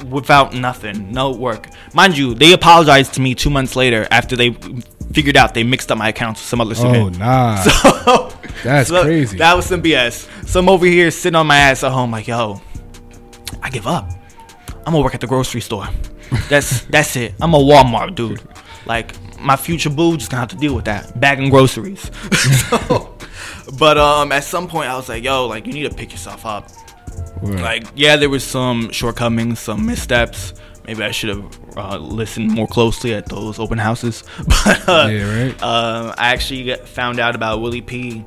without 0.10 0.53
nothing, 0.53 1.12
no 1.12 1.32
work. 1.32 1.69
Mind 1.93 2.17
you, 2.17 2.34
they 2.34 2.53
apologized 2.53 3.13
to 3.15 3.21
me 3.21 3.34
two 3.34 3.49
months 3.49 3.75
later 3.75 4.08
after 4.12 4.36
they 4.36 4.56
figured 5.13 5.38
out 5.38 5.54
they 5.54 5.63
mixed 5.63 5.91
up 5.91 5.98
my 5.98 6.10
accounts 6.10 6.41
with 6.41 6.48
some 6.48 6.62
other 6.62 6.72
oh 6.72 6.74
student. 6.74 7.20
nah. 7.20 7.56
So 7.63 8.34
That's 8.63 8.89
so 8.89 9.04
crazy. 9.04 9.38
That 9.38 9.56
was 9.56 9.65
some 9.65 9.82
BS. 9.82 10.48
So 10.48 10.60
I'm 10.60 10.70
over 10.70 10.86
here 10.86 11.12
sitting 11.12 11.36
on 11.36 11.48
my 11.48 11.58
ass 11.58 11.84
at 11.84 11.91
home, 11.91 12.12
like, 12.12 12.28
yo, 12.28 12.62
I 13.62 13.70
give 13.70 13.88
up. 13.88 14.10
I'm 14.86 14.93
gonna 14.93 15.04
work 15.04 15.15
at 15.15 15.22
the 15.22 15.28
grocery 15.28 15.62
store. 15.62 15.88
That's 16.50 16.82
that's 16.89 17.15
it. 17.15 17.34
I'm 17.41 17.54
a 17.54 17.58
Walmart 17.58 18.15
dude. 18.15 18.41
Like 18.86 19.15
my 19.39 19.56
future 19.56 19.89
boo 19.89 20.17
just 20.17 20.32
gonna 20.32 20.41
have 20.41 20.50
to 20.50 20.56
deal 20.56 20.74
with 20.74 20.86
that. 20.86 21.20
Bagging 21.20 21.50
groceries. 21.50 22.10
so, 22.70 23.17
but 23.78 23.98
um, 23.98 24.32
at 24.32 24.43
some 24.43 24.67
point 24.67 24.89
I 24.89 24.96
was 24.96 25.10
like, 25.10 25.24
yo, 25.24 25.48
like 25.48 25.67
you 25.67 25.74
need 25.74 25.89
to 25.89 25.96
pick 25.96 26.12
yourself 26.12 26.46
up. 26.46 26.70
Word. 27.41 27.60
Like, 27.60 27.88
yeah, 27.96 28.15
there 28.15 28.30
was 28.30 28.43
some 28.43 28.91
shortcomings, 28.91 29.60
some 29.60 29.86
missteps. 29.86 30.54
Maybe 30.88 31.04
I 31.04 31.12
should 31.12 31.30
have 31.30 31.60
uh, 31.78 31.97
listened 31.97 32.52
more 32.52 32.67
closely 32.67 33.13
at 33.13 33.26
those 33.28 33.60
open 33.60 33.78
houses. 33.78 34.23
But 34.47 34.88
uh, 34.88 35.08
Yeah, 35.12 35.43
right. 35.43 35.63
um, 35.63 36.13
I 36.17 36.30
actually 36.34 36.63
got- 36.63 36.88
found 36.88 37.19
out 37.19 37.36
about 37.36 37.62
Willy 37.62 37.82
P 37.82 38.23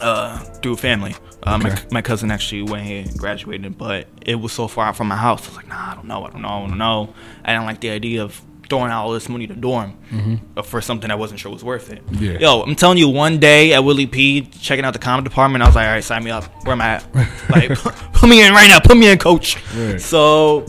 uh, 0.00 0.38
through 0.62 0.76
family. 0.76 1.14
Uh, 1.42 1.58
my, 1.58 1.70
Okay. 1.70 1.82
my 1.92 2.02
cousin 2.02 2.30
actually 2.30 2.62
went 2.62 2.84
here 2.86 3.02
and 3.02 3.16
graduated, 3.18 3.78
but 3.78 4.08
it 4.24 4.34
was 4.34 4.52
so 4.52 4.66
far 4.68 4.86
out 4.88 4.96
from 4.96 5.06
my 5.08 5.16
house. 5.16 5.44
I 5.46 5.48
was 5.50 5.56
like, 5.56 5.68
nah, 5.68 5.92
I 5.92 5.94
don't 5.94 6.06
know, 6.08 6.24
I 6.24 6.30
don't 6.30 6.42
know, 6.42 6.48
I 6.64 6.66
don't 6.68 6.78
know. 6.78 7.14
I 7.44 7.52
didn't 7.52 7.66
like 7.66 7.80
the 7.80 7.90
idea 7.90 8.22
of 8.24 8.40
throwing 8.68 8.90
out 8.90 9.04
all 9.04 9.12
this 9.12 9.28
money 9.28 9.46
to 9.46 9.54
dorm 9.54 9.96
uh, 10.56 10.62
for 10.62 10.80
something 10.80 11.08
I 11.08 11.14
wasn't 11.14 11.38
sure 11.38 11.52
was 11.52 11.62
worth 11.62 11.92
it. 11.92 12.04
Mm-hmm. 12.06 12.24
Yeah. 12.24 12.38
Yo, 12.40 12.62
I'm 12.62 12.74
telling 12.74 12.98
you, 12.98 13.08
one 13.08 13.38
day 13.38 13.74
at 13.74 13.84
Willy 13.84 14.06
P, 14.08 14.42
checking 14.60 14.84
out 14.84 14.92
the 14.92 14.98
comm 14.98 15.22
department, 15.22 15.62
I 15.62 15.66
was 15.68 15.76
like, 15.76 15.86
all 15.86 15.92
right, 15.92 16.02
sign 16.02 16.24
me 16.24 16.32
up. 16.32 16.44
Where 16.64 16.72
am 16.72 16.80
I 16.80 16.94
at? 16.96 17.14
like, 17.50 17.78
put 18.12 18.28
me 18.28 18.44
in 18.44 18.52
right 18.52 18.66
now. 18.68 18.80
Put 18.80 18.96
me 18.96 19.08
in, 19.12 19.18
coach. 19.18 19.56
Right. 19.76 20.00
So 20.00 20.66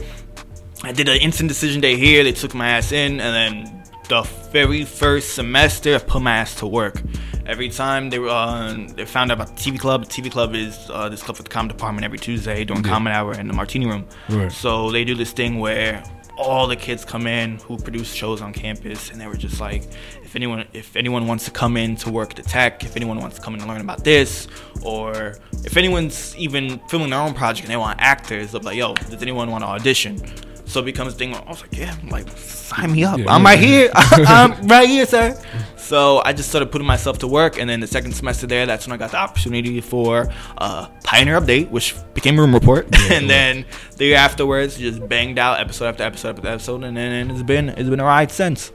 I 0.88 0.93
did 0.93 1.10
an 1.10 1.17
instant 1.17 1.50
decision 1.50 1.82
day 1.82 1.97
here. 1.97 2.23
They 2.23 2.32
took 2.32 2.54
my 2.56 2.69
ass 2.69 2.93
in, 2.93 3.19
and 3.19 3.36
then 3.36 3.84
the 4.08 4.21
very 4.54 4.86
first 4.86 5.36
semester, 5.36 5.95
I 5.95 5.97
put 5.97 6.21
my 6.21 6.38
ass 6.38 6.56
to 6.56 6.67
work. 6.67 7.02
Every 7.45 7.67
time 7.69 8.10
they 8.10 8.19
were, 8.19 8.30
uh, 8.30 8.73
they 8.95 9.04
found 9.06 9.32
out 9.32 9.36
about 9.41 9.58
the 9.58 9.62
TV 9.62 9.78
Club. 9.78 10.06
The 10.06 10.10
TV 10.21 10.32
Club 10.32 10.56
is 10.56 10.78
uh, 10.89 11.10
this 11.10 11.21
club 11.21 11.36
for 11.36 11.43
the 11.43 11.50
comm 11.50 11.67
department 11.67 12.06
every 12.06 12.17
Tuesday 12.17 12.63
during 12.63 12.84
Yeah. 12.86 12.89
common 12.89 13.12
hour 13.12 13.34
in 13.34 13.47
the 13.50 13.54
Martini 13.54 13.86
Room. 13.86 14.06
Right. 14.30 14.50
So 14.52 14.89
they 14.91 15.04
do 15.04 15.13
this 15.13 15.32
thing 15.34 15.60
where 15.60 16.02
all 16.38 16.67
the 16.67 16.76
kids 16.78 17.04
come 17.04 17.28
in 17.28 17.58
who 17.60 17.78
produce 17.78 18.13
shows 18.13 18.41
on 18.41 18.54
campus, 18.54 19.12
and 19.12 19.19
they 19.19 19.28
were 19.28 19.36
just 19.36 19.60
like, 19.60 19.84
if 20.23 20.38
anyone 20.38 20.65
if 20.71 20.95
anyone 20.95 21.28
wants 21.28 21.43
to 21.45 21.52
come 21.52 21.76
in 21.76 21.97
to 21.97 22.10
work 22.10 22.34
the 22.36 22.43
tech, 22.43 22.86
if 22.86 22.95
anyone 22.95 23.19
wants 23.19 23.36
to 23.38 23.41
come 23.41 23.56
in 23.56 23.60
and 23.60 23.69
learn 23.69 23.82
about 23.82 24.06
this, 24.06 24.47
or 24.84 25.38
if 25.65 25.76
anyone's 25.76 26.34
even 26.38 26.80
filming 26.88 27.10
their 27.10 27.19
own 27.19 27.34
project 27.34 27.65
and 27.65 27.73
they 27.73 27.78
want 27.78 28.00
actors, 28.00 28.52
they'll 28.54 28.62
be 28.62 28.67
like, 28.67 28.78
yo, 28.78 28.93
does 28.93 29.21
anyone 29.21 29.52
want 29.52 29.63
to 29.65 29.67
audition? 29.67 30.21
So 30.67 30.82
it 30.82 30.86
becomes 30.86 31.13
a 31.13 31.17
thing. 31.17 31.32
Where 31.32 31.41
I 31.41 31.49
was 31.49 31.62
like, 31.62 31.75
yeah, 31.75 31.95
I'm 32.01 32.10
like 32.10 32.30
sign 32.38 32.91
me 32.91 33.03
up. 33.03 33.17
Yeah, 33.17 33.34
I'm 33.34 33.41
yeah. 33.41 33.49
right 33.49 33.60
here. 33.60 33.89
I'm 33.95 34.67
right 34.67 34.88
here, 34.88 35.06
sir. 35.06 35.41
So 35.77 36.21
I 36.25 36.34
just 36.34 36.49
started 36.49 36.69
putting 36.69 36.86
myself 36.86 37.19
to 37.19 37.27
work, 37.27 37.58
and 37.58 37.69
then 37.69 37.80
the 37.80 37.88
second 37.88 38.12
semester 38.12 38.45
there, 38.45 38.65
that's 38.65 38.86
when 38.86 38.93
I 38.93 38.97
got 38.97 39.12
the 39.12 39.17
opportunity 39.17 39.80
for 39.80 40.27
uh, 40.58 40.89
Pioneer 41.06 41.39
Update, 41.39 41.69
which 41.69 41.95
became 42.13 42.38
Rumor 42.38 42.60
Report, 42.60 42.93
and 43.12 43.30
then 43.30 43.65
the 43.95 44.06
year 44.06 44.17
afterwards, 44.17 44.77
just 44.77 45.08
banged 45.08 45.39
out 45.39 45.62
episode 45.62 45.86
after 45.86 46.03
episode 46.03 46.38
after 46.38 46.49
episode, 46.49 46.84
and 46.84 46.97
then 46.97 47.32
it's 47.32 47.41
been 47.41 47.69
it's 47.69 47.89
been 47.89 48.01
a 48.01 48.03
ride 48.03 48.32
since. 48.32 48.73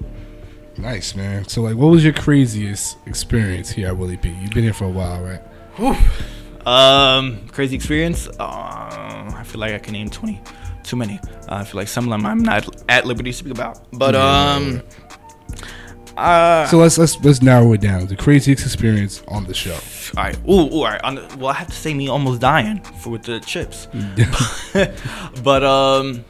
Nice 0.79 1.15
man. 1.15 1.47
So 1.49 1.61
like, 1.61 1.77
what 1.77 1.89
was 1.89 2.03
your 2.03 2.15
craziest 2.15 2.97
experience 3.07 3.71
here 3.71 3.89
at 3.89 3.97
Willy 3.99 4.17
P? 4.17 4.31
You've 4.31 4.53
been 4.53 4.65
here 4.65 4.73
for 4.73 4.87
a 4.87 4.91
while, 4.91 5.23
right? 5.23 5.43
Um, 6.67 7.47
crazy 7.49 7.77
experience. 7.77 8.27
Uh, 8.27 8.43
I 9.37 9.43
feel 9.45 9.61
like 9.61 9.73
I 9.73 9.79
can 9.79 9.93
name 9.93 10.09
twenty, 10.09 10.41
too 10.85 10.97
many. 10.97 11.19
Uh, 11.49 11.57
I 11.57 11.65
feel 11.65 11.81
like 11.81 11.89
some 11.89 12.05
of 12.05 12.11
them 12.11 12.27
I'm 12.27 12.43
not 12.43 12.67
at 12.89 13.07
liberty 13.07 13.31
to 13.31 13.37
speak 13.37 13.53
about, 13.53 13.81
but 13.93 14.15
um. 14.15 14.83
Uh, 16.17 16.67
So 16.67 16.77
let's 16.77 16.99
let's 16.99 17.19
let's 17.25 17.41
narrow 17.41 17.73
it 17.73 17.81
down. 17.81 18.07
The 18.07 18.17
craziest 18.17 18.65
experience 18.65 19.23
on 19.29 19.45
the 19.45 19.55
show. 19.55 19.79
All 20.17 20.25
right. 20.25 20.37
Ooh, 20.47 20.53
ooh, 20.53 20.81
all 20.81 20.85
right. 20.85 21.01
On 21.05 21.15
the, 21.15 21.37
well, 21.39 21.49
I 21.49 21.55
have 21.55 21.69
to 21.69 21.75
say 21.75 21.95
me 21.95 22.09
almost 22.09 22.41
dying 22.41 22.81
for 23.01 23.11
with 23.11 23.23
the 23.23 23.41
chips. 23.41 23.89
but 25.43 25.65
um, 25.65 26.23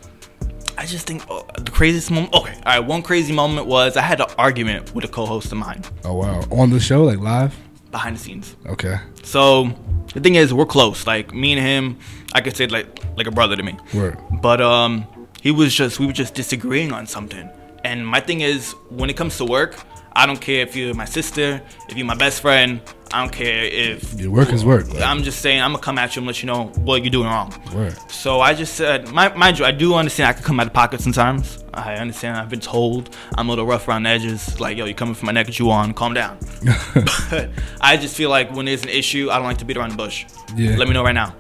I 0.79 0.87
just 0.87 1.07
think 1.07 1.25
oh, 1.29 1.45
the 1.59 1.71
craziest 1.73 2.11
moment. 2.13 2.33
Okay. 2.33 2.55
All 2.55 2.63
right. 2.65 2.79
One 2.81 3.03
crazy 3.03 3.33
moment 3.33 3.67
was 3.67 3.97
I 3.97 4.03
had 4.03 4.21
an 4.21 4.29
argument 4.39 4.95
with 4.95 5.05
a 5.05 5.09
co-host 5.09 5.51
of 5.51 5.59
mine 5.59 5.83
oh 6.05 6.15
wow. 6.15 6.43
On 6.53 6.71
the 6.71 6.79
show, 6.81 7.03
like 7.03 7.19
live. 7.19 7.55
Behind 7.93 8.17
the 8.17 8.21
scenes. 8.21 8.57
Okay. 8.67 8.97
So 9.23 9.73
the 10.15 10.21
thing 10.21 10.35
is, 10.35 10.53
we're 10.53 10.67
close. 10.67 11.07
Like 11.07 11.33
me 11.33 11.53
and 11.53 11.61
him, 11.61 11.99
I 12.35 12.41
could 12.41 12.57
say 12.57 12.67
like 12.67 12.89
like 13.17 13.29
a 13.29 13.31
brother 13.31 13.55
to 13.55 13.63
me. 13.63 13.77
Word. 13.95 14.19
But 14.41 14.61
um, 14.61 15.07
he 15.41 15.53
was 15.53 15.73
just 15.73 16.01
we 16.01 16.07
were 16.07 16.13
just 16.13 16.35
disagreeing 16.35 16.93
on 16.93 17.07
something. 17.07 17.49
And 17.85 18.07
my 18.07 18.21
thing 18.21 18.41
is, 18.41 18.73
when 18.91 19.11
it 19.11 19.17
comes 19.17 19.37
to 19.39 19.45
work, 19.45 19.77
I 20.15 20.27
don't 20.27 20.41
care 20.41 20.63
if 20.63 20.75
you're 20.77 20.95
my 20.95 21.05
sister, 21.05 21.63
if 21.89 21.97
you're 21.97 22.07
my 22.07 22.15
best 22.15 22.41
friend. 22.41 22.81
I 23.13 23.21
don't 23.21 23.33
care 23.33 23.65
if 23.65 24.19
Your 24.19 24.31
work 24.31 24.53
is 24.53 24.65
work. 24.65 24.89
Like, 24.93 25.03
I'm 25.03 25.23
just 25.23 25.41
saying, 25.41 25.61
I'm 25.61 25.73
gonna 25.73 25.83
come 25.83 25.99
at 25.99 26.17
you 26.17 26.21
and 26.21 26.27
let 26.27 26.43
you 26.43 26.47
know 26.47 26.67
what 26.79 27.03
you're 27.03 27.11
doing 27.11 27.27
wrong. 27.29 27.53
word. 27.75 27.97
So 28.11 28.41
I 28.41 28.55
just 28.55 28.75
said, 28.75 29.13
my, 29.13 29.35
mind 29.35 29.59
you, 29.59 29.65
I 29.65 29.71
do 29.71 29.95
understand 29.95 30.31
I 30.31 30.33
can 30.33 30.43
come 30.43 30.61
out 30.61 30.67
of 30.67 30.73
pocket 30.73 31.01
sometimes. 31.01 31.63
I 31.75 31.95
understand. 31.97 32.39
I've 32.39 32.49
been 32.49 32.61
told 32.61 33.15
I'm 33.37 33.49
a 33.49 33.51
little 33.51 33.67
rough 33.67 33.87
around 33.89 34.05
the 34.05 34.11
edges. 34.11 34.59
Like, 34.61 34.77
yo, 34.77 34.87
you're 34.87 34.95
coming 34.95 35.15
for 35.15 35.27
my 35.27 35.33
neck, 35.33 35.59
you 35.59 35.71
on? 35.71 35.93
Calm 35.93 36.15
down. 36.15 36.39
but 37.31 37.51
I 37.81 37.97
just 37.97 38.17
feel 38.17 38.31
like 38.31 38.51
when 38.53 38.67
there's 38.67 38.83
an 38.83 38.89
issue, 38.89 39.31
I 39.31 39.37
don't 39.37 39.47
like 39.47 39.59
to 39.59 39.65
beat 39.65 39.77
around 39.77 39.91
the 39.91 39.97
bush. 39.97 40.25
Yeah. 40.57 40.77
Let 40.77 40.89
me 40.89 40.95
know 40.95 41.05
right 41.05 41.13
now. 41.13 41.35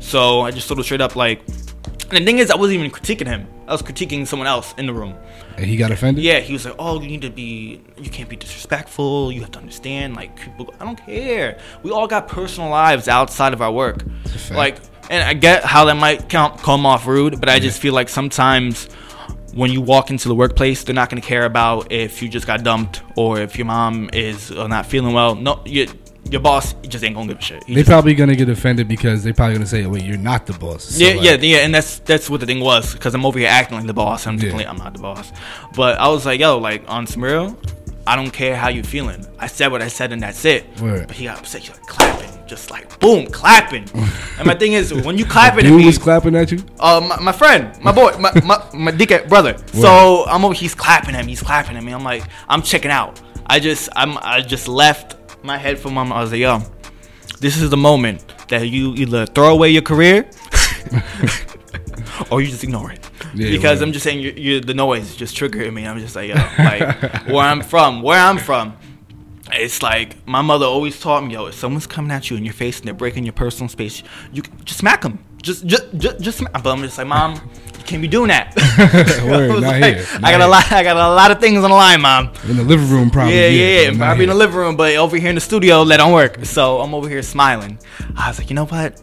So 0.00 0.40
I 0.40 0.50
just 0.50 0.66
told 0.66 0.78
him 0.78 0.84
straight 0.84 1.00
up, 1.00 1.14
like, 1.14 1.42
and 2.12 2.22
the 2.22 2.24
thing 2.26 2.38
is, 2.38 2.50
I 2.50 2.56
wasn't 2.56 2.80
even 2.80 2.90
critiquing 2.90 3.26
him. 3.26 3.46
I 3.66 3.72
was 3.72 3.82
critiquing 3.82 4.26
someone 4.26 4.46
else 4.46 4.74
in 4.76 4.86
the 4.86 4.92
room. 4.92 5.14
And 5.56 5.66
he 5.66 5.76
got 5.76 5.90
offended. 5.90 6.22
Yeah, 6.22 6.40
he 6.40 6.52
was 6.52 6.64
like, 6.64 6.74
"Oh, 6.78 7.00
you 7.00 7.08
need 7.08 7.22
to 7.22 7.30
be, 7.30 7.80
you 7.96 8.10
can't 8.10 8.28
be 8.28 8.36
disrespectful. 8.36 9.32
You 9.32 9.40
have 9.40 9.50
to 9.52 9.58
understand, 9.58 10.14
like, 10.14 10.36
people. 10.36 10.74
I 10.78 10.84
don't 10.84 10.96
care. 10.96 11.58
We 11.82 11.90
all 11.90 12.06
got 12.06 12.28
personal 12.28 12.68
lives 12.70 13.08
outside 13.08 13.52
of 13.52 13.62
our 13.62 13.72
work. 13.72 14.04
Like, 14.50 14.76
and 15.10 15.22
I 15.22 15.34
get 15.34 15.64
how 15.64 15.84
that 15.86 15.96
might 15.96 16.28
count, 16.28 16.58
come 16.58 16.86
off 16.86 17.06
rude, 17.06 17.40
but 17.40 17.48
I 17.48 17.58
just 17.58 17.80
feel 17.80 17.94
like 17.94 18.08
sometimes 18.08 18.88
when 19.54 19.70
you 19.70 19.80
walk 19.80 20.10
into 20.10 20.28
the 20.28 20.34
workplace, 20.34 20.84
they're 20.84 20.94
not 20.94 21.10
gonna 21.10 21.20
care 21.20 21.44
about 21.44 21.92
if 21.92 22.22
you 22.22 22.28
just 22.28 22.46
got 22.46 22.62
dumped 22.62 23.02
or 23.16 23.40
if 23.40 23.56
your 23.56 23.66
mom 23.66 24.08
is 24.12 24.50
not 24.50 24.86
feeling 24.86 25.12
well. 25.12 25.34
No, 25.34 25.62
you, 25.66 25.86
your 26.30 26.40
boss 26.40 26.74
just 26.88 27.04
ain't 27.04 27.14
gonna 27.14 27.28
give 27.28 27.38
a 27.38 27.42
shit. 27.42 27.64
He 27.64 27.74
They 27.74 27.80
just- 27.82 27.90
probably 27.90 28.14
gonna 28.14 28.34
get 28.36 28.48
offended 28.48 28.88
because 28.88 29.22
they 29.24 29.32
probably 29.32 29.54
gonna 29.56 29.66
say, 29.66 29.84
"Wait, 29.86 30.04
you're 30.04 30.16
not 30.16 30.46
the 30.46 30.52
boss." 30.54 30.84
So, 30.84 31.04
yeah, 31.04 31.14
like, 31.14 31.22
yeah, 31.24 31.34
yeah, 31.40 31.56
and 31.58 31.74
that's 31.74 31.98
that's 32.00 32.30
what 32.30 32.40
the 32.40 32.46
thing 32.46 32.60
was 32.60 32.92
because 32.94 33.14
I'm 33.14 33.26
over 33.26 33.38
here 33.38 33.48
acting 33.48 33.76
like 33.78 33.86
the 33.86 33.92
boss. 33.94 34.26
I'm 34.26 34.34
Yeah. 34.34 34.42
definitely 34.44 34.66
I'm 34.68 34.78
not 34.78 34.94
the 34.94 35.00
boss, 35.00 35.32
but 35.74 35.98
I 36.00 36.08
was 36.08 36.24
like, 36.24 36.40
yo, 36.40 36.58
like 36.58 36.84
on 36.88 37.06
some 37.06 37.22
real, 37.24 37.58
I 38.06 38.16
don't 38.16 38.30
care 38.30 38.56
how 38.56 38.68
you 38.68 38.82
feeling. 38.82 39.26
I 39.38 39.46
said 39.46 39.68
what 39.72 39.82
I 39.82 39.88
said 39.88 40.12
and 40.12 40.22
that's 40.22 40.44
it. 40.44 40.64
Word. 40.80 41.06
But 41.08 41.16
he 41.16 41.24
got 41.24 41.38
upset. 41.38 41.60
He's 41.62 41.70
like 41.70 41.86
clapping, 41.86 42.30
just 42.46 42.70
like 42.70 42.98
boom, 43.00 43.26
clapping. 43.26 43.84
and 44.38 44.46
my 44.46 44.54
thing 44.54 44.72
is, 44.74 44.92
when 44.94 45.18
you 45.18 45.24
clapping 45.24 45.66
at 45.66 45.68
Dude 45.70 45.78
me, 45.80 45.86
was 45.86 45.98
clapping 45.98 46.34
at 46.36 46.50
you. 46.52 46.64
uh, 46.80 47.00
my, 47.06 47.18
my 47.20 47.32
friend, 47.32 47.70
my 47.82 47.92
boy, 47.92 48.12
my 48.18 48.32
my, 48.44 48.62
my 48.72 48.92
dickhead 48.92 49.28
brother. 49.28 49.56
So 49.74 50.24
I'm 50.26 50.44
over. 50.44 50.54
He's 50.54 50.74
clapping 50.74 51.14
at 51.16 51.24
me. 51.26 51.32
He's 51.32 51.42
clapping 51.42 51.76
at 51.76 51.82
me. 51.82 51.92
I'm 51.92 52.04
like, 52.04 52.22
I'm 52.48 52.62
checking 52.62 52.90
out. 52.90 53.20
I 53.46 53.58
just, 53.58 53.88
I'm, 53.96 54.16
I 54.22 54.40
just 54.40 54.68
left 54.68 55.16
my 55.44 55.58
head 55.58 55.78
from 55.78 55.96
him. 55.96 56.12
I 56.12 56.20
was 56.20 56.30
like, 56.30 56.40
yo, 56.40 56.62
this 57.40 57.56
is 57.60 57.70
the 57.70 57.76
moment 57.76 58.24
that 58.48 58.68
you 58.68 58.94
either 58.94 59.26
throw 59.26 59.52
away 59.52 59.70
your 59.70 59.82
career 59.82 60.28
or 62.30 62.40
you 62.40 62.48
just 62.48 62.64
ignore 62.64 62.92
it. 62.92 63.08
Yeah, 63.34 63.50
because 63.50 63.80
word. 63.80 63.86
I'm 63.86 63.92
just 63.92 64.04
saying, 64.04 64.20
you, 64.20 64.32
you, 64.32 64.60
the 64.60 64.74
noise 64.74 65.16
just 65.16 65.36
triggered 65.36 65.72
me. 65.72 65.86
I'm 65.86 65.98
just 65.98 66.14
like, 66.14 66.28
yo, 66.28 66.34
like 66.58 67.26
where 67.26 67.44
I'm 67.44 67.62
from, 67.62 68.02
where 68.02 68.20
I'm 68.20 68.38
from. 68.38 68.76
It's 69.54 69.82
like 69.82 70.26
my 70.26 70.40
mother 70.40 70.66
always 70.66 70.98
taught 71.00 71.24
me, 71.24 71.34
yo, 71.34 71.46
if 71.46 71.54
someone's 71.54 71.86
coming 71.86 72.10
at 72.10 72.30
you 72.30 72.36
in 72.36 72.44
your 72.44 72.54
face 72.54 72.78
and 72.78 72.86
they're 72.86 72.94
breaking 72.94 73.24
your 73.24 73.34
personal 73.34 73.68
space, 73.68 74.02
you 74.32 74.42
just 74.64 74.78
smack 74.78 75.02
them. 75.02 75.18
Just, 75.42 75.66
just, 75.66 75.98
just, 75.98 76.20
just. 76.20 76.42
But 76.52 76.66
I'm 76.66 76.82
just 76.82 76.96
like, 76.98 77.06
mom, 77.06 77.34
you 77.34 77.84
can't 77.84 78.00
be 78.00 78.08
doing 78.08 78.28
that. 78.28 78.54
Word, 79.26 79.50
I 79.50 79.54
not 79.54 79.60
like, 79.60 79.96
here, 79.96 80.06
I 80.14 80.18
not 80.18 80.30
got 80.30 80.40
a 80.40 80.46
lot. 80.46 80.72
I 80.72 80.82
got 80.82 80.96
a 80.96 81.14
lot 81.14 81.30
of 81.30 81.40
things 81.40 81.64
on 81.64 81.70
the 81.70 81.76
line, 81.76 82.00
mom. 82.00 82.32
In 82.48 82.56
the 82.56 82.62
living 82.62 82.88
room, 82.88 83.10
probably. 83.10 83.34
Yeah, 83.34 83.48
yeah, 83.48 83.90
yeah. 83.90 83.98
Probably 83.98 84.24
in 84.24 84.30
the 84.30 84.36
living 84.36 84.56
room, 84.56 84.76
but 84.76 84.94
over 84.96 85.16
here 85.16 85.28
in 85.28 85.34
the 85.34 85.40
studio, 85.40 85.84
that 85.84 85.96
don't 85.96 86.12
work. 86.12 86.44
So 86.44 86.80
I'm 86.80 86.94
over 86.94 87.08
here 87.08 87.22
smiling. 87.22 87.78
I 88.16 88.28
was 88.28 88.38
like, 88.38 88.50
you 88.50 88.56
know 88.56 88.66
what? 88.66 89.00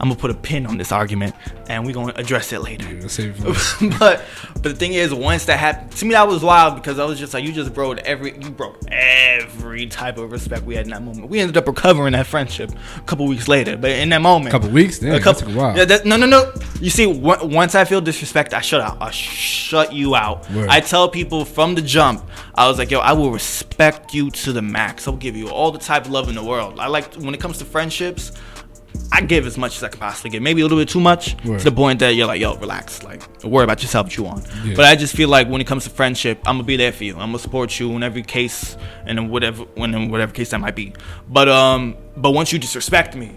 I'm 0.00 0.08
gonna 0.08 0.20
put 0.20 0.30
a 0.30 0.34
pin 0.34 0.66
on 0.66 0.78
this 0.78 0.92
argument, 0.92 1.34
and 1.68 1.84
we're 1.84 1.94
gonna 1.94 2.12
address 2.16 2.52
it 2.52 2.60
later. 2.60 3.08
Save 3.08 3.42
but 3.98 4.24
but 4.54 4.62
the 4.62 4.74
thing 4.74 4.94
is, 4.94 5.12
once 5.12 5.46
that 5.46 5.58
happened, 5.58 5.92
to 5.92 6.04
me 6.04 6.12
that 6.12 6.26
was 6.26 6.42
wild 6.42 6.76
because 6.76 6.98
I 6.98 7.04
was 7.04 7.18
just 7.18 7.34
like, 7.34 7.44
you 7.44 7.52
just 7.52 7.72
broke 7.74 7.98
every, 8.00 8.38
you 8.38 8.50
broke 8.50 8.78
every 8.88 9.86
type 9.86 10.18
of 10.18 10.32
respect 10.32 10.64
we 10.64 10.74
had 10.74 10.86
in 10.86 10.90
that 10.90 11.02
moment. 11.02 11.28
We 11.28 11.40
ended 11.40 11.56
up 11.56 11.66
recovering 11.66 12.12
that 12.12 12.26
friendship 12.26 12.70
a 12.96 13.00
couple 13.02 13.26
weeks 13.26 13.48
later, 13.48 13.76
but 13.76 13.90
in 13.90 14.08
that 14.10 14.22
moment, 14.22 14.48
a 14.48 14.58
Couple 14.58 14.70
weeks? 14.70 14.98
Damn, 14.98 15.20
that 15.20 15.42
a 15.42 15.50
while. 15.50 15.76
Yeah, 15.76 15.84
that, 15.84 16.04
no, 16.04 16.16
no, 16.16 16.26
no. 16.26 16.52
You 16.80 16.90
see, 16.90 17.06
on- 17.06 17.50
once 17.50 17.74
I 17.74 17.84
feel 17.84 18.00
disrespect, 18.00 18.54
I 18.54 18.60
shut 18.60 18.80
out. 18.80 18.98
I 19.00 19.10
shut 19.10 19.92
you 19.92 20.14
out. 20.14 20.50
Word. 20.50 20.68
I 20.68 20.80
tell 20.80 21.08
people 21.08 21.44
from 21.44 21.74
the 21.74 21.82
jump, 21.82 22.28
I 22.54 22.68
was 22.68 22.78
like, 22.78 22.90
yo, 22.90 22.98
I 23.00 23.12
will 23.12 23.30
respect 23.30 24.12
you 24.14 24.30
to 24.30 24.52
the 24.52 24.62
max. 24.62 25.06
I'll 25.06 25.16
give 25.16 25.36
you 25.36 25.48
all 25.48 25.70
the 25.70 25.78
type 25.78 26.06
of 26.06 26.10
love 26.10 26.28
in 26.28 26.34
the 26.34 26.44
world. 26.44 26.78
I 26.78 26.88
like 26.88 27.14
when 27.14 27.34
it 27.34 27.40
comes 27.40 27.58
to 27.58 27.64
friendships. 27.64 28.32
I 29.12 29.22
give 29.22 29.46
as 29.46 29.58
much 29.58 29.76
as 29.76 29.82
I 29.82 29.88
can 29.88 29.98
possibly 29.98 30.30
give. 30.30 30.42
Maybe 30.42 30.60
a 30.60 30.64
little 30.64 30.78
bit 30.78 30.88
too 30.88 31.00
much 31.00 31.36
Word. 31.44 31.58
to 31.58 31.64
the 31.64 31.72
point 31.72 31.98
that 32.00 32.10
you're 32.10 32.26
like, 32.26 32.40
yo, 32.40 32.56
relax. 32.56 33.02
Like, 33.02 33.22
worry 33.44 33.64
about 33.64 33.82
yourself 33.82 34.06
what 34.06 34.16
you 34.16 34.24
want. 34.24 34.46
Yeah. 34.64 34.74
But 34.76 34.84
I 34.84 34.96
just 34.96 35.14
feel 35.16 35.28
like 35.28 35.48
when 35.48 35.60
it 35.60 35.66
comes 35.66 35.84
to 35.84 35.90
friendship, 35.90 36.38
I'm 36.46 36.56
gonna 36.56 36.64
be 36.64 36.76
there 36.76 36.92
for 36.92 37.04
you. 37.04 37.14
I'm 37.14 37.28
gonna 37.28 37.38
support 37.38 37.78
you 37.78 37.90
in 37.92 38.02
every 38.02 38.22
case 38.22 38.76
and 39.06 39.18
in 39.18 39.28
whatever 39.28 39.64
when 39.74 39.94
in 39.94 40.10
whatever 40.10 40.32
case 40.32 40.50
that 40.50 40.60
might 40.60 40.76
be. 40.76 40.92
But 41.28 41.48
um, 41.48 41.96
but 42.16 42.30
once 42.32 42.52
you 42.52 42.58
disrespect 42.58 43.16
me, 43.16 43.32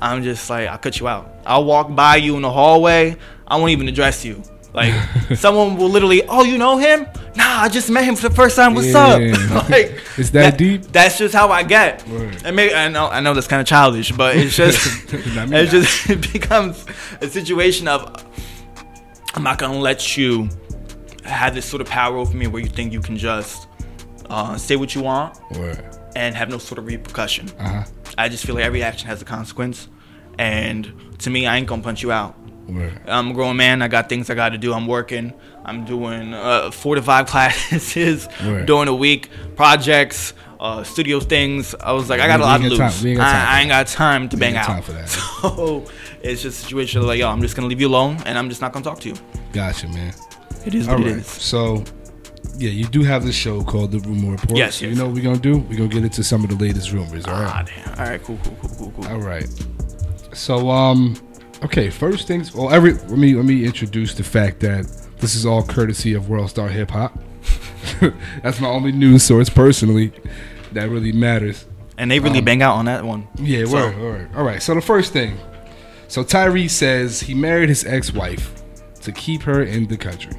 I'm 0.00 0.22
just 0.22 0.48
like 0.50 0.68
I'll 0.68 0.78
cut 0.78 1.00
you 1.00 1.08
out. 1.08 1.34
I'll 1.46 1.64
walk 1.64 1.94
by 1.94 2.16
you 2.16 2.36
in 2.36 2.42
the 2.42 2.50
hallway. 2.50 3.16
I 3.46 3.56
won't 3.56 3.70
even 3.70 3.88
address 3.88 4.24
you. 4.24 4.42
Like 4.74 4.92
someone 5.36 5.76
will 5.76 5.88
literally, 5.88 6.24
oh, 6.26 6.42
you 6.42 6.58
know 6.58 6.76
him? 6.76 7.06
Nah, 7.36 7.62
I 7.62 7.68
just 7.68 7.88
met 7.90 8.04
him 8.04 8.16
for 8.16 8.28
the 8.28 8.34
first 8.34 8.56
time. 8.56 8.74
What's 8.74 8.92
up? 8.94 9.20
Like 9.70 10.00
It's 10.18 10.30
that 10.30 10.58
deep? 10.58 10.82
That's 10.90 11.16
just 11.16 11.32
how 11.32 11.48
I 11.50 11.62
get. 11.62 12.06
Word. 12.08 12.42
And 12.44 12.56
maybe 12.56 12.74
I 12.74 12.88
know 12.88 13.06
I 13.06 13.20
know 13.20 13.34
that's 13.34 13.46
kind 13.46 13.60
of 13.60 13.68
childish, 13.68 14.10
but 14.10 14.36
it's 14.36 14.56
just 14.62 15.12
it 15.12 15.68
just 15.68 16.10
it 16.14 16.32
becomes 16.32 16.84
a 17.20 17.28
situation 17.28 17.86
of 17.86 18.24
I'm 19.34 19.44
not 19.44 19.58
gonna 19.58 19.78
let 19.78 20.16
you 20.16 20.48
have 21.24 21.54
this 21.54 21.64
sort 21.64 21.80
of 21.80 21.88
power 21.88 22.16
over 22.16 22.36
me 22.36 22.48
where 22.48 22.60
you 22.60 22.68
think 22.68 22.92
you 22.92 23.00
can 23.00 23.16
just 23.16 23.68
uh, 24.28 24.56
say 24.56 24.74
what 24.76 24.94
you 24.94 25.02
want 25.02 25.38
Word. 25.52 25.98
and 26.16 26.34
have 26.34 26.50
no 26.50 26.58
sort 26.58 26.78
of 26.78 26.86
repercussion. 26.86 27.48
Uh 27.60 27.68
huh. 27.68 27.84
I 28.18 28.28
just 28.28 28.44
feel 28.44 28.56
like 28.56 28.64
every 28.64 28.82
action 28.82 29.08
has 29.08 29.22
a 29.22 29.24
consequence, 29.24 29.88
and 30.38 30.92
to 31.20 31.30
me, 31.30 31.46
I 31.46 31.56
ain't 31.56 31.66
gonna 31.68 31.82
punch 31.82 32.02
you 32.02 32.10
out. 32.12 32.36
Word. 32.68 32.98
I'm 33.06 33.30
a 33.30 33.34
grown 33.34 33.56
man. 33.56 33.82
I 33.82 33.88
got 33.88 34.08
things 34.08 34.30
I 34.30 34.34
got 34.34 34.50
to 34.50 34.58
do. 34.58 34.72
I'm 34.72 34.86
working. 34.86 35.32
I'm 35.64 35.84
doing 35.84 36.32
uh, 36.34 36.70
four 36.70 36.94
to 36.94 37.02
five 37.02 37.26
classes 37.32 38.28
Word. 38.44 38.66
during 38.66 38.86
the 38.86 38.94
week, 38.94 39.28
projects, 39.56 40.32
uh, 40.60 40.82
studio 40.82 41.20
things. 41.20 41.74
I 41.74 41.92
was 41.92 42.08
like, 42.08 42.20
I 42.20 42.26
got 42.26 42.38
We- 42.38 42.44
a 42.44 42.46
lot 42.46 42.58
to 42.58 42.64
ain't 42.64 42.78
got 42.78 42.92
lose. 42.92 43.04
ain't 43.06 43.18
got 43.18 43.24
time 43.30 43.40
for 43.40 43.46
I, 43.48 43.56
I 43.56 43.60
ain't 43.60 43.68
got 43.70 43.86
time 43.86 44.28
to 44.30 44.36
We 44.36 44.40
bang 44.40 44.56
out. 44.56 44.66
time 44.66 44.82
for 44.82 44.92
that. 44.92 45.08
So 45.44 45.84
it's 46.22 46.40
just 46.42 46.60
a 46.60 46.62
situation 46.64 47.02
like, 47.06 47.18
yo, 47.18 47.28
I'm 47.28 47.42
just 47.42 47.54
gonna 47.54 47.68
leave 47.68 47.80
you 47.82 47.88
alone, 47.88 48.16
and 48.24 48.38
I'm 48.38 48.48
just 48.48 48.60
not 48.62 48.72
gonna 48.72 48.84
talk 48.84 48.98
to 49.00 49.10
you. 49.10 49.14
Gotcha, 49.52 49.88
man. 49.88 50.14
It 50.64 50.74
is 50.74 50.88
All 50.88 50.94
what 50.96 51.06
it 51.06 51.10
right. 51.10 51.16
is. 51.20 51.26
So, 51.26 51.84
yeah, 52.56 52.70
you 52.70 52.86
do 52.86 53.02
have 53.02 53.24
this 53.26 53.34
show 53.34 53.62
called 53.62 53.92
The 53.92 53.98
Rumor 54.00 54.30
Report. 54.32 54.56
Yes, 54.56 54.76
So 54.76 54.86
yes. 54.86 54.94
You 54.94 54.98
know 55.02 55.06
what 55.06 55.14
we're 55.16 55.22
gonna 55.24 55.36
do? 55.38 55.58
We're 55.58 55.76
gonna 55.76 55.88
get 55.90 56.02
into 56.02 56.24
some 56.24 56.42
of 56.44 56.48
the 56.50 56.56
latest 56.56 56.92
rumors. 56.92 57.26
All 57.26 57.34
Ah, 57.34 57.56
right. 57.58 57.66
damn. 57.84 57.98
All 57.98 58.04
right, 58.10 58.22
cool, 58.22 58.38
cool, 58.42 58.56
cool, 58.62 58.70
cool, 58.78 58.92
cool. 58.96 59.06
All 59.08 59.20
right. 59.20 59.46
So, 60.32 60.70
um, 60.70 61.14
okay. 61.62 61.90
First 61.90 62.26
things. 62.26 62.54
Well, 62.54 62.70
every 62.70 62.92
let 62.94 63.10
me 63.18 63.34
let 63.34 63.44
me 63.44 63.64
introduce 63.64 64.14
the 64.14 64.24
fact 64.24 64.60
that 64.60 64.86
this 65.18 65.34
is 65.34 65.46
all 65.46 65.62
courtesy 65.62 66.14
of 66.14 66.28
World 66.28 66.50
Star 66.50 66.68
Hip 66.68 66.90
Hop. 66.90 67.18
That's 68.42 68.60
my 68.60 68.68
only 68.68 68.92
news 68.92 69.22
source 69.22 69.48
personally. 69.48 70.12
That 70.72 70.88
really 70.90 71.12
matters. 71.12 71.66
And 71.98 72.10
they 72.10 72.18
really 72.18 72.40
Um, 72.40 72.44
bang 72.44 72.62
out 72.62 72.74
on 72.76 72.86
that 72.86 73.04
one. 73.04 73.28
Yeah, 73.38 73.64
So- 73.66 73.72
word, 73.74 73.98
word. 74.00 74.28
All 74.34 74.42
right. 74.44 74.60
So 74.62 74.74
the 74.74 74.80
first 74.80 75.12
thing. 75.12 75.38
So 76.08 76.24
Tyrese 76.24 76.70
says 76.70 77.20
he 77.20 77.34
married 77.34 77.68
his 77.68 77.84
ex-wife 77.84 78.62
to 79.02 79.12
keep 79.12 79.42
her 79.42 79.62
in 79.62 79.86
the 79.86 79.96
country. 79.96 80.32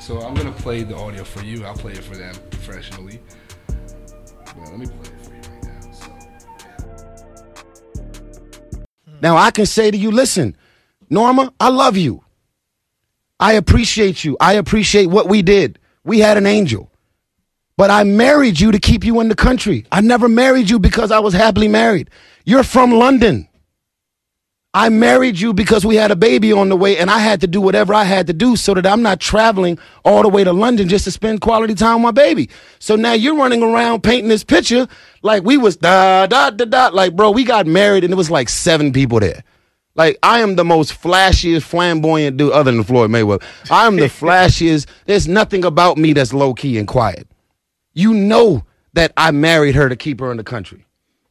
So 0.00 0.20
I'm 0.20 0.34
gonna 0.34 0.52
play 0.52 0.82
the 0.82 0.96
audio 0.96 1.24
for 1.24 1.42
you. 1.44 1.64
I'll 1.64 1.74
play 1.74 1.92
it 1.92 2.02
for 2.04 2.16
them 2.16 2.34
professionally. 2.50 3.20
Well, 4.56 4.70
let 4.70 4.78
me 4.78 4.86
play 4.86 4.94
it 5.12 5.15
Now 9.20 9.36
I 9.36 9.50
can 9.50 9.66
say 9.66 9.90
to 9.90 9.96
you, 9.96 10.10
listen, 10.10 10.56
Norma, 11.08 11.52
I 11.58 11.68
love 11.68 11.96
you. 11.96 12.22
I 13.38 13.54
appreciate 13.54 14.24
you. 14.24 14.36
I 14.40 14.54
appreciate 14.54 15.06
what 15.06 15.28
we 15.28 15.42
did. 15.42 15.78
We 16.04 16.20
had 16.20 16.36
an 16.36 16.46
angel. 16.46 16.90
But 17.76 17.90
I 17.90 18.04
married 18.04 18.58
you 18.58 18.72
to 18.72 18.78
keep 18.78 19.04
you 19.04 19.20
in 19.20 19.28
the 19.28 19.34
country. 19.34 19.84
I 19.92 20.00
never 20.00 20.28
married 20.28 20.70
you 20.70 20.78
because 20.78 21.10
I 21.10 21.18
was 21.18 21.34
happily 21.34 21.68
married. 21.68 22.10
You're 22.44 22.62
from 22.62 22.92
London. 22.92 23.48
I 24.76 24.90
married 24.90 25.40
you 25.40 25.54
because 25.54 25.86
we 25.86 25.96
had 25.96 26.10
a 26.10 26.16
baby 26.16 26.52
on 26.52 26.68
the 26.68 26.76
way 26.76 26.98
and 26.98 27.10
I 27.10 27.18
had 27.18 27.40
to 27.40 27.46
do 27.46 27.62
whatever 27.62 27.94
I 27.94 28.04
had 28.04 28.26
to 28.26 28.34
do 28.34 28.56
so 28.56 28.74
that 28.74 28.84
I'm 28.86 29.00
not 29.00 29.20
traveling 29.20 29.78
all 30.04 30.20
the 30.20 30.28
way 30.28 30.44
to 30.44 30.52
London 30.52 30.86
just 30.86 31.04
to 31.04 31.10
spend 31.10 31.40
quality 31.40 31.74
time 31.74 31.94
with 31.94 32.02
my 32.02 32.10
baby. 32.10 32.50
So 32.78 32.94
now 32.94 33.14
you're 33.14 33.36
running 33.36 33.62
around 33.62 34.02
painting 34.02 34.28
this 34.28 34.44
picture 34.44 34.86
like 35.22 35.44
we 35.44 35.56
was 35.56 35.78
da 35.78 36.26
da 36.26 36.50
da 36.50 36.66
da 36.66 36.88
like 36.88 37.16
bro, 37.16 37.30
we 37.30 37.42
got 37.42 37.66
married 37.66 38.04
and 38.04 38.12
it 38.12 38.16
was 38.16 38.30
like 38.30 38.50
seven 38.50 38.92
people 38.92 39.18
there. 39.18 39.44
Like 39.94 40.18
I 40.22 40.40
am 40.40 40.56
the 40.56 40.64
most 40.64 40.92
flashiest, 40.92 41.62
flamboyant 41.62 42.36
dude 42.36 42.52
other 42.52 42.70
than 42.70 42.84
Floyd 42.84 43.10
Mayweather. 43.10 43.42
I 43.70 43.86
am 43.86 43.96
the 43.96 44.02
flashiest. 44.08 44.88
There's 45.06 45.26
nothing 45.26 45.64
about 45.64 45.96
me 45.96 46.12
that's 46.12 46.34
low 46.34 46.52
key 46.52 46.76
and 46.76 46.86
quiet. 46.86 47.26
You 47.94 48.12
know 48.12 48.66
that 48.92 49.14
I 49.16 49.30
married 49.30 49.74
her 49.74 49.88
to 49.88 49.96
keep 49.96 50.20
her 50.20 50.30
in 50.30 50.36
the 50.36 50.44
country. 50.44 50.85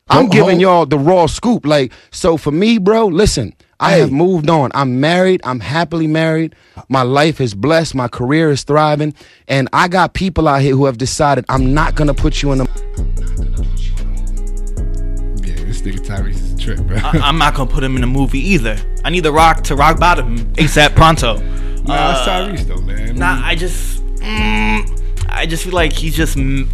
I'm 0.07 0.27
giving 0.27 0.59
y'all 0.59 0.85
the 0.85 0.99
raw 0.99 1.25
scoop. 1.25 1.65
Like, 1.65 1.91
so 2.11 2.37
for 2.37 2.51
me, 2.51 2.77
bro, 2.77 3.07
listen, 3.07 3.53
I 3.79 3.93
Hey. 3.93 3.99
have 4.01 4.11
moved 4.11 4.49
on. 4.49 4.71
I'm 4.75 4.99
married. 4.99 5.41
I'm 5.43 5.59
happily 5.59 6.05
married. 6.07 6.55
My 6.89 7.01
life 7.01 7.41
is 7.41 7.55
blessed. 7.55 7.95
My 7.95 8.07
career 8.07 8.51
is 8.51 8.63
thriving. 8.63 9.15
And 9.47 9.67
I 9.73 9.87
got 9.87 10.13
people 10.13 10.47
out 10.47 10.61
here 10.61 10.75
who 10.75 10.85
have 10.85 10.97
decided 10.99 11.43
I'm 11.49 11.73
not 11.73 11.95
going 11.95 12.07
to 12.07 12.13
put 12.13 12.43
you 12.43 12.51
in 12.51 12.61
a. 12.61 12.65
yeah, 12.65 12.71
this 15.65 15.81
nigga 15.81 15.99
Tyrese 16.05 16.35
is 16.35 16.53
a 16.53 16.57
trip, 16.57 16.79
bro. 16.81 16.97
I, 16.97 17.19
I'm 17.23 17.37
not 17.39 17.55
gonna 17.55 17.69
put 17.69 17.83
him 17.83 17.95
in 17.97 18.03
a 18.03 18.07
movie 18.07 18.39
either. 18.39 18.77
I 19.03 19.09
need 19.09 19.21
the 19.21 19.31
Rock 19.31 19.63
to 19.65 19.75
rock 19.75 19.99
bottom 19.99 20.37
ASAP 20.53 20.95
pronto. 20.95 21.37
nah, 21.83 22.11
it's 22.11 22.21
Tyrese 22.27 22.67
though, 22.67 22.81
man. 22.81 23.15
Nah, 23.15 23.41
I 23.43 23.55
just, 23.55 24.03
mm, 24.17 25.25
I 25.29 25.45
just 25.45 25.63
feel 25.63 25.73
like 25.73 25.93
he's 25.93 26.15
just 26.15 26.37
mm, 26.37 26.67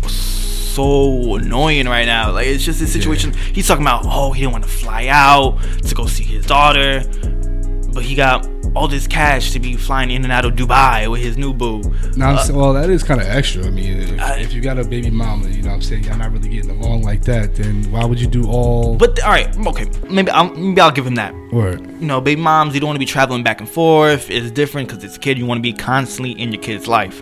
so 0.74 1.36
annoying 1.36 1.88
right 1.88 2.05
now. 2.05 2.32
Like 2.32 2.47
it's 2.47 2.63
just 2.63 2.80
this 2.80 2.91
situation. 2.93 3.34
He's 3.34 3.67
talking 3.67 3.84
about, 3.84 4.01
oh, 4.05 4.32
he 4.32 4.41
didn't 4.41 4.53
want 4.53 4.63
to 4.63 4.69
fly 4.69 5.07
out 5.07 5.59
to 5.88 5.95
go 5.95 6.05
see 6.07 6.24
his 6.24 6.45
daughter, 6.45 7.03
but 7.93 8.03
he 8.03 8.15
got 8.15 8.47
all 8.74 8.88
this 8.88 9.05
cash 9.05 9.51
to 9.51 9.59
be 9.59 9.76
flying 9.76 10.09
in 10.11 10.24
and 10.24 10.32
out 10.32 10.45
of 10.45 10.53
Dubai 10.53 11.11
with 11.11 11.19
his 11.19 11.38
new 11.38 11.53
boo. 11.53 11.82
Now, 12.15 12.30
I'm 12.30 12.38
sa- 12.38 12.53
well, 12.53 12.72
that 12.72 12.89
is 12.89 13.03
kind 13.03 13.19
of 13.19 13.28
extra. 13.28 13.65
I 13.65 13.69
mean, 13.69 13.99
if, 13.99 14.22
I- 14.22 14.38
if 14.38 14.53
you 14.53 14.61
got 14.61 14.80
a 14.80 14.86
baby 14.86 15.09
mama, 15.09 15.49
you 15.49 15.61
know 15.61 15.69
what 15.72 15.76
I'm 15.76 15.82
saying, 15.82 16.05
y'all 16.05 16.17
not 16.17 16.32
really 16.32 16.47
getting 16.47 16.69
along 16.82 17.01
like 17.03 17.22
that, 17.26 17.53
then 17.55 17.91
why 17.91 18.05
would 18.05 18.17
you 18.22 18.28
do 18.28 18.49
all. 18.49 18.95
But 18.95 19.22
all 19.24 19.32
right, 19.32 19.53
okay, 19.67 19.88
maybe 20.09 20.32
I'll 20.32 20.53
maybe 20.53 20.80
I'll 20.80 20.89
give 20.91 21.05
him 21.05 21.15
that. 21.15 21.36
Word. 21.51 21.82
you 21.82 22.07
know, 22.07 22.22
baby 22.22 22.39
moms, 22.39 22.74
you 22.74 22.80
don't 22.80 22.88
want 22.88 22.95
to 22.95 22.99
be 23.01 23.05
traveling 23.05 23.43
back 23.43 23.59
and 23.59 23.69
forth. 23.69 24.30
It's 24.32 24.51
different 24.51 24.88
because 24.88 25.03
it's 25.03 25.17
a 25.17 25.19
kid. 25.19 25.38
You 25.38 25.45
want 25.45 25.57
to 25.57 25.61
be 25.63 25.74
constantly 25.74 26.32
in 26.32 26.53
your 26.53 26.61
kid's 26.61 26.88
life. 26.88 27.22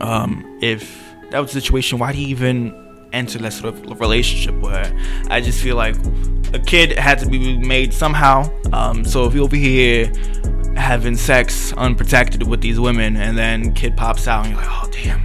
Um, 0.00 0.58
if 0.62 1.01
that 1.32 1.40
was 1.40 1.52
the 1.52 1.60
situation, 1.60 1.98
why 1.98 2.12
do 2.12 2.18
he 2.18 2.24
even 2.26 2.74
enter 3.12 3.38
that 3.38 3.52
sort 3.52 3.74
of 3.74 4.00
relationship 4.00 4.54
where 4.60 4.92
I 5.28 5.40
just 5.40 5.60
feel 5.60 5.76
like 5.76 5.96
a 6.52 6.58
kid 6.58 6.98
had 6.98 7.18
to 7.20 7.26
be 7.26 7.58
made 7.58 7.92
somehow. 7.92 8.50
Um, 8.72 9.04
so 9.04 9.26
if 9.26 9.34
you're 9.34 9.44
over 9.44 9.56
here 9.56 10.12
having 10.76 11.16
sex 11.16 11.72
unprotected 11.74 12.46
with 12.46 12.60
these 12.60 12.78
women, 12.80 13.16
and 13.16 13.36
then 13.36 13.72
kid 13.74 13.96
pops 13.96 14.28
out, 14.28 14.46
and 14.46 14.54
you're 14.54 14.62
like, 14.62 14.70
oh 14.70 14.88
damn. 14.90 15.22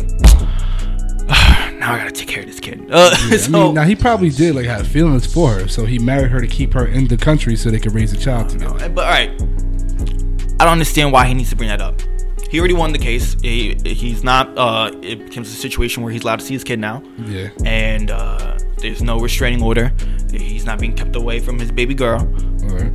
now 1.79 1.93
I 1.93 1.97
gotta 1.97 2.11
take 2.11 2.27
care 2.27 2.41
of 2.41 2.47
this 2.47 2.59
kid. 2.59 2.89
Uh, 2.91 3.09
I 3.13 3.37
so, 3.37 3.51
mean, 3.51 3.73
now 3.73 3.83
he 3.83 3.95
probably 3.95 4.29
did 4.29 4.55
like 4.55 4.65
have 4.65 4.87
feelings 4.87 5.31
for 5.31 5.51
her, 5.51 5.67
so 5.67 5.85
he 5.85 5.99
married 5.99 6.31
her 6.31 6.41
to 6.41 6.47
keep 6.47 6.73
her 6.73 6.85
in 6.85 7.07
the 7.07 7.17
country 7.17 7.55
so 7.55 7.69
they 7.69 7.79
could 7.79 7.93
raise 7.93 8.13
a 8.13 8.17
child 8.17 8.49
together. 8.49 8.89
but 8.89 9.05
all 9.05 9.11
right, 9.11 9.29
I 9.31 10.65
don't 10.65 10.73
understand 10.73 11.11
why 11.11 11.25
he 11.27 11.33
needs 11.33 11.49
to 11.49 11.55
bring 11.55 11.69
that 11.69 11.81
up. 11.81 12.01
He 12.49 12.59
already 12.59 12.73
won 12.75 12.91
the 12.93 12.99
case. 12.99 13.35
He, 13.41 13.75
he's 13.83 14.23
not. 14.23 14.57
Uh, 14.57 14.91
it 15.01 15.25
becomes 15.25 15.49
a 15.49 15.55
situation 15.55 16.03
where 16.03 16.11
he's 16.11 16.23
allowed 16.23 16.39
to 16.39 16.45
see 16.45 16.53
his 16.53 16.63
kid 16.63 16.79
now, 16.79 17.03
Yeah. 17.25 17.49
and 17.65 18.09
uh, 18.11 18.57
there's 18.77 19.01
no 19.01 19.19
restraining 19.19 19.61
order. 19.61 19.91
He's 20.31 20.65
not 20.65 20.79
being 20.79 20.95
kept 20.95 21.15
away 21.15 21.39
from 21.39 21.59
his 21.59 21.71
baby 21.71 21.93
girl. 21.93 22.19
All 22.21 22.69
right. 22.69 22.91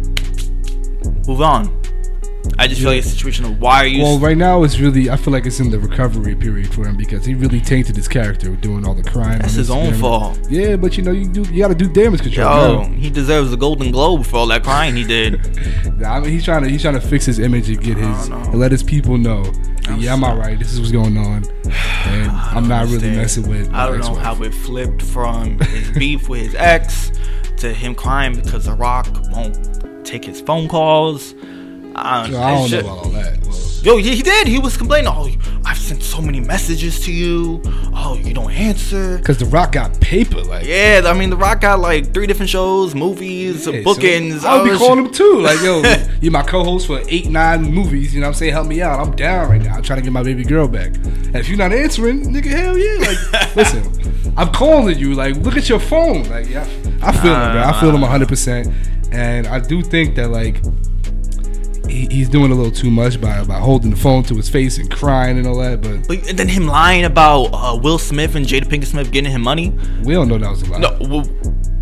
Move 1.28 1.40
on. 1.42 1.80
I 2.59 2.66
just 2.68 2.80
feel 2.80 2.90
like 2.90 3.00
a 3.00 3.07
situation 3.07 3.44
of 3.44 3.61
why 3.61 3.82
are 3.82 3.86
you? 3.86 4.03
Well, 4.03 4.18
right 4.18 4.36
now 4.36 4.62
it's 4.62 4.78
really 4.78 5.11
I 5.11 5.16
feel 5.16 5.32
like 5.32 5.46
it's 5.46 5.61
in 5.61 5.70
the 5.70 5.78
recovery 5.78 6.34
period 6.34 6.72
for 6.72 6.86
him 6.86 6.96
because 6.96 7.24
he 7.24 7.34
really 7.34 7.61
tainted 7.61 7.96
his 7.96 8.09
character 8.09 8.50
with 8.50 8.61
doing 8.61 8.86
all 8.86 8.94
the 8.94 9.09
crime. 9.09 9.38
That's 9.38 9.55
his 9.55 9.70
own 9.70 9.94
fault. 9.94 10.38
Yeah, 10.50 10.76
but 10.76 10.96
you 10.96 11.03
know 11.03 11.12
you 11.12 11.26
do 11.28 11.42
you 11.53 11.59
got 11.61 11.68
to 11.68 11.74
do 11.74 11.88
damage 11.88 12.22
control. 12.22 12.84
Yo, 12.84 12.84
he 12.84 13.11
deserves 13.11 13.53
a 13.53 13.57
Golden 13.57 13.90
Globe 13.90 14.24
for 14.26 14.36
all 14.36 14.46
that 14.48 14.62
crying 14.62 14.96
he 14.96 15.05
did. 15.05 15.40
Nah, 16.03 16.16
I 16.16 16.20
mean 16.20 16.30
he's 16.30 16.44
trying 16.44 16.62
to 16.62 16.68
he's 16.68 16.82
trying 16.82 16.94
to 16.94 17.00
fix 17.00 17.26
his 17.26 17.38
image 17.38 17.68
and 17.68 17.80
get 17.80 17.96
his 17.96 18.28
and 18.28 18.55
let 18.59 18.72
his 18.72 18.82
people 18.82 19.18
know. 19.18 19.44
I'm 19.86 20.00
yeah, 20.00 20.12
I'm 20.12 20.24
alright. 20.24 20.59
This 20.59 20.72
is 20.72 20.80
what's 20.80 20.92
going 20.92 21.16
on, 21.16 21.44
and 21.64 22.30
I'm 22.30 22.66
not 22.68 22.86
really 22.86 23.11
messing 23.11 23.48
with. 23.48 23.72
I 23.72 23.86
don't 23.86 23.98
know 23.98 24.07
ex-wife. 24.16 24.24
how 24.24 24.42
it 24.42 24.55
flipped 24.55 25.03
from 25.03 25.59
his 25.61 25.90
beef 25.92 26.28
with 26.28 26.42
his 26.42 26.55
ex 26.55 27.12
to 27.59 27.72
him 27.72 27.94
crying 27.94 28.34
because 28.34 28.64
The 28.64 28.72
Rock 28.74 29.09
won't 29.30 30.05
take 30.05 30.24
his 30.24 30.40
phone 30.40 30.68
calls. 30.68 31.34
I 31.95 32.26
don't, 32.26 32.36
I 32.36 32.51
don't 32.55 32.70
know 32.70 32.78
about 32.80 32.99
all 33.05 33.11
that. 33.11 33.40
Well, 33.40 33.72
Yo, 33.82 33.97
he, 33.97 34.14
he 34.14 34.22
did. 34.22 34.47
He 34.47 34.61
was 34.61 34.76
complaining. 34.76 35.09
Oh, 35.12 35.28
I've 35.64 35.76
sent 35.76 36.05
so 36.05 36.20
many 36.22 36.38
messages 36.38 37.01
to 37.05 37.12
you. 37.12 37.61
Oh, 37.93 38.16
you 38.22 38.32
don't 38.32 38.53
answer. 38.53 39.18
Cause 39.18 39.38
The 39.38 39.47
Rock 39.47 39.72
got 39.72 40.01
paper, 40.01 40.40
like 40.40 40.64
Yeah, 40.64 41.03
I 41.05 41.14
mean, 41.14 41.30
The 41.30 41.36
Rock 41.36 41.62
got 41.62 41.80
like 41.80 42.14
three 42.14 42.28
different 42.28 42.49
shows, 42.49 42.95
movies, 42.95 43.66
Yeah, 43.66 43.72
so 43.72 43.82
bookings. 43.82 44.45
I 44.45 44.62
would 44.62 44.70
be 44.70 44.78
calling 44.78 45.05
him 45.07 45.12
too. 45.12 45.40
Like, 45.40 45.61
yo, 45.62 45.82
you're 46.20 46.30
my 46.30 46.45
co-host 46.45 46.86
for 46.86 47.03
eight, 47.09 47.28
nine 47.28 47.62
movies. 47.64 48.14
You 48.14 48.20
know 48.20 48.26
what 48.28 48.34
I'm 48.34 48.38
saying? 48.38 48.53
Help 48.53 48.68
me 48.68 48.80
out. 48.82 49.01
I'm 49.01 49.16
down 49.16 49.51
right 49.51 49.61
now. 49.61 49.74
I'm 49.74 49.82
trying 49.82 49.99
to 49.99 50.05
get 50.05 50.12
my 50.12 50.22
baby 50.22 50.45
girl 50.45 50.68
back. 50.68 50.95
And 50.95 51.34
if 51.36 51.49
you're 51.49 51.59
not 51.59 51.72
answering, 51.72 52.22
nigga, 52.22 52.47
hell 52.47 52.78
yeah. 52.78 52.99
Like, 53.01 53.57
listen, 53.57 54.32
I'm 54.36 54.53
calling 54.53 54.97
you. 54.97 55.14
Like, 55.14 55.34
look 55.38 55.57
at 55.57 55.68
your 55.68 55.80
phone. 55.80 56.22
Like, 56.30 56.49
yeah, 56.49 56.62
I 57.03 57.11
feel 57.11 57.34
him, 57.34 57.53
bro. 57.53 57.61
I 57.61 57.70
uh, 57.70 57.80
feel 57.80 57.90
him 57.90 58.03
100. 58.03 58.28
percent 58.28 58.72
And 59.11 59.49
I 59.49 59.59
do 59.59 59.82
think 59.82 60.14
that 60.14 60.28
like 60.30 60.62
he, 61.93 62.07
he's 62.07 62.28
doing 62.28 62.51
a 62.51 62.55
little 62.55 62.72
too 62.72 62.90
much 62.90 63.20
by 63.20 63.45
by 63.45 63.59
holding 63.59 63.90
the 63.90 63.97
phone 63.97 64.22
to 64.24 64.34
his 64.34 64.49
face 64.49 64.78
and 64.78 64.90
crying 64.90 65.38
and 65.38 65.47
all 65.47 65.59
that. 65.59 65.80
But 65.80 66.09
But 66.09 66.28
and 66.28 66.38
then 66.38 66.49
him 66.49 66.66
lying 66.66 67.05
about 67.05 67.45
uh, 67.53 67.76
Will 67.80 67.99
Smith 67.99 68.34
and 68.34 68.47
Jada 68.47 68.64
Pinkett 68.64 68.86
Smith 68.86 69.11
getting 69.12 69.30
him 69.30 69.43
money. 69.43 69.70
we 70.03 70.14
don't 70.14 70.28
know 70.28 70.38
that 70.38 70.51
was 70.51 70.62
a 70.62 70.70
lie. 70.70 70.78
No, 70.78 70.97
well, 71.03 71.28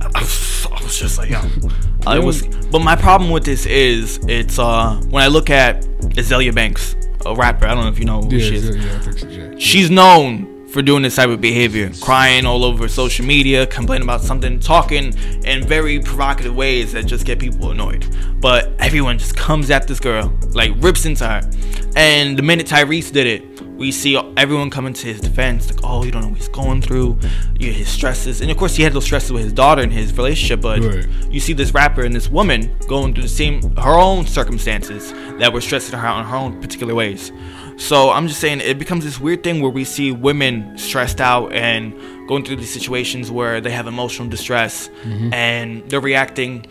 I 0.02 0.80
was 0.82 0.98
just 0.98 1.18
like, 1.18 1.30
yo. 1.30 1.40
I 2.06 2.18
was, 2.18 2.46
but 2.72 2.80
my 2.80 2.96
problem 2.96 3.30
with 3.30 3.44
this 3.44 3.66
is 3.66 4.18
it's 4.28 4.58
uh 4.58 4.96
when 5.10 5.22
I 5.22 5.28
look 5.28 5.50
at 5.50 5.82
Azealia 6.16 6.54
Banks, 6.54 6.96
a 7.26 7.34
rapper. 7.34 7.66
I 7.66 7.74
don't 7.74 7.84
know 7.84 7.90
if 7.90 7.98
you 7.98 8.06
know 8.06 8.22
who 8.22 8.36
Yeah, 8.36 8.44
she 8.48 8.56
is. 8.56 8.68
yeah, 8.76 8.82
yeah, 8.82 8.96
I 8.96 8.98
think 9.00 9.18
so, 9.18 9.28
yeah. 9.28 9.54
She's 9.58 9.90
known 9.90 10.59
for 10.72 10.82
doing 10.82 11.02
this 11.02 11.16
type 11.16 11.28
of 11.28 11.40
behavior, 11.40 11.90
crying 12.00 12.46
all 12.46 12.64
over 12.64 12.88
social 12.88 13.26
media, 13.26 13.66
complaining 13.66 14.04
about 14.04 14.20
something, 14.20 14.60
talking 14.60 15.12
in 15.44 15.66
very 15.66 15.98
provocative 16.00 16.54
ways 16.54 16.92
that 16.92 17.06
just 17.06 17.24
get 17.26 17.38
people 17.38 17.70
annoyed. 17.70 18.06
But 18.40 18.70
everyone 18.78 19.18
just 19.18 19.36
comes 19.36 19.70
at 19.70 19.88
this 19.88 20.00
girl, 20.00 20.32
like 20.52 20.72
rips 20.76 21.04
into 21.04 21.26
her. 21.26 21.50
And 21.96 22.38
the 22.38 22.42
minute 22.42 22.66
Tyrese 22.66 23.12
did 23.12 23.26
it, 23.26 23.59
we 23.80 23.90
see 23.90 24.14
everyone 24.36 24.68
coming 24.68 24.92
to 24.92 25.06
his 25.06 25.22
defense, 25.22 25.70
like, 25.70 25.80
oh, 25.82 26.04
you 26.04 26.12
don't 26.12 26.20
know 26.20 26.28
what 26.28 26.36
he's 26.36 26.48
going 26.48 26.82
through, 26.82 27.18
you 27.58 27.72
his 27.72 27.88
stresses. 27.88 28.42
And 28.42 28.50
of 28.50 28.58
course, 28.58 28.76
he 28.76 28.82
had 28.82 28.92
those 28.92 29.06
stresses 29.06 29.32
with 29.32 29.42
his 29.42 29.54
daughter 29.54 29.80
and 29.80 29.90
his 29.90 30.14
relationship, 30.14 30.60
but 30.60 30.80
Right. 30.80 31.06
you 31.30 31.40
see 31.40 31.54
this 31.54 31.72
rapper 31.72 32.02
and 32.02 32.14
this 32.14 32.28
woman 32.28 32.70
going 32.86 33.14
through 33.14 33.22
the 33.22 33.28
same, 33.28 33.74
her 33.76 33.98
own 33.98 34.26
circumstances 34.26 35.14
that 35.38 35.54
were 35.54 35.62
stressing 35.62 35.98
her 35.98 36.06
out 36.06 36.20
in 36.20 36.26
her 36.26 36.36
own 36.36 36.60
particular 36.60 36.94
ways. 36.94 37.32
So 37.78 38.10
I'm 38.10 38.28
just 38.28 38.38
saying 38.38 38.60
it 38.60 38.78
becomes 38.78 39.02
this 39.02 39.18
weird 39.18 39.42
thing 39.42 39.62
where 39.62 39.70
we 39.70 39.84
see 39.84 40.12
women 40.12 40.76
stressed 40.76 41.22
out 41.22 41.50
and 41.54 41.94
going 42.28 42.44
through 42.44 42.56
these 42.56 42.70
situations 42.70 43.30
where 43.30 43.62
they 43.62 43.70
have 43.70 43.86
emotional 43.86 44.28
distress 44.28 44.90
mm-hmm. 45.04 45.32
and 45.32 45.88
they're 45.88 46.00
reacting 46.00 46.66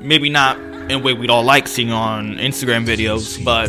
maybe 0.00 0.30
not 0.30 0.58
in 0.58 0.92
a 0.92 0.98
way 0.98 1.12
we'd 1.12 1.28
all 1.28 1.44
like 1.44 1.68
seeing 1.68 1.90
on 1.90 2.36
Instagram 2.36 2.86
videos, 2.86 3.44
but 3.44 3.68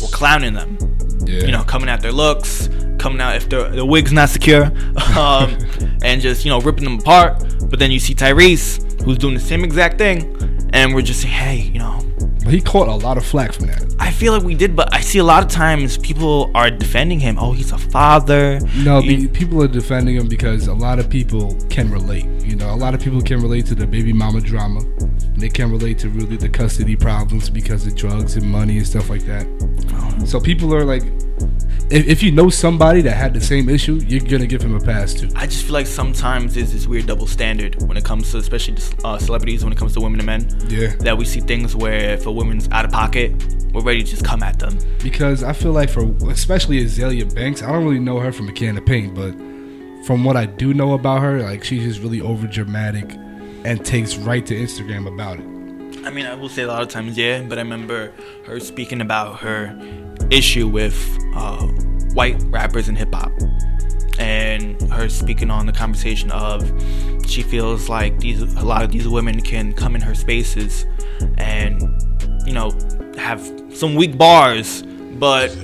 we're 0.00 0.08
clowning 0.12 0.54
them. 0.54 0.78
Yeah. 1.24 1.44
You 1.44 1.52
know, 1.52 1.62
coming 1.64 1.88
at 1.88 2.00
their 2.00 2.12
looks, 2.12 2.68
coming 2.98 3.20
out 3.20 3.36
if 3.36 3.48
their 3.48 3.68
the 3.70 3.84
wig's 3.84 4.12
not 4.12 4.28
secure, 4.28 4.64
um, 5.16 5.58
and 6.02 6.20
just 6.20 6.44
you 6.44 6.50
know 6.50 6.60
ripping 6.60 6.84
them 6.84 6.98
apart. 6.98 7.44
But 7.68 7.78
then 7.78 7.90
you 7.90 7.98
see 7.98 8.14
Tyrese, 8.14 9.02
who's 9.02 9.18
doing 9.18 9.34
the 9.34 9.40
same 9.40 9.64
exact 9.64 9.98
thing, 9.98 10.70
and 10.72 10.94
we're 10.94 11.02
just 11.02 11.22
saying, 11.22 11.34
hey, 11.34 11.56
you 11.72 11.78
know, 11.78 12.00
But 12.48 12.54
he 12.54 12.62
caught 12.62 12.88
a 12.88 12.94
lot 12.94 13.18
of 13.18 13.26
flack 13.26 13.52
from 13.52 13.66
that. 13.66 13.94
I 13.98 14.10
feel 14.10 14.32
like 14.32 14.42
we 14.42 14.54
did, 14.54 14.74
but 14.74 14.94
I 14.94 15.02
see 15.02 15.18
a 15.18 15.22
lot 15.22 15.44
of 15.44 15.50
times 15.50 15.98
people 15.98 16.50
are 16.54 16.70
defending 16.70 17.20
him. 17.20 17.38
Oh, 17.38 17.52
he's 17.52 17.72
a 17.72 17.76
father. 17.76 18.58
No, 18.74 19.02
be, 19.02 19.28
people 19.28 19.62
are 19.62 19.68
defending 19.68 20.16
him 20.16 20.28
because 20.28 20.66
a 20.66 20.72
lot 20.72 20.98
of 20.98 21.10
people 21.10 21.54
can 21.68 21.90
relate. 21.90 22.24
You 22.42 22.56
know, 22.56 22.72
a 22.72 22.74
lot 22.74 22.94
of 22.94 23.02
people 23.02 23.20
can 23.20 23.42
relate 23.42 23.66
to 23.66 23.74
the 23.74 23.86
baby 23.86 24.14
mama 24.14 24.40
drama. 24.40 24.80
They 25.36 25.50
can 25.50 25.70
relate 25.70 25.98
to 25.98 26.08
really 26.08 26.38
the 26.38 26.48
custody 26.48 26.96
problems 26.96 27.50
because 27.50 27.86
of 27.86 27.94
drugs 27.94 28.36
and 28.36 28.50
money 28.50 28.78
and 28.78 28.86
stuff 28.86 29.10
like 29.10 29.26
that. 29.26 29.46
Oh. 29.92 30.24
So 30.24 30.40
people 30.40 30.74
are 30.74 30.86
like, 30.86 31.02
if, 31.90 32.06
if 32.06 32.22
you 32.22 32.30
know 32.30 32.50
somebody 32.50 33.00
that 33.02 33.16
had 33.16 33.32
the 33.32 33.40
same 33.40 33.68
issue, 33.68 34.00
you're 34.06 34.20
gonna 34.20 34.46
give 34.46 34.62
him 34.62 34.74
a 34.74 34.80
pass 34.80 35.14
too. 35.14 35.30
I 35.34 35.46
just 35.46 35.64
feel 35.64 35.72
like 35.72 35.86
sometimes 35.86 36.54
there's 36.54 36.72
this 36.72 36.86
weird 36.86 37.06
double 37.06 37.26
standard 37.26 37.80
when 37.82 37.96
it 37.96 38.04
comes 38.04 38.30
to, 38.32 38.38
especially 38.38 38.76
uh, 39.04 39.18
celebrities, 39.18 39.64
when 39.64 39.72
it 39.72 39.78
comes 39.78 39.94
to 39.94 40.00
women 40.00 40.20
and 40.20 40.26
men. 40.26 40.68
Yeah. 40.68 40.94
That 41.00 41.16
we 41.16 41.24
see 41.24 41.40
things 41.40 41.74
where 41.74 42.10
if 42.10 42.26
a 42.26 42.32
woman's 42.32 42.68
out 42.70 42.84
of 42.84 42.92
pocket, 42.92 43.32
we're 43.72 43.82
ready 43.82 44.02
to 44.02 44.10
just 44.10 44.24
come 44.24 44.42
at 44.42 44.58
them. 44.58 44.78
Because 45.02 45.42
I 45.42 45.52
feel 45.52 45.72
like 45.72 45.90
for 45.90 46.02
especially 46.30 46.84
Azealia 46.84 47.34
Banks, 47.34 47.62
I 47.62 47.72
don't 47.72 47.84
really 47.84 48.00
know 48.00 48.18
her 48.18 48.32
from 48.32 48.48
a 48.48 48.52
can 48.52 48.76
of 48.76 48.84
paint, 48.84 49.14
but 49.14 49.32
from 50.06 50.24
what 50.24 50.36
I 50.36 50.46
do 50.46 50.74
know 50.74 50.92
about 50.92 51.22
her, 51.22 51.42
like 51.42 51.64
she's 51.64 51.84
just 51.84 52.00
really 52.00 52.20
over 52.20 52.46
dramatic 52.46 53.14
and 53.64 53.84
takes 53.84 54.16
right 54.16 54.44
to 54.46 54.54
Instagram 54.54 55.06
about 55.12 55.38
it. 55.38 56.06
I 56.06 56.10
mean, 56.10 56.26
I 56.26 56.34
will 56.34 56.48
say 56.48 56.62
a 56.62 56.68
lot 56.68 56.82
of 56.82 56.88
times, 56.88 57.18
yeah, 57.18 57.42
but 57.42 57.58
I 57.58 57.62
remember 57.62 58.12
her 58.46 58.60
speaking 58.60 59.00
about 59.00 59.40
her 59.40 59.76
issue 60.30 60.68
with 60.68 60.96
uh, 61.34 61.66
white 62.14 62.40
rappers 62.44 62.88
and 62.88 62.96
hip 62.96 63.12
hop. 63.12 63.32
And 64.18 64.80
her 64.90 65.08
speaking 65.08 65.50
on 65.50 65.66
the 65.66 65.72
conversation 65.72 66.30
of 66.32 66.68
she 67.26 67.42
feels 67.42 67.88
like 67.88 68.18
these 68.18 68.42
a 68.42 68.64
lot 68.64 68.82
of 68.82 68.90
these 68.90 69.06
women 69.06 69.40
can 69.40 69.72
come 69.72 69.94
in 69.94 70.00
her 70.00 70.14
spaces 70.14 70.86
and 71.36 71.82
you 72.46 72.52
know 72.52 72.72
have 73.16 73.40
some 73.72 73.94
weak 73.94 74.18
bars, 74.18 74.82
but 75.18 75.54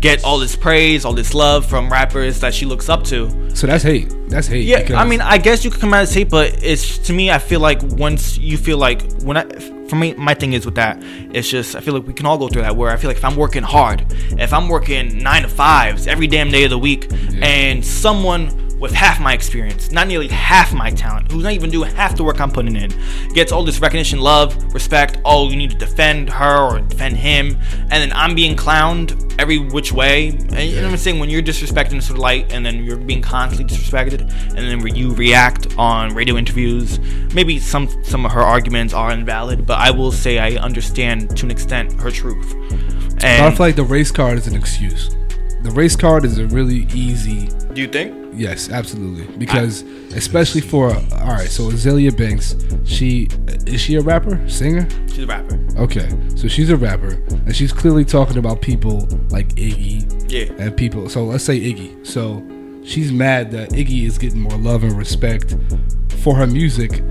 get 0.00 0.22
all 0.24 0.38
this 0.38 0.54
praise, 0.54 1.04
all 1.04 1.12
this 1.12 1.34
love 1.34 1.66
from 1.66 1.90
rappers 1.90 2.40
that 2.40 2.54
she 2.54 2.64
looks 2.64 2.88
up 2.88 3.04
to. 3.04 3.54
So 3.54 3.66
that's 3.66 3.82
hate. 3.82 4.14
That's 4.28 4.46
hate. 4.46 4.66
Yeah, 4.66 4.98
I 4.98 5.04
mean, 5.04 5.20
I 5.20 5.38
guess 5.38 5.64
you 5.64 5.70
could 5.70 5.80
come 5.80 5.92
out 5.92 6.06
and 6.06 6.08
hate, 6.08 6.30
but 6.30 6.62
it's 6.62 6.98
to 6.98 7.12
me. 7.12 7.30
I 7.30 7.38
feel 7.38 7.60
like 7.60 7.82
once 7.82 8.38
you 8.38 8.56
feel 8.56 8.78
like 8.78 9.02
when 9.22 9.36
I, 9.36 9.44
for 9.88 9.96
me, 9.96 10.14
my 10.14 10.34
thing 10.34 10.52
is 10.52 10.64
with 10.64 10.74
that. 10.76 10.98
It's 11.32 11.48
just 11.48 11.74
I 11.74 11.80
feel 11.80 11.94
like 11.94 12.06
we 12.06 12.12
can 12.12 12.26
all 12.26 12.38
go 12.38 12.48
through 12.48 12.62
that. 12.62 12.76
Where 12.76 12.90
I 12.90 12.96
feel 12.96 13.08
like 13.08 13.16
if 13.16 13.24
I'm 13.24 13.36
working 13.36 13.62
hard, 13.62 14.04
if 14.38 14.52
I'm 14.52 14.68
working 14.68 15.18
nine 15.18 15.42
to 15.42 15.48
fives 15.48 16.06
every 16.06 16.26
damn 16.26 16.50
day 16.50 16.64
of 16.64 16.70
the 16.70 16.78
week, 16.78 17.08
and 17.42 17.84
someone 17.84 18.67
with 18.78 18.92
half 18.92 19.20
my 19.20 19.32
experience, 19.32 19.90
not 19.90 20.06
nearly 20.08 20.28
half 20.28 20.72
my 20.72 20.90
talent, 20.90 21.30
who's 21.30 21.42
not 21.42 21.52
even 21.52 21.70
doing 21.70 21.90
half 21.94 22.16
the 22.16 22.24
work 22.24 22.40
I'm 22.40 22.50
putting 22.50 22.76
in, 22.76 22.92
gets 23.34 23.52
all 23.52 23.64
this 23.64 23.80
recognition, 23.80 24.20
love, 24.20 24.72
respect. 24.74 25.18
Oh, 25.24 25.48
you 25.48 25.56
need 25.56 25.70
to 25.70 25.76
defend 25.76 26.30
her 26.30 26.76
or 26.76 26.80
defend 26.80 27.16
him, 27.16 27.58
and 27.82 27.90
then 27.90 28.12
I'm 28.12 28.34
being 28.34 28.56
clowned 28.56 29.34
every 29.38 29.58
which 29.58 29.92
way. 29.92 30.28
And 30.28 30.58
you 30.60 30.76
know 30.76 30.82
what 30.84 30.92
I'm 30.92 30.96
saying? 30.96 31.18
When 31.18 31.30
you're 31.30 31.42
disrespecting 31.42 31.90
this 31.90 32.06
sort 32.06 32.18
of 32.18 32.22
light, 32.22 32.52
and 32.52 32.64
then 32.64 32.84
you're 32.84 32.96
being 32.96 33.22
constantly 33.22 33.74
disrespected, 33.74 34.20
and 34.20 34.58
then 34.58 34.78
where 34.78 34.88
you 34.94 35.14
react 35.14 35.76
on 35.78 36.14
radio 36.14 36.36
interviews, 36.36 36.98
maybe 37.34 37.58
some 37.58 37.88
some 38.04 38.24
of 38.24 38.32
her 38.32 38.42
arguments 38.42 38.94
are 38.94 39.12
invalid, 39.12 39.66
but 39.66 39.78
I 39.78 39.90
will 39.90 40.12
say 40.12 40.38
I 40.38 40.52
understand 40.62 41.36
to 41.36 41.46
an 41.46 41.50
extent 41.50 42.00
her 42.00 42.10
truth. 42.10 42.54
But 43.16 43.24
I 43.24 43.50
feel 43.50 43.66
like 43.66 43.76
the 43.76 43.82
race 43.84 44.12
card 44.12 44.38
is 44.38 44.46
an 44.46 44.54
excuse. 44.54 45.10
The 45.62 45.72
race 45.72 45.96
card 45.96 46.24
is 46.24 46.38
a 46.38 46.46
really 46.46 46.86
easy. 46.94 47.48
do 47.74 47.80
you 47.80 47.88
think? 47.88 48.17
Yes, 48.34 48.70
absolutely. 48.70 49.26
Because 49.36 49.82
especially 50.14 50.60
for 50.60 50.90
all 50.94 51.26
right, 51.32 51.48
so 51.48 51.64
Azealia 51.70 52.16
Banks, 52.16 52.54
she 52.84 53.28
is 53.66 53.80
she 53.80 53.96
a 53.96 54.00
rapper, 54.00 54.46
singer? 54.48 54.86
She's 55.08 55.20
a 55.24 55.26
rapper. 55.26 55.58
Okay, 55.76 56.08
so 56.36 56.46
she's 56.48 56.70
a 56.70 56.76
rapper, 56.76 57.12
and 57.30 57.54
she's 57.54 57.72
clearly 57.72 58.04
talking 58.04 58.38
about 58.38 58.60
people 58.62 59.08
like 59.30 59.48
Iggy 59.56 60.30
Yeah. 60.30 60.52
and 60.62 60.76
people. 60.76 61.08
So 61.08 61.24
let's 61.24 61.44
say 61.44 61.58
Iggy. 61.58 62.06
So 62.06 62.42
she's 62.84 63.12
mad 63.12 63.50
that 63.52 63.70
Iggy 63.70 64.04
is 64.04 64.18
getting 64.18 64.40
more 64.40 64.56
love 64.58 64.84
and 64.84 64.92
respect 64.92 65.56
for 66.22 66.34
her 66.36 66.46
music 66.46 67.02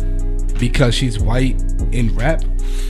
because 0.60 0.96
she's 0.96 1.20
white 1.20 1.62
in 1.92 2.16
rap. 2.16 2.44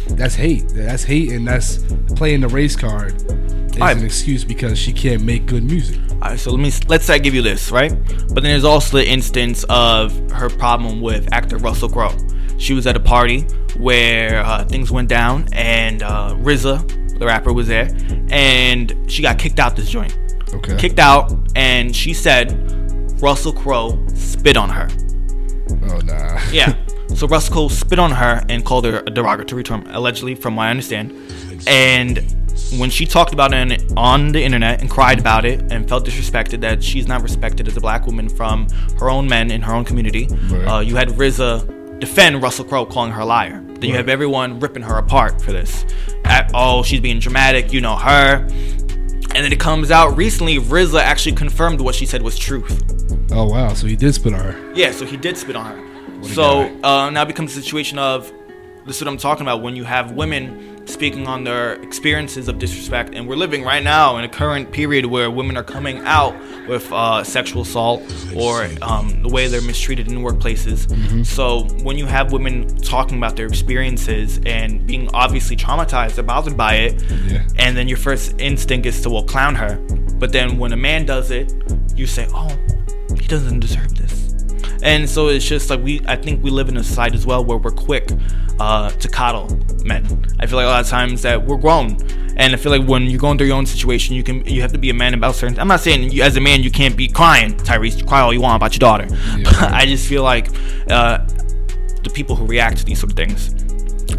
That's 0.09 0.36
hate. 0.36 0.70
That's 0.70 1.03
hate, 1.03 1.32
and 1.32 1.47
that's 1.47 1.78
playing 2.15 2.41
the 2.41 2.47
race 2.47 2.76
card 2.76 3.15
as 3.15 3.82
Alright. 3.82 3.97
an 3.97 4.05
excuse 4.05 4.43
because 4.43 4.78
she 4.80 4.91
can't 4.91 5.22
make 5.24 5.45
good 5.45 5.63
music. 5.63 5.99
All 6.13 6.32
right, 6.32 6.39
so 6.39 6.51
let 6.51 6.59
me 6.59 6.72
let's 6.88 7.05
say 7.05 7.15
I 7.15 7.18
give 7.20 7.36
you 7.36 7.41
this, 7.41 7.72
right? 7.72 7.91
But 7.91 8.41
then 8.41 8.43
there's 8.43 8.63
also 8.63 8.97
the 8.97 9.07
instance 9.07 9.63
of 9.70 10.18
her 10.32 10.49
problem 10.49 11.01
with 11.01 11.32
actor 11.32 11.57
Russell 11.57 11.89
Crowe. 11.89 12.15
She 12.57 12.74
was 12.74 12.88
at 12.88 12.95
a 12.95 12.99
party 12.99 13.41
where 13.78 14.39
uh, 14.43 14.65
things 14.65 14.89
went 14.89 15.09
down, 15.09 15.47
and 15.51 16.01
uh, 16.01 16.36
RZA, 16.39 17.20
the 17.20 17.26
rapper, 17.26 17.53
was 17.53 17.68
there, 17.68 17.89
and 18.30 18.95
she 19.11 19.22
got 19.22 19.38
kicked 19.38 19.59
out 19.59 19.76
this 19.76 19.89
joint. 19.89 20.18
Okay. 20.53 20.76
Kicked 20.78 20.97
out, 20.99 21.32
and 21.55 21.95
she 21.95 22.13
said 22.13 23.22
Russell 23.22 23.53
Crowe 23.53 24.03
spit 24.15 24.57
on 24.57 24.70
her. 24.70 24.88
Oh 25.84 25.99
nah. 25.99 26.39
Yeah. 26.51 26.76
So 27.16 27.28
Russell 27.28 27.53
Crowe 27.53 27.68
spit 27.70 27.99
on 27.99 28.12
her 28.12 28.43
and 28.49 28.64
called 28.66 28.86
her 28.86 29.01
a 29.05 29.10
derogatory 29.10 29.64
term, 29.64 29.86
allegedly, 29.88 30.36
from 30.36 30.55
what 30.55 30.64
I 30.68 30.70
understand. 30.72 31.14
And 31.68 32.20
when 32.78 32.89
she 32.89 33.05
talked 33.05 33.34
about 33.34 33.53
it 33.53 33.82
on 33.95 34.32
the 34.34 34.43
internet 34.43 34.82
and 34.82 34.89
cried 34.89 35.20
about 35.20 35.45
it 35.45 35.62
and 35.72 35.88
felt 35.88 36.05
disrespected 36.05 36.62
that 36.62 36.84
she's 36.84 37.08
not 37.08 37.22
respected 37.24 37.68
as 37.68 37.78
a 37.78 37.82
black 37.82 38.05
woman 38.05 38.28
from 38.30 38.68
her 38.99 39.10
own 39.10 39.28
men 39.28 39.51
in 39.51 39.62
her 39.62 39.74
own 39.74 39.86
community, 39.86 40.28
Right. 40.49 40.66
uh, 40.68 40.80
you 40.82 40.95
had 40.95 41.10
RZA 41.10 41.99
defend 41.99 42.41
Russell 42.43 42.66
Crowe, 42.66 42.86
calling 42.86 43.12
her 43.12 43.22
a 43.22 43.26
liar. 43.26 43.64
Then 43.80 43.89
you 43.89 43.95
have 43.95 44.10
everyone 44.10 44.60
ripping 44.60 44.84
her 44.84 44.97
apart 44.97 45.41
for 45.41 45.51
this. 45.51 45.86
At, 46.26 46.51
oh, 46.53 46.84
she's 46.84 46.99
being 46.99 47.20
dramatic. 47.20 47.72
You 47.72 47.80
know 47.82 47.95
her. 47.95 48.38
And 49.36 49.43
then 49.45 49.51
it 49.53 49.60
comes 49.60 49.91
out 49.91 50.16
recently, 50.18 50.58
RZA 50.58 50.99
actually 50.99 51.36
confirmed 51.36 51.80
what 51.82 51.95
she 51.95 52.05
said 52.05 52.22
was 52.22 52.38
truth. 52.38 52.84
Oh 53.32 53.45
wow. 53.45 53.74
So 53.74 53.88
he 53.88 53.95
did 53.95 54.14
spit 54.16 54.34
on 54.34 54.39
her. 54.41 54.74
Yeah, 54.76 54.91
so 54.91 55.05
he 55.05 55.16
did 55.18 55.38
spit 55.38 55.55
on 55.55 55.66
her. 55.78 55.84
So 56.24 56.61
uh, 56.84 57.09
now 57.09 57.24
it 57.24 57.28
becomes 57.28 57.55
a 57.55 57.61
situation 57.61 57.99
of 57.99 58.32
this 58.86 58.97
is 58.97 59.01
what 59.01 59.09
I'm 59.11 59.18
talking 59.18 59.41
about 59.41 59.61
when 59.61 59.76
you 59.76 59.84
have 59.84 60.11
women 60.11 60.88
speaking 60.88 61.28
on 61.28 61.43
their 61.43 61.74
experiences 61.84 62.47
of 62.47 62.59
disrespect, 62.59 63.13
and 63.13 63.28
we're 63.28 63.36
living 63.36 63.61
right 63.63 63.84
now 63.84 64.15
in 64.18 64.24
a 64.24 64.30
current 64.30 64.72
period 64.72 65.05
where 65.05 65.30
women 65.30 65.57
are 65.57 65.63
coming 65.63 65.99
out 66.05 66.34
with 66.70 66.89
uh, 66.93 67.22
sexual 67.26 67.63
assault 67.63 68.01
or 68.34 68.70
um, 68.82 69.22
the 69.22 69.28
way 69.28 69.47
they're 69.47 69.61
mistreated 69.61 70.07
in 70.07 70.20
workplaces. 70.20 70.88
Mm-hmm. 70.88 71.24
So 71.24 71.65
when 71.84 71.97
you 71.97 72.05
have 72.05 72.32
women 72.32 72.74
talking 72.78 73.18
about 73.18 73.36
their 73.36 73.47
experiences 73.47 74.39
and 74.45 74.88
being 74.88 75.09
obviously 75.13 75.57
traumatized 75.57 76.18
or 76.18 76.24
bothered 76.24 76.55
by 76.55 76.76
it, 76.76 77.03
Yeah. 77.28 77.45
and 77.57 77.76
then 77.76 77.89
your 77.89 77.97
first 77.97 78.39
instinct 78.39 78.86
is 78.86 79.01
to 79.01 79.09
well 79.09 79.24
clown 79.24 79.55
her, 79.55 79.76
but 80.20 80.32
then 80.32 80.57
when 80.57 80.72
a 80.72 80.78
man 80.78 81.05
does 81.05 81.30
it, 81.32 81.53
you 81.97 82.07
say, 82.07 82.26
oh, 82.34 82.57
he 83.20 83.28
doesn't 83.28 83.59
deserve 83.59 83.93
this. 83.97 84.26
And 84.82 85.09
so 85.09 85.28
it's 85.28 85.45
just 85.45 85.70
like 85.70 85.82
we, 85.82 86.01
I 86.07 86.15
think 86.15 86.43
we 86.43 86.49
live 86.49 86.70
in 86.70 86.78
a 86.78 86.84
society 86.84 87.15
as 87.15 87.26
well 87.26 87.43
where 87.43 87.57
we're 87.57 87.72
quick 87.72 88.11
uh, 88.59 88.89
to 88.89 89.07
coddle 89.07 89.57
men. 89.84 90.26
I 90.39 90.45
feel 90.45 90.57
like 90.57 90.65
a 90.65 90.70
lot 90.70 90.82
of 90.82 90.88
times 90.88 91.22
that 91.24 91.45
we're 91.45 91.57
grown, 91.57 91.97
and 92.38 92.53
I 92.53 92.57
feel 92.57 92.72
like 92.72 92.88
when 92.88 93.03
you're 93.03 93.20
going 93.20 93.38
through 93.38 93.47
your 93.47 93.57
own 93.57 93.65
situation, 93.65 94.15
you 94.15 94.24
can, 94.24 94.45
you 94.45 94.61
have 94.61 94.72
to 94.74 94.78
be 94.78 94.89
a 94.89 94.93
man 94.93 95.13
about 95.13 95.36
certain. 95.36 95.59
I'm 95.59 95.68
not 95.68 95.80
saying 95.80 96.11
you, 96.11 96.24
as 96.24 96.38
a 96.38 96.41
man 96.41 96.63
you 96.63 96.72
can't 96.72 96.95
be 96.95 97.07
crying, 97.07 97.55
Tyrese, 97.57 98.07
cry 98.07 98.22
all 98.22 98.34
you 98.34 98.41
want 98.41 98.57
about 98.57 98.74
your 98.74 98.80
daughter. 98.80 99.07
But. 99.43 99.57
I 99.57 99.86
just 99.86 100.07
feel 100.07 100.24
like 100.24 100.49
uh, 100.89 101.26
the 102.03 102.11
people 102.13 102.36
who 102.36 102.45
react 102.45 102.78
to 102.78 102.86
these 102.86 102.99
sort 102.99 103.11
of 103.11 103.18
things. 103.18 103.66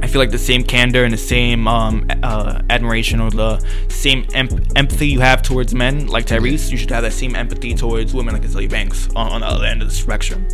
I 0.02 0.06
feel 0.06 0.20
like 0.20 0.30
the 0.30 0.38
same 0.38 0.62
candor 0.64 1.04
and 1.04 1.12
the 1.12 1.16
same 1.18 1.66
um, 1.66 2.06
uh, 2.22 2.62
admiration 2.70 3.20
or 3.20 3.30
the 3.30 3.58
same 3.88 4.26
em- 4.34 4.48
empathy 4.76 5.08
you 5.08 5.20
have 5.20 5.42
towards 5.42 5.74
men, 5.74 6.06
like 6.06 6.26
Tyrese, 6.26 6.70
you 6.70 6.76
should 6.76 6.90
have 6.90 7.02
that 7.02 7.12
same 7.12 7.34
empathy 7.34 7.74
towards 7.74 8.14
women 8.14 8.34
like 8.34 8.42
Azealia 8.42 8.70
Banks 8.70 9.08
on, 9.16 9.32
on 9.32 9.40
the 9.40 9.46
other 9.46 9.64
end 9.64 9.82
of 9.82 9.88
the 9.88 9.94
spectrum. 9.94 10.46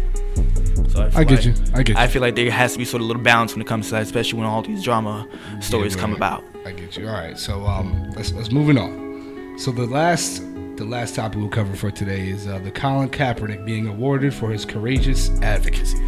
So 0.88 1.10
feel 1.10 1.18
I 1.20 1.24
get 1.24 1.30
like- 1.36 1.44
you. 1.44 1.54
I 1.74 1.82
get 1.82 1.88
you. 1.88 1.94
I 2.02 2.06
feel 2.06 2.22
like 2.22 2.34
there 2.36 2.50
has 2.50 2.72
to 2.72 2.78
be 2.78 2.84
sort 2.84 3.00
of 3.00 3.04
a 3.06 3.08
little 3.08 3.22
balance 3.22 3.52
when 3.54 3.60
it 3.62 3.66
comes 3.66 3.86
to 3.86 3.92
that, 3.92 4.02
especially 4.02 4.38
when 4.38 4.46
all 4.48 4.62
these 4.62 4.82
drama 4.82 5.28
stories 5.60 5.94
Yeah, 5.94 6.00
come 6.00 6.14
about. 6.14 6.44
I 6.64 6.72
get 6.72 6.96
you. 6.96 7.08
All 7.08 7.14
right. 7.14 7.38
So 7.38 7.64
um, 7.66 8.10
let's 8.16 8.32
let's 8.32 8.50
moving 8.52 8.78
on. 8.78 9.56
So 9.58 9.70
the 9.72 9.86
last 9.86 10.42
the 10.76 10.84
last 10.84 11.14
topic 11.14 11.38
we'll 11.38 11.48
cover 11.48 11.74
for 11.76 11.90
today 11.90 12.28
is 12.28 12.46
uh, 12.46 12.58
the 12.60 12.70
Colin 12.70 13.08
Kaepernick 13.08 13.64
being 13.64 13.86
awarded 13.86 14.32
for 14.34 14.50
his 14.50 14.64
courageous 14.64 15.30
advocacy. 15.42 15.98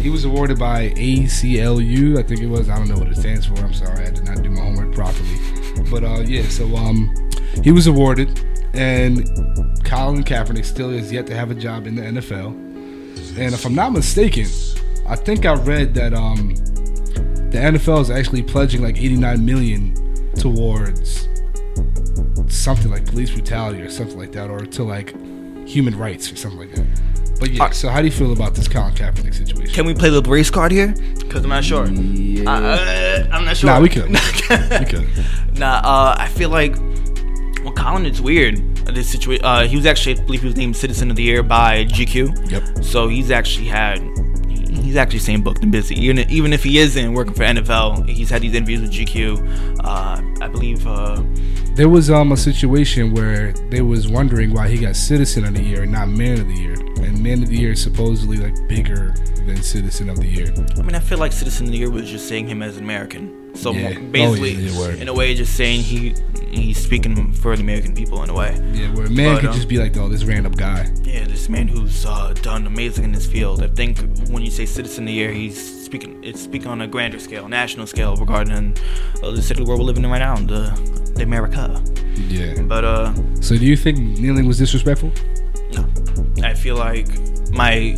He 0.00 0.10
was 0.10 0.24
awarded 0.24 0.58
by 0.58 0.90
ACLU, 0.90 2.18
I 2.18 2.22
think 2.22 2.40
it 2.40 2.46
was. 2.46 2.68
I 2.68 2.76
don't 2.76 2.88
know 2.88 2.98
what 2.98 3.08
it 3.08 3.16
stands 3.16 3.46
for. 3.46 3.56
I'm 3.58 3.72
sorry, 3.72 4.06
I 4.06 4.10
did 4.10 4.24
not 4.24 4.42
do 4.42 4.50
my 4.50 4.60
homework 4.60 4.94
properly. 4.94 5.38
But 5.90 6.04
uh, 6.04 6.20
yeah, 6.26 6.46
so 6.48 6.76
um, 6.76 7.14
he 7.62 7.72
was 7.72 7.86
awarded, 7.86 8.44
and 8.74 9.24
Colin 9.84 10.24
Kaepernick 10.24 10.64
still 10.64 10.90
is 10.90 11.10
yet 11.12 11.26
to 11.28 11.34
have 11.34 11.50
a 11.50 11.54
job 11.54 11.86
in 11.86 11.94
the 11.94 12.02
NFL. 12.02 12.48
And 13.38 13.54
if 13.54 13.64
I'm 13.64 13.74
not 13.74 13.92
mistaken, 13.92 14.46
I 15.06 15.16
think 15.16 15.46
I 15.46 15.54
read 15.54 15.94
that 15.94 16.14
um, 16.14 16.54
the 17.50 17.58
NFL 17.58 18.00
is 18.00 18.10
actually 18.10 18.42
pledging 18.42 18.82
like 18.82 18.96
89 18.96 19.44
million 19.44 19.94
towards 20.34 21.28
something 22.48 22.90
like 22.90 23.06
police 23.06 23.30
brutality 23.30 23.80
or 23.80 23.90
something 23.90 24.18
like 24.18 24.32
that, 24.32 24.50
or 24.50 24.60
to 24.60 24.82
like 24.82 25.14
human 25.66 25.96
rights 25.96 26.30
or 26.32 26.36
something 26.36 26.60
like 26.60 26.72
that. 26.74 26.86
But 27.40 27.50
yeah, 27.50 27.62
Alright. 27.62 27.74
so 27.76 27.88
how 27.88 28.00
do 28.00 28.06
you 28.06 28.12
feel 28.12 28.32
about 28.32 28.54
this 28.54 28.68
Colin 28.68 28.94
Kaepernick 28.94 29.34
situation? 29.34 29.74
Can 29.74 29.86
we 29.86 29.94
play 29.94 30.08
the 30.10 30.22
race 30.22 30.50
card 30.50 30.70
here? 30.72 30.94
Because 31.18 31.42
I'm 31.42 31.50
not 31.50 31.64
sure. 31.64 31.84
Uh, 31.84 32.50
uh, 32.50 33.28
I'm 33.32 33.44
not 33.44 33.56
sure. 33.56 33.70
Nah, 33.70 33.80
we 33.80 33.88
could. 33.88 34.08
we 34.10 34.86
could. 34.86 35.08
Nah, 35.58 35.80
uh, 35.84 36.14
I 36.18 36.28
feel 36.28 36.50
like 36.50 36.76
well, 37.64 37.72
Colin 37.72 38.06
is 38.06 38.20
weird. 38.20 38.60
uh, 38.88 38.92
This 38.92 39.10
situation. 39.10 39.44
Uh, 39.44 39.66
he 39.66 39.76
was 39.76 39.86
actually, 39.86 40.18
I 40.18 40.22
believe, 40.24 40.40
he 40.42 40.46
was 40.46 40.56
named 40.56 40.76
Citizen 40.76 41.10
of 41.10 41.16
the 41.16 41.22
Year 41.22 41.42
by 41.42 41.84
GQ. 41.86 42.50
Yep. 42.50 42.84
So 42.84 43.08
he's 43.08 43.30
actually 43.30 43.66
had. 43.66 43.98
He's 44.48 44.96
actually 44.96 45.20
staying 45.20 45.42
booked 45.42 45.62
and 45.62 45.72
busy. 45.72 45.94
Even 45.94 46.18
even 46.30 46.52
if 46.52 46.62
he 46.64 46.78
isn't 46.78 47.12
working 47.14 47.32
for 47.34 47.42
NFL, 47.42 48.08
he's 48.08 48.28
had 48.30 48.42
these 48.42 48.54
interviews 48.54 48.80
with 48.82 48.92
GQ. 48.92 49.80
Uh, 49.84 50.20
I 50.44 50.48
believe. 50.48 50.86
Uh, 50.86 51.22
There 51.74 51.88
was 51.88 52.10
um 52.10 52.32
a 52.32 52.36
situation 52.36 53.14
where 53.14 53.52
they 53.70 53.80
was 53.82 54.08
wondering 54.08 54.52
why 54.52 54.68
he 54.68 54.78
got 54.78 54.94
Citizen 54.96 55.44
of 55.44 55.54
the 55.54 55.62
Year 55.62 55.82
and 55.84 55.92
not 55.92 56.08
Man 56.08 56.40
of 56.40 56.46
the 56.48 56.54
Year, 56.54 56.76
and 57.04 57.22
Man 57.22 57.42
of 57.42 57.48
the 57.48 57.56
Year 57.56 57.72
is 57.72 57.82
supposedly 57.82 58.38
like 58.38 58.54
bigger 58.68 59.14
than 59.46 59.62
Citizen 59.62 60.08
of 60.08 60.16
the 60.18 60.26
Year. 60.26 60.52
I 60.78 60.82
mean, 60.82 60.94
I 60.94 61.00
feel 61.00 61.18
like 61.18 61.32
Citizen 61.32 61.66
of 61.66 61.72
the 61.72 61.78
Year 61.78 61.90
was 61.90 62.10
just 62.10 62.28
saying 62.28 62.48
him 62.48 62.62
as 62.62 62.76
an 62.76 62.82
American. 62.84 63.54
So 63.54 63.72
Yeah. 63.72 63.90
more- 63.90 63.98
Oh, 63.98 64.10
basically, 64.10 64.52
yeah, 64.54 64.88
in 65.02 65.08
a 65.08 65.14
way, 65.14 65.34
just 65.34 65.54
saying 65.54 65.82
he 65.82 66.14
he's 66.50 66.78
speaking 66.78 67.32
for 67.32 67.56
the 67.56 67.62
American 67.62 67.94
people 67.94 68.22
in 68.22 68.30
a 68.30 68.34
way. 68.34 68.56
Yeah, 68.72 68.92
where 68.94 69.06
a 69.06 69.10
man 69.10 69.34
But, 69.34 69.40
could 69.40 69.48
um, 69.50 69.56
just 69.56 69.68
be 69.68 69.78
like, 69.78 69.96
oh, 69.96 70.08
this 70.08 70.24
random 70.24 70.52
guy. 70.52 70.88
Yeah, 71.02 71.24
this 71.24 71.48
man 71.48 71.66
who's 71.66 72.06
uh, 72.06 72.32
done 72.42 72.64
amazing 72.66 73.02
in 73.04 73.10
this 73.12 73.26
field. 73.26 73.60
I 73.62 73.66
think 73.66 73.98
when 74.30 74.42
you 74.44 74.50
say 74.52 74.64
Citizen 74.64 75.04
of 75.04 75.08
the 75.08 75.12
Year, 75.14 75.32
he's 75.32 75.84
speaking. 75.84 76.22
It's 76.22 76.40
speaking 76.40 76.68
on 76.68 76.80
a 76.80 76.86
grander 76.86 77.18
scale, 77.18 77.48
national 77.48 77.86
scale, 77.88 78.14
regarding 78.16 78.76
uh, 79.22 79.30
the 79.32 79.42
city 79.42 79.62
where 79.64 79.76
we're 79.76 79.82
living 79.84 80.04
in 80.04 80.10
right 80.10 80.18
now, 80.18 80.36
the, 80.36 80.70
the 81.16 81.22
America. 81.24 81.82
Yeah. 82.28 82.62
But 82.62 82.84
uh, 82.84 83.12
So 83.40 83.56
do 83.58 83.66
you 83.66 83.76
think 83.76 83.98
kneeling 83.98 84.46
was 84.46 84.58
disrespectful? 84.58 85.12
No, 85.76 85.86
I 86.42 86.54
feel 86.54 86.76
like 86.76 87.08
my, 87.50 87.96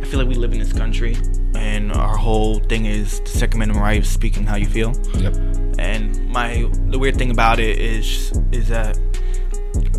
I 0.00 0.04
feel 0.06 0.20
like 0.20 0.28
we 0.28 0.34
live 0.34 0.52
in 0.52 0.58
this 0.58 0.72
country, 0.72 1.16
and 1.54 1.92
our 1.92 2.16
whole 2.16 2.58
thing 2.58 2.86
is 2.86 3.20
the 3.20 3.28
Second 3.28 3.58
Amendment 3.58 3.80
right 3.80 3.98
of 3.98 4.06
speaking 4.06 4.44
how 4.44 4.56
you 4.56 4.66
feel. 4.66 4.94
Yep. 5.14 5.36
And 5.78 6.28
my 6.28 6.68
the 6.88 6.98
weird 6.98 7.16
thing 7.16 7.30
about 7.30 7.58
it 7.58 7.78
is 7.78 8.32
is 8.52 8.68
that 8.68 8.98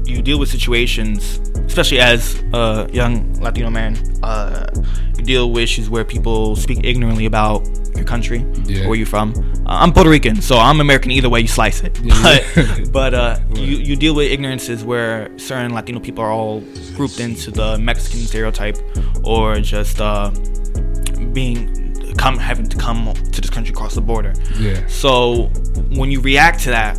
you 0.06 0.22
deal 0.22 0.39
with 0.39 0.50
situations, 0.50 1.39
especially 1.66 2.00
as 2.00 2.41
a 2.54 2.88
young 2.91 3.34
Latino 3.39 3.70
man, 3.70 3.98
uh, 4.24 4.70
you 5.18 5.24
deal 5.24 5.52
with 5.52 5.64
issues 5.64 5.89
where 5.89 6.06
people 6.06 6.56
speak 6.56 6.84
ignorantly 6.84 7.26
about 7.26 7.68
your 7.96 8.06
country, 8.06 8.46
Yeah. 8.66 8.88
where 8.88 8.96
you're 8.98 9.06
from. 9.08 9.34
Uh, 9.66 9.78
I'm 9.82 9.91
Puerto 9.94 10.10
Rican, 10.10 10.41
so 10.41 10.58
I'm 10.58 10.80
American 10.82 11.12
either 11.12 11.30
way 11.30 11.41
you 11.41 11.48
slice 11.48 11.82
it. 11.82 12.00
Yeah, 12.04 12.14
but 12.56 12.91
but 13.00 13.14
uh, 13.14 13.39
you 13.56 13.78
you 13.78 13.96
deal 13.96 14.14
with 14.16 14.32
ignorances 14.32 14.84
where 14.84 15.30
certain 15.38 15.74
Latino 15.74 16.00
people 16.00 16.24
are 16.24 16.32
all 16.32 16.62
grouped 16.96 17.20
into 17.20 17.52
the 17.52 17.78
Mexican 17.78 18.20
stereotype, 18.22 18.78
or 19.24 19.60
just 19.60 20.00
uh, 20.02 20.32
being 21.34 21.70
come 22.18 22.38
having 22.38 22.68
to 22.70 22.78
come 22.78 23.14
to 23.32 23.41
this 23.41 23.50
country 23.50 23.72
across 23.74 23.96
the 23.96 24.02
border. 24.02 24.34
Yeah. 24.60 24.86
So 24.88 25.46
when 25.96 26.12
you 26.12 26.22
react 26.22 26.60
to 26.64 26.70
that, 26.70 26.96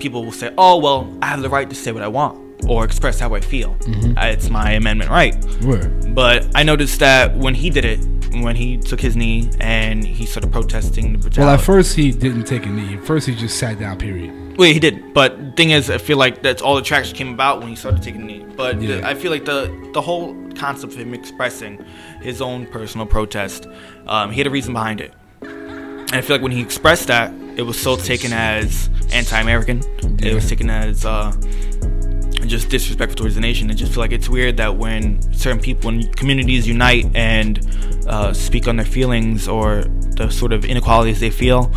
people 0.00 0.24
will 0.24 0.32
say, 0.32 0.52
"Oh, 0.56 0.78
well, 0.78 1.12
I 1.22 1.26
have 1.26 1.42
the 1.42 1.48
right 1.50 1.68
to 1.68 1.76
say 1.76 1.92
what 1.92 2.02
I 2.02 2.08
want 2.08 2.38
or 2.68 2.84
express 2.84 3.18
how 3.20 3.34
I 3.34 3.40
feel. 3.40 3.74
Mm-hmm. 3.80 4.18
Uh, 4.18 4.26
It's 4.26 4.48
my 4.50 4.72
amendment 4.72 5.10
right." 5.10 5.34
Word. 5.62 6.14
But 6.14 6.46
I 6.54 6.62
noticed 6.62 6.98
that 7.00 7.36
when 7.36 7.54
he 7.54 7.70
did 7.70 7.84
it, 7.84 8.00
when 8.32 8.56
he 8.56 8.76
took 8.76 9.00
his 9.00 9.16
knee 9.16 9.50
and 9.60 10.04
he 10.04 10.26
started 10.26 10.52
protesting 10.52 11.12
the 11.12 11.18
brutality. 11.18 11.40
Well, 11.40 11.54
at 11.54 11.60
first 11.60 11.96
he 11.96 12.12
didn't 12.12 12.44
take 12.44 12.66
a 12.66 12.68
knee. 12.68 12.96
At 12.96 13.04
first 13.04 13.26
he 13.26 13.34
just 13.34 13.58
sat 13.58 13.78
down. 13.78 13.98
Period. 13.98 14.56
Wait, 14.56 14.72
he 14.72 14.80
did. 14.80 15.14
But 15.14 15.56
thing 15.56 15.70
is, 15.70 15.90
I 15.90 15.98
feel 15.98 16.16
like 16.16 16.42
that's 16.42 16.62
all 16.62 16.76
the 16.76 16.82
traction 16.82 17.16
came 17.16 17.32
about 17.32 17.60
when 17.60 17.68
he 17.68 17.76
started 17.76 18.02
taking 18.02 18.26
the 18.26 18.26
knee. 18.26 18.46
But 18.56 18.80
the, 18.80 19.02
I 19.02 19.14
feel 19.14 19.30
like 19.30 19.44
the 19.44 19.90
the 19.94 20.00
whole 20.00 20.34
concept 20.54 20.92
of 20.92 20.98
him 20.98 21.14
expressing 21.14 21.84
his 22.20 22.40
own 22.40 22.66
personal 22.66 23.06
protest, 23.06 23.66
um, 24.06 24.30
he 24.30 24.38
had 24.38 24.46
a 24.46 24.50
reason 24.50 24.72
behind 24.72 25.00
it. 25.00 25.14
And 25.42 26.12
I 26.12 26.20
feel 26.20 26.36
like 26.36 26.42
when 26.42 26.52
he 26.52 26.60
expressed 26.60 27.06
that, 27.08 27.32
it 27.56 27.62
was 27.62 27.80
so 27.80 27.96
taken 27.96 28.32
as 28.32 28.90
anti-American. 29.12 29.82
It 30.22 30.34
was 30.34 30.48
taken 30.48 30.68
as 30.70 31.04
uh, 31.04 31.32
just 32.48 32.68
disrespectful 32.68 33.16
towards 33.16 33.34
the 33.34 33.40
nation. 33.40 33.70
I 33.70 33.74
just 33.74 33.92
feel 33.92 34.00
like 34.00 34.12
it's 34.12 34.28
weird 34.28 34.56
that 34.58 34.76
when 34.76 35.20
certain 35.32 35.60
people, 35.60 35.90
when 35.90 36.12
communities 36.14 36.66
unite 36.66 37.06
and 37.14 37.58
uh, 38.06 38.32
speak 38.32 38.68
on 38.68 38.76
their 38.76 38.86
feelings 38.86 39.48
or 39.48 39.84
the 40.16 40.30
sort 40.30 40.52
of 40.52 40.64
inequalities 40.64 41.20
they 41.20 41.30
feel, 41.30 41.72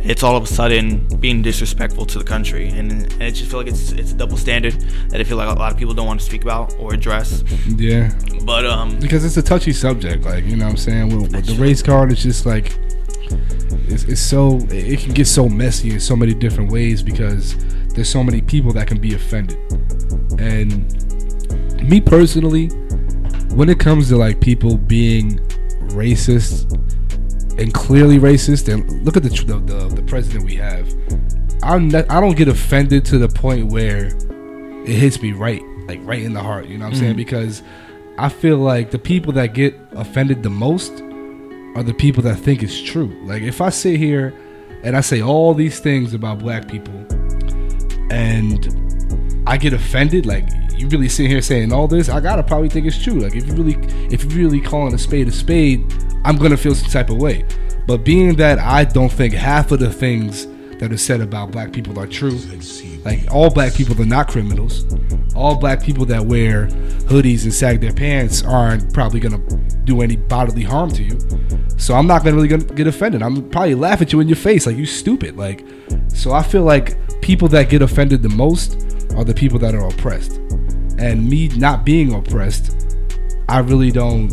it's 0.00 0.22
all 0.22 0.36
of 0.36 0.44
a 0.44 0.46
sudden 0.46 1.06
being 1.18 1.42
disrespectful 1.42 2.06
to 2.06 2.18
the 2.18 2.24
country, 2.24 2.68
and, 2.68 2.92
and 3.12 3.22
I 3.22 3.30
just 3.30 3.50
feel 3.50 3.58
like 3.58 3.66
it's 3.66 3.90
it's 3.92 4.12
a 4.12 4.14
double 4.14 4.36
standard 4.36 4.74
that 5.10 5.20
I 5.20 5.24
feel 5.24 5.36
like 5.36 5.48
a 5.48 5.58
lot 5.58 5.72
of 5.72 5.78
people 5.78 5.92
don't 5.92 6.06
want 6.06 6.20
to 6.20 6.26
speak 6.26 6.42
about 6.42 6.74
or 6.78 6.94
address. 6.94 7.42
Yeah, 7.66 8.12
But 8.44 8.64
um, 8.64 8.98
because 9.00 9.24
it's 9.24 9.36
a 9.36 9.42
touchy 9.42 9.72
subject. 9.72 10.24
Like 10.24 10.44
you 10.44 10.56
know, 10.56 10.66
what 10.66 10.70
I'm 10.72 10.76
saying 10.76 11.14
with, 11.14 11.32
with 11.32 11.46
the 11.46 11.54
race 11.54 11.82
card, 11.82 12.12
it's 12.12 12.22
just 12.22 12.46
like 12.46 12.78
it's, 13.88 14.04
it's 14.04 14.20
so 14.20 14.58
it 14.70 15.00
can 15.00 15.12
get 15.12 15.26
so 15.26 15.48
messy 15.48 15.90
in 15.90 16.00
so 16.00 16.14
many 16.14 16.32
different 16.32 16.70
ways 16.70 17.02
because 17.02 17.56
there's 17.98 18.08
so 18.08 18.22
many 18.22 18.40
people 18.40 18.72
that 18.72 18.86
can 18.86 19.00
be 19.00 19.14
offended. 19.14 19.58
And 20.38 20.86
me 21.82 22.00
personally, 22.00 22.68
when 23.56 23.68
it 23.68 23.80
comes 23.80 24.08
to 24.10 24.16
like 24.16 24.40
people 24.40 24.78
being 24.78 25.38
racist 25.88 26.72
and 27.58 27.74
clearly 27.74 28.20
racist, 28.20 28.72
and 28.72 29.04
look 29.04 29.16
at 29.16 29.24
the 29.24 29.30
the, 29.30 29.58
the, 29.58 29.94
the 29.96 30.02
president 30.02 30.44
we 30.44 30.54
have, 30.54 30.88
I'm 31.64 31.88
not, 31.88 32.08
I 32.08 32.20
don't 32.20 32.36
get 32.36 32.46
offended 32.46 33.04
to 33.06 33.18
the 33.18 33.28
point 33.28 33.66
where 33.66 34.06
it 34.86 34.94
hits 34.94 35.20
me 35.20 35.32
right, 35.32 35.62
like 35.88 35.98
right 36.04 36.22
in 36.22 36.34
the 36.34 36.42
heart. 36.42 36.66
You 36.66 36.78
know 36.78 36.84
what 36.84 36.94
I'm 36.94 37.00
saying? 37.00 37.14
Mm. 37.14 37.18
Because 37.18 37.64
I 38.16 38.28
feel 38.28 38.58
like 38.58 38.92
the 38.92 38.98
people 39.00 39.32
that 39.32 39.54
get 39.54 39.74
offended 39.92 40.44
the 40.44 40.50
most 40.50 40.92
are 41.74 41.82
the 41.82 41.94
people 41.94 42.22
that 42.22 42.36
think 42.36 42.62
it's 42.62 42.80
true. 42.80 43.20
Like 43.24 43.42
if 43.42 43.60
I 43.60 43.70
sit 43.70 43.98
here 43.98 44.32
and 44.84 44.96
I 44.96 45.00
say 45.00 45.20
all 45.20 45.52
these 45.52 45.80
things 45.80 46.14
about 46.14 46.38
black 46.38 46.68
people 46.68 46.94
and 48.10 49.42
I 49.46 49.56
get 49.56 49.72
offended, 49.72 50.26
like 50.26 50.48
you 50.72 50.88
really 50.88 51.08
sitting 51.08 51.30
here 51.30 51.42
saying 51.42 51.72
all 51.72 51.88
this, 51.88 52.08
I 52.08 52.20
gotta 52.20 52.42
probably 52.42 52.68
think 52.68 52.86
it's 52.86 53.02
true. 53.02 53.20
Like 53.20 53.34
if 53.34 53.46
you 53.46 53.54
really 53.54 53.74
if 54.12 54.24
you 54.24 54.30
really 54.30 54.60
calling 54.60 54.94
a 54.94 54.98
spade 54.98 55.28
a 55.28 55.32
spade, 55.32 55.92
I'm 56.24 56.36
gonna 56.36 56.56
feel 56.56 56.74
some 56.74 56.90
type 56.90 57.10
of 57.10 57.16
way. 57.16 57.44
But 57.86 58.04
being 58.04 58.36
that 58.36 58.58
I 58.58 58.84
don't 58.84 59.10
think 59.10 59.34
half 59.34 59.72
of 59.72 59.80
the 59.80 59.92
things 59.92 60.46
that 60.78 60.92
are 60.92 60.96
said 60.96 61.20
about 61.20 61.50
black 61.50 61.72
people 61.72 61.98
are 61.98 62.06
true, 62.06 62.38
like 63.04 63.30
all 63.32 63.50
black 63.50 63.74
people 63.74 64.00
are 64.00 64.06
not 64.06 64.28
criminals. 64.28 64.84
All 65.34 65.56
black 65.56 65.82
people 65.82 66.04
that 66.06 66.24
wear 66.24 66.66
hoodies 67.06 67.44
and 67.44 67.54
sag 67.54 67.80
their 67.80 67.92
pants 67.92 68.42
aren't 68.42 68.92
probably 68.92 69.20
gonna 69.20 69.38
do 69.84 70.02
any 70.02 70.16
bodily 70.16 70.62
harm 70.62 70.90
to 70.92 71.02
you. 71.02 71.18
So 71.76 71.94
I'm 71.94 72.06
not 72.06 72.24
gonna 72.24 72.36
really 72.36 72.48
gonna 72.48 72.64
get 72.64 72.86
offended. 72.86 73.22
I'm 73.22 73.48
probably 73.50 73.74
laugh 73.74 74.02
at 74.02 74.12
you 74.12 74.20
in 74.20 74.28
your 74.28 74.36
face 74.36 74.66
like 74.66 74.76
you 74.76 74.86
stupid. 74.86 75.36
Like 75.36 75.64
so 76.08 76.32
I 76.32 76.42
feel 76.42 76.62
like 76.62 76.96
people 77.20 77.48
that 77.48 77.70
get 77.70 77.82
offended 77.82 78.22
the 78.22 78.28
most 78.28 78.74
are 79.16 79.24
the 79.24 79.34
people 79.34 79.58
that 79.60 79.74
are 79.74 79.88
oppressed. 79.88 80.36
And 80.98 81.28
me 81.28 81.48
not 81.48 81.84
being 81.84 82.12
oppressed, 82.14 82.74
I 83.48 83.60
really 83.60 83.90
don't 83.90 84.32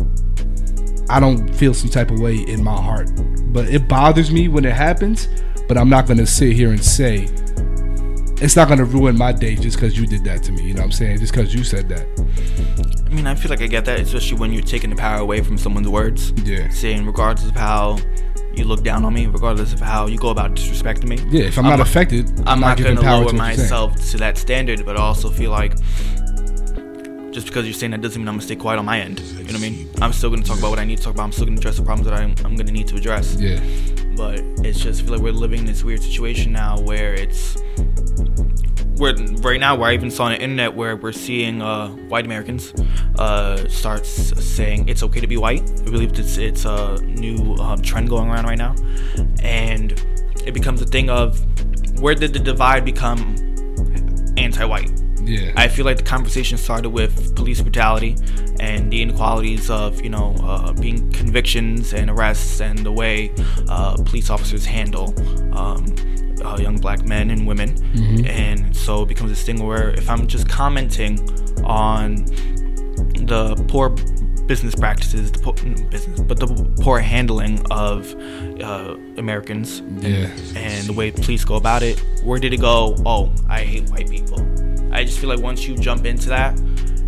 I 1.09 1.19
don't 1.19 1.47
feel 1.53 1.73
some 1.73 1.89
type 1.89 2.11
of 2.11 2.19
way 2.19 2.37
in 2.37 2.63
my 2.63 2.75
heart. 2.75 3.11
But 3.53 3.67
it 3.67 3.87
bothers 3.87 4.31
me 4.31 4.47
when 4.47 4.65
it 4.65 4.73
happens, 4.73 5.27
but 5.67 5.77
I'm 5.77 5.89
not 5.89 6.07
gonna 6.07 6.25
sit 6.25 6.53
here 6.53 6.71
and 6.71 6.83
say 6.83 7.27
it's 8.41 8.55
not 8.55 8.67
gonna 8.67 8.85
ruin 8.85 9.17
my 9.17 9.31
day 9.31 9.55
just 9.55 9.77
because 9.77 9.97
you 9.97 10.05
did 10.05 10.23
that 10.25 10.43
to 10.43 10.51
me. 10.51 10.63
You 10.63 10.73
know 10.73 10.81
what 10.81 10.85
I'm 10.85 10.91
saying? 10.91 11.19
Just 11.19 11.33
because 11.33 11.53
you 11.53 11.63
said 11.63 11.89
that. 11.89 13.05
I 13.05 13.09
mean, 13.09 13.27
I 13.27 13.35
feel 13.35 13.49
like 13.49 13.61
I 13.61 13.67
get 13.67 13.85
that, 13.85 13.99
especially 13.99 14.37
when 14.37 14.51
you're 14.51 14.63
taking 14.63 14.89
the 14.89 14.95
power 14.95 15.19
away 15.19 15.41
from 15.41 15.57
someone's 15.57 15.87
words. 15.87 16.31
Yeah. 16.43 16.69
Saying, 16.69 17.05
regardless 17.05 17.47
of 17.47 17.55
how 17.55 17.97
you 18.53 18.65
look 18.65 18.83
down 18.83 19.05
on 19.05 19.13
me, 19.13 19.27
regardless 19.27 19.73
of 19.73 19.79
how 19.79 20.07
you 20.07 20.17
go 20.17 20.29
about 20.29 20.55
disrespecting 20.55 21.05
me. 21.05 21.17
Yeah, 21.29 21.45
if 21.45 21.57
I'm, 21.57 21.65
not 21.65 21.79
affected, 21.79 22.29
I'm, 22.41 22.47
I'm 22.47 22.59
not, 22.59 22.79
not 22.79 23.03
power 23.03 23.17
lower 23.17 23.19
to 23.19 23.23
what 23.23 23.29
saying. 23.29 23.37
myself 23.37 24.09
to 24.11 24.17
that 24.17 24.37
standard, 24.37 24.85
but 24.85 24.97
I 24.97 25.01
also 25.01 25.29
feel 25.29 25.51
like 25.51 25.73
just 27.35 27.47
because 27.47 27.65
you're 27.65 27.73
saying 27.73 27.91
that 27.91 27.99
doesn't 28.01 28.21
mean 28.21 28.29
I'm 28.29 28.35
going 28.35 28.39
to 28.39 28.45
stay 28.45 28.55
quiet 28.55 28.79
on 28.79 28.85
my 28.85 28.97
end. 28.97 29.19
You 29.19 29.39
know 29.39 29.43
what 29.43 29.55
I 29.55 29.59
mean? 29.59 29.89
I'm 30.01 30.13
still 30.13 30.29
going 30.29 30.41
to 30.41 30.47
talk 30.47 30.57
about 30.57 30.69
what 30.69 30.79
I 30.79 30.85
need 30.85 30.99
to 30.99 31.03
talk 31.03 31.13
about. 31.13 31.23
I'm 31.23 31.31
still 31.33 31.45
going 31.45 31.57
to 31.57 31.59
address 31.59 31.75
the 31.75 31.83
problems 31.83 32.07
that 32.09 32.15
I'm, 32.15 32.29
I'm 32.45 32.55
going 32.55 32.65
to 32.65 32.71
need 32.71 32.87
to 32.87 32.95
address. 32.95 33.35
Yeah. 33.35 33.59
But 34.15 34.39
it's 34.65 34.79
just 34.79 35.01
I 35.01 35.03
feel 35.03 35.15
like 35.15 35.21
we're 35.21 35.33
living 35.33 35.59
in 35.59 35.65
this 35.65 35.83
weird 35.83 36.01
situation 36.01 36.53
now 36.53 36.79
where 36.79 37.13
it's 37.13 37.57
where 38.95 39.13
right 39.41 39.59
now 39.59 39.75
where 39.75 39.89
I 39.89 39.93
even 39.95 40.09
saw 40.09 40.23
on 40.25 40.31
the 40.31 40.41
internet 40.41 40.73
where 40.73 40.95
we're 40.95 41.11
seeing 41.11 41.61
uh, 41.61 41.89
white 42.07 42.23
Americans 42.23 42.71
uh, 43.19 43.67
start 43.67 43.99
s- 44.01 44.31
saying 44.41 44.87
it's 44.87 45.03
okay 45.03 45.19
to 45.19 45.27
be 45.27 45.35
white. 45.35 45.61
I 45.81 45.91
believe 45.91 46.17
it's 46.17 46.37
it's 46.37 46.63
a 46.63 47.01
new 47.01 47.55
um, 47.55 47.81
trend 47.81 48.07
going 48.07 48.29
around 48.29 48.45
right 48.45 48.57
now, 48.57 48.75
and 49.43 49.91
it 50.45 50.53
becomes 50.53 50.81
a 50.81 50.85
thing 50.85 51.09
of 51.09 51.37
where 51.99 52.15
did 52.15 52.31
the 52.31 52.39
divide 52.39 52.85
become 52.85 53.35
anti-white? 54.37 54.89
Yeah. 55.25 55.53
I 55.55 55.67
feel 55.67 55.85
like 55.85 55.97
the 55.97 56.03
conversation 56.03 56.57
started 56.57 56.89
with 56.91 57.35
police 57.35 57.61
brutality 57.61 58.15
and 58.59 58.91
the 58.91 59.01
inequalities 59.01 59.69
of 59.69 60.01
you 60.03 60.09
know 60.09 60.35
uh, 60.43 60.71
being 60.73 61.11
convictions 61.11 61.93
and 61.93 62.09
arrests 62.09 62.61
and 62.61 62.79
the 62.79 62.91
way 62.91 63.33
uh, 63.67 63.95
police 64.03 64.29
officers 64.29 64.65
handle 64.65 65.13
um, 65.57 65.85
uh, 66.43 66.57
young 66.57 66.77
black 66.77 67.03
men 67.05 67.29
and 67.31 67.47
women. 67.47 67.69
And 68.27 68.75
so 68.75 69.03
it 69.03 69.07
becomes 69.07 69.31
this 69.31 69.43
thing 69.43 69.65
where 69.65 69.89
if 69.91 70.09
I'm 70.09 70.27
just 70.27 70.47
commenting 70.47 71.19
on 71.65 72.25
the 73.25 73.55
poor 73.67 73.89
business 74.45 74.75
practices, 74.75 75.31
the 75.31 75.39
po- 75.39 75.53
mm, 75.53 75.89
business, 75.89 76.19
but 76.21 76.39
the 76.39 76.47
poor 76.81 76.99
handling 76.99 77.65
of 77.71 78.13
uh, 78.61 78.95
Americans 79.17 79.81
Yeah. 79.99 80.29
and 80.55 80.85
the 80.85 80.93
way 80.93 81.09
police 81.09 81.43
go 81.43 81.55
about 81.55 81.81
it, 81.81 81.97
where 82.23 82.37
did 82.39 82.53
it 82.53 82.61
go? 82.61 82.95
Oh, 83.07 83.31
I 83.49 83.61
hate 83.61 83.89
white 83.89 84.07
people. 84.09 84.37
I 84.95 85.03
just 85.03 85.19
feel 85.19 85.29
like 85.29 85.39
once 85.39 85.67
you 85.67 85.75
jump 85.77 86.05
into 86.05 86.29
that 86.29 86.57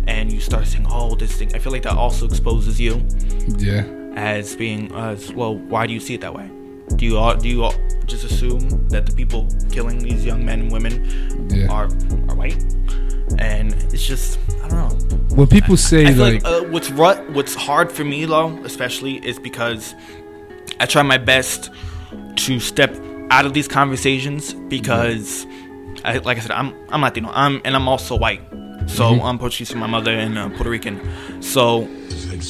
and 0.06 0.32
you 0.32 0.40
start 0.40 0.66
saying, 0.66 0.86
oh, 0.90 1.14
this 1.14 1.32
thing, 1.36 1.54
I 1.54 1.58
feel 1.58 1.72
like 1.72 1.82
that 1.82 1.96
also 1.96 2.26
exposes 2.26 2.80
you 2.80 3.04
Yeah. 3.58 3.84
as 4.14 4.56
being, 4.56 4.92
as 4.94 5.32
well, 5.32 5.56
why 5.56 5.86
do 5.86 5.92
you 5.92 6.00
see 6.00 6.14
it 6.14 6.20
that 6.22 6.34
way? 6.34 6.50
Do 6.96 7.04
you 7.04 7.18
all, 7.18 7.36
do 7.36 7.48
you 7.48 7.64
all 7.64 7.74
just 8.06 8.24
assume 8.24 8.88
that 8.88 9.06
the 9.06 9.12
people 9.12 9.46
killing 9.70 9.98
these 9.98 10.24
young 10.24 10.44
men 10.44 10.60
and 10.60 10.72
women 10.72 11.48
Yeah. 11.50 11.66
are 11.68 11.88
are 12.28 12.34
white? 12.34 12.62
And 13.38 13.74
it's 13.92 14.06
just, 14.06 14.38
I 14.64 14.68
don't 14.68 14.78
know. 14.78 15.16
When 15.36 15.46
people 15.46 15.76
say 15.76 16.06
I 16.06 16.10
like, 16.10 16.42
like, 16.42 16.44
uh, 16.46 16.62
what's 16.64 16.90
ru- 16.90 17.22
what's 17.34 17.54
hard 17.54 17.92
for 17.92 18.04
me 18.04 18.24
though, 18.24 18.58
especially, 18.64 19.16
is 19.26 19.38
because 19.38 19.94
I 20.80 20.86
try 20.86 21.02
my 21.02 21.18
best 21.18 21.70
to 22.36 22.58
step 22.58 22.96
out 23.30 23.44
of 23.44 23.52
these 23.52 23.68
conversations 23.68 24.54
because, 24.54 25.46
I, 26.04 26.18
like 26.18 26.38
I 26.38 26.40
said, 26.40 26.50
I'm 26.52 26.74
I'm 26.90 27.02
Latino. 27.02 27.30
I'm 27.32 27.60
and 27.64 27.74
I'm 27.74 27.88
also 27.88 28.16
white, 28.16 28.40
so 28.86 29.12
Mm-hmm. 29.12 29.26
I'm 29.26 29.38
Portuguese 29.38 29.70
from 29.70 29.80
my 29.80 29.86
mother 29.86 30.12
and 30.12 30.38
uh, 30.38 30.48
Puerto 30.50 30.70
Rican. 30.70 31.00
So 31.42 31.82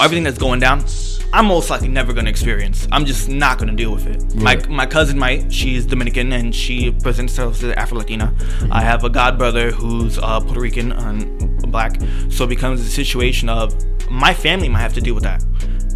everything 0.01 0.25
that's 0.25 0.39
going 0.39 0.61
down, 0.61 0.85
I'm 1.33 1.47
most 1.47 1.71
likely 1.71 1.89
never 1.89 2.13
gonna 2.13 2.31
experience. 2.31 2.87
I'm 2.93 3.05
just 3.05 3.29
not 3.29 3.59
gonna 3.59 3.75
deal 3.75 3.93
with 3.93 4.07
it. 4.07 4.23
Right. 4.43 4.69
My 4.69 4.77
my 4.77 4.87
cousin 4.87 5.19
might. 5.19 5.53
She's 5.53 5.87
Dominican 5.87 6.33
and 6.33 6.55
she 6.55 6.91
presents 6.91 7.37
herself 7.37 7.63
as 7.63 7.77
Afro 7.77 7.99
Latina. 7.99 8.35
I 8.71 8.83
have 8.83 9.05
a 9.05 9.11
god 9.11 9.39
brother 9.39 9.71
who's 9.71 10.19
uh, 10.19 10.41
Puerto 10.41 10.61
Rican 10.61 10.93
and 10.93 11.61
black. 11.71 12.01
So 12.31 12.45
it 12.45 12.49
becomes 12.49 12.81
a 12.81 12.89
situation 12.89 13.49
of 13.49 13.75
my 14.11 14.33
family 14.33 14.69
might 14.69 14.81
have 14.81 14.95
to 14.95 15.01
deal 15.01 15.15
with 15.15 15.25
that. 15.25 15.45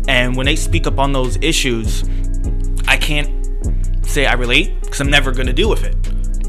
And 0.08 0.36
when 0.36 0.46
they 0.46 0.56
speak 0.56 0.86
up 0.86 0.98
on 0.98 1.12
those 1.12 1.36
issues, 1.40 2.04
I 2.88 2.96
can't 2.96 3.30
say 4.04 4.26
I 4.26 4.34
relate 4.34 4.80
because 4.82 5.00
I'm 5.00 5.10
never 5.10 5.32
gonna 5.32 5.52
deal 5.52 5.70
with 5.70 5.84
it. 5.84 5.96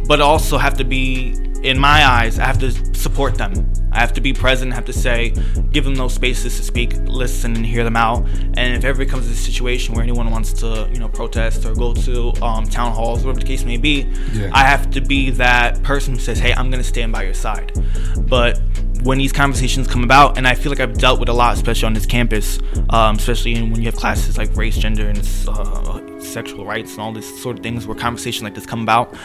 But 0.08 0.22
also 0.22 0.58
have 0.58 0.78
to 0.78 0.84
be 0.84 1.36
in 1.64 1.80
my 1.80 2.06
eyes, 2.06 2.40
I 2.40 2.46
have 2.46 2.60
to 2.60 2.72
support 2.94 3.36
them. 3.36 3.72
I 3.94 4.00
have 4.00 4.14
to 4.14 4.22
be 4.22 4.34
present, 4.34 4.72
I 4.72 4.76
have 4.76 4.86
to 4.86 4.94
say, 4.94 5.34
give 5.72 5.84
them 5.86 5.96
those 5.96 6.14
spaces 6.14 6.58
to 6.58 6.64
speak, 6.64 6.94
listen 7.06 7.56
and 7.56 7.66
hear 7.66 7.84
them 7.84 7.96
out. 7.96 8.26
And 8.56 8.76
if 8.76 8.84
ever 8.84 9.04
it 9.04 9.10
comes 9.10 9.28
to 9.28 9.32
a 9.32 9.36
situation 9.36 9.94
where 9.94 10.04
anyone 10.04 10.32
wants 10.32 10.52
to, 10.54 10.90
you 10.92 11.00
know, 11.00 11.08
protest 11.08 11.64
or 11.66 11.76
go 11.76 11.94
to 11.94 12.34
um, 12.42 12.66
town 12.66 12.92
halls, 12.92 13.24
whatever 13.24 13.40
the 13.40 13.46
case 13.46 13.64
may 13.64 13.78
be, 13.78 14.12
Yeah. 14.34 14.50
I 14.52 14.64
have 14.64 14.90
to 14.92 15.02
be 15.02 15.30
that 15.32 15.82
person 15.84 16.16
who 16.16 16.20
says, 16.20 16.40
hey, 16.40 16.54
I'm 16.54 16.72
gonna 16.72 16.84
stand 16.84 17.14
by 17.14 17.24
your 17.24 17.36
side. 17.36 17.72
But 18.18 18.60
when 19.04 19.20
these 19.20 19.32
conversations 19.32 19.88
come 19.88 20.04
about, 20.04 20.38
and 20.38 20.48
I 20.48 20.56
feel 20.56 20.72
like 20.72 20.80
I've 20.80 20.98
dealt 20.98 21.20
with 21.20 21.30
a 21.30 21.34
lot, 21.34 21.54
especially 21.56 21.86
on 21.86 21.94
this 21.94 22.06
campus, 22.06 22.60
um, 22.90 23.18
especially 23.18 23.62
when 23.62 23.76
you 23.76 23.86
have 23.86 23.96
classes 23.96 24.38
like 24.38 24.56
race, 24.56 24.78
gender, 24.78 25.08
and 25.08 25.20
uh, 25.48 26.20
sexual 26.20 26.66
rights 26.66 26.94
and 26.94 27.02
all 27.02 27.14
these 27.14 27.42
sort 27.42 27.58
of 27.58 27.64
things 27.64 27.86
where 27.86 27.96
conversations 27.96 28.44
like 28.44 28.56
this 28.56 28.66
come 28.66 28.82
about. 28.82 29.16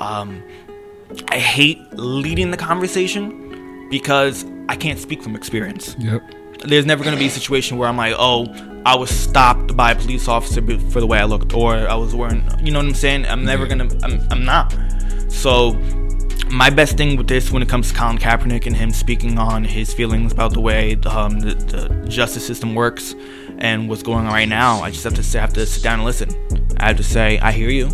Um, 0.00 0.42
I 1.28 1.38
hate 1.38 1.78
leading 1.92 2.50
the 2.50 2.56
conversation 2.56 3.88
because 3.90 4.44
I 4.68 4.76
can't 4.76 4.98
speak 4.98 5.22
from 5.22 5.34
experience. 5.34 5.96
yep. 5.98 6.22
There's 6.66 6.86
never 6.86 7.04
going 7.04 7.14
to 7.14 7.20
be 7.20 7.26
a 7.26 7.30
situation 7.30 7.78
where 7.78 7.88
I'm 7.88 7.96
like, 7.96 8.14
oh, 8.18 8.46
I 8.84 8.96
was 8.96 9.10
stopped 9.10 9.76
by 9.76 9.92
a 9.92 9.94
police 9.94 10.26
officer 10.26 10.60
for 10.90 11.00
the 11.00 11.06
way 11.06 11.18
I 11.18 11.24
looked, 11.24 11.54
or 11.54 11.74
I 11.74 11.94
was 11.94 12.14
wearing, 12.14 12.42
you 12.60 12.72
know 12.72 12.80
what 12.80 12.86
I'm 12.86 12.94
saying? 12.94 13.26
I'm 13.26 13.44
never 13.44 13.66
going 13.66 13.88
to, 13.88 14.04
I'm, 14.04 14.26
I'm 14.30 14.44
not. 14.44 14.76
So, 15.28 15.74
my 16.50 16.70
best 16.70 16.96
thing 16.96 17.16
with 17.16 17.28
this 17.28 17.52
when 17.52 17.62
it 17.62 17.68
comes 17.68 17.92
to 17.92 17.94
Colin 17.94 18.18
Kaepernick 18.18 18.66
and 18.66 18.74
him 18.74 18.90
speaking 18.90 19.38
on 19.38 19.64
his 19.64 19.92
feelings 19.92 20.32
about 20.32 20.52
the 20.52 20.60
way 20.60 20.94
um, 21.06 21.40
the, 21.40 21.54
the 21.54 22.08
justice 22.08 22.46
system 22.46 22.74
works 22.74 23.14
and 23.58 23.88
what's 23.88 24.02
going 24.02 24.26
on 24.26 24.32
right 24.32 24.48
now, 24.48 24.80
I 24.80 24.90
just 24.90 25.04
have 25.04 25.14
to 25.14 25.38
have 25.38 25.52
to 25.52 25.66
sit 25.66 25.82
down 25.82 26.00
and 26.00 26.04
listen. 26.04 26.30
I 26.78 26.88
have 26.88 26.96
to 26.96 27.04
say, 27.04 27.38
I 27.38 27.52
hear 27.52 27.70
you. 27.70 27.88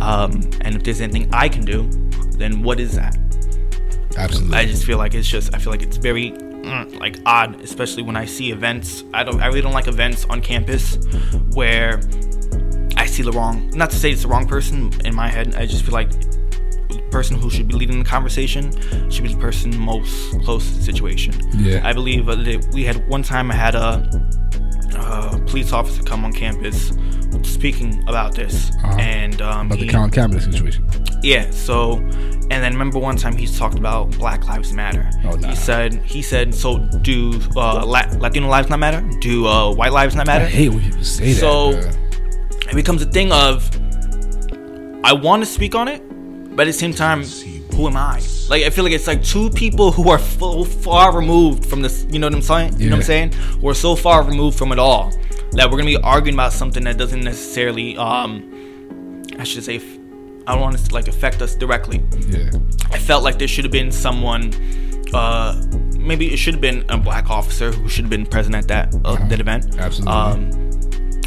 Um, 0.00 0.50
and 0.62 0.74
if 0.74 0.82
there's 0.82 1.00
anything 1.00 1.28
I 1.32 1.48
can 1.48 1.64
do, 1.64 1.88
then 2.32 2.62
what 2.62 2.80
is 2.80 2.94
that? 2.96 3.16
Absolutely. 4.16 4.56
I 4.56 4.66
just 4.66 4.84
feel 4.84 4.98
like 4.98 5.14
it's 5.14 5.28
just 5.28 5.54
I 5.54 5.58
feel 5.58 5.72
like 5.72 5.82
it's 5.82 5.96
very 5.96 6.32
mm, 6.32 6.98
like 6.98 7.18
odd, 7.26 7.60
especially 7.60 8.02
when 8.02 8.16
I 8.16 8.24
see 8.24 8.50
events. 8.50 9.04
I 9.14 9.24
don't 9.24 9.40
I 9.40 9.46
really 9.46 9.62
don't 9.62 9.72
like 9.72 9.88
events 9.88 10.24
on 10.26 10.40
campus 10.40 10.96
where 11.52 12.00
I 12.96 13.06
see 13.06 13.22
the 13.22 13.32
wrong. 13.32 13.70
Not 13.70 13.90
to 13.90 13.96
say 13.96 14.10
it's 14.10 14.22
the 14.22 14.28
wrong 14.28 14.46
person 14.46 14.92
in 15.04 15.14
my 15.14 15.28
head. 15.28 15.54
I 15.54 15.66
just 15.66 15.84
feel 15.84 15.94
like 15.94 16.10
the 16.10 17.02
person 17.10 17.36
who 17.36 17.50
should 17.50 17.68
be 17.68 17.74
leading 17.74 17.98
the 17.98 18.04
conversation 18.04 18.72
should 19.10 19.22
be 19.22 19.32
the 19.32 19.40
person 19.40 19.76
most 19.78 20.38
close 20.40 20.68
to 20.70 20.78
the 20.78 20.82
situation. 20.82 21.34
Yeah. 21.54 21.80
I 21.84 21.92
believe 21.92 22.26
that 22.26 22.70
we 22.72 22.84
had 22.84 23.06
one 23.08 23.22
time 23.22 23.50
I 23.50 23.54
had 23.54 23.74
a, 23.74 24.28
a 24.94 25.38
police 25.46 25.72
officer 25.72 26.02
come 26.02 26.24
on 26.24 26.32
campus 26.32 26.92
speaking 27.42 28.02
about 28.08 28.34
this, 28.34 28.70
Uh-huh. 28.82 28.96
and 28.98 29.40
um, 29.40 29.66
About 29.66 29.78
the 29.78 29.84
he- 29.86 29.90
Colin 29.90 30.10
Kaepernick 30.10 30.42
situation. 30.52 30.84
yeah. 31.22 31.48
So, 31.50 31.98
and 31.98 32.50
then 32.50 32.72
remember 32.72 32.98
one 32.98 33.16
time 33.16 33.36
he's 33.36 33.56
talked 33.58 33.78
about 33.78 34.10
Black 34.18 34.46
Lives 34.48 34.72
Matter. 34.72 35.08
Oh, 35.24 35.36
nah. 35.36 35.48
He 35.50 35.54
said 35.56 35.94
he 36.04 36.22
said 36.22 36.52
so. 36.54 36.78
Do 37.02 37.40
uh, 37.56 37.84
La- 37.86 38.08
Latino 38.18 38.48
lives 38.48 38.68
not 38.68 38.78
matter? 38.80 39.00
Do 39.20 39.46
uh, 39.46 39.72
white 39.72 39.92
lives 39.92 40.14
not 40.16 40.28
I 40.28 40.32
matter? 40.32 40.46
hate 40.46 40.70
when 40.70 40.80
people 40.82 41.04
say 41.04 41.32
So- 41.32 41.72
that. 41.72 41.94
bruh. 41.94 42.70
it 42.72 42.74
becomes 42.74 43.00
a 43.02 43.06
thing 43.06 43.30
of 43.32 43.70
I 45.04 45.12
want 45.12 45.42
to 45.42 45.46
speak 45.46 45.74
on 45.74 45.86
it, 45.88 46.02
but 46.56 46.62
at 46.62 46.66
the 46.66 46.72
same 46.72 46.92
time, 46.92 47.22
who 47.80 47.86
am 47.88 47.96
I? 47.96 48.20
Like 48.48 48.64
I 48.64 48.70
feel 48.70 48.84
like 48.84 48.92
it's 48.92 49.06
like 49.06 49.24
two 49.24 49.48
people 49.50 49.90
who 49.90 50.10
are 50.10 50.18
so 50.18 50.64
far 50.64 51.16
removed 51.16 51.64
from 51.66 51.80
this. 51.80 52.06
You 52.10 52.18
know 52.18 52.26
what 52.26 52.34
I'm 52.34 52.42
saying? 52.42 52.78
You 52.78 52.90
know 52.90 52.96
what 52.96 53.00
I'm 53.00 53.06
saying? 53.06 53.34
We're 53.60 53.74
so 53.74 53.96
far 53.96 54.22
removed 54.22 54.58
from 54.58 54.72
it 54.72 54.78
all 54.78 55.12
that 55.52 55.70
we're 55.70 55.78
gonna 55.78 55.90
be 55.90 55.96
arguing 55.96 56.34
about 56.34 56.52
something 56.52 56.84
that 56.84 56.98
doesn't 56.98 57.24
necessarily, 57.24 57.96
um, 57.96 59.22
I 59.38 59.44
should 59.44 59.64
say, 59.64 59.80
I 60.46 60.52
don't 60.52 60.60
want 60.60 60.78
to 60.78 60.94
like 60.94 61.08
affect 61.08 61.40
us 61.40 61.54
directly. 61.54 62.02
Yeah. 62.28 62.50
I 62.90 62.98
felt 62.98 63.24
like 63.24 63.38
there 63.38 63.48
should 63.48 63.64
have 63.64 63.72
been 63.72 63.92
someone. 63.92 64.52
Uh, 65.14 65.60
maybe 65.96 66.32
it 66.32 66.36
should 66.36 66.54
have 66.54 66.60
been 66.60 66.84
a 66.88 66.98
black 66.98 67.30
officer 67.30 67.72
who 67.72 67.88
should 67.88 68.04
have 68.04 68.10
been 68.10 68.26
present 68.26 68.54
at 68.54 68.68
that 68.68 68.94
uh, 69.04 69.16
that 69.28 69.40
event. 69.40 69.72
Uh-huh. 69.74 69.84
Absolutely. 69.84 70.12
Um, 70.12 70.69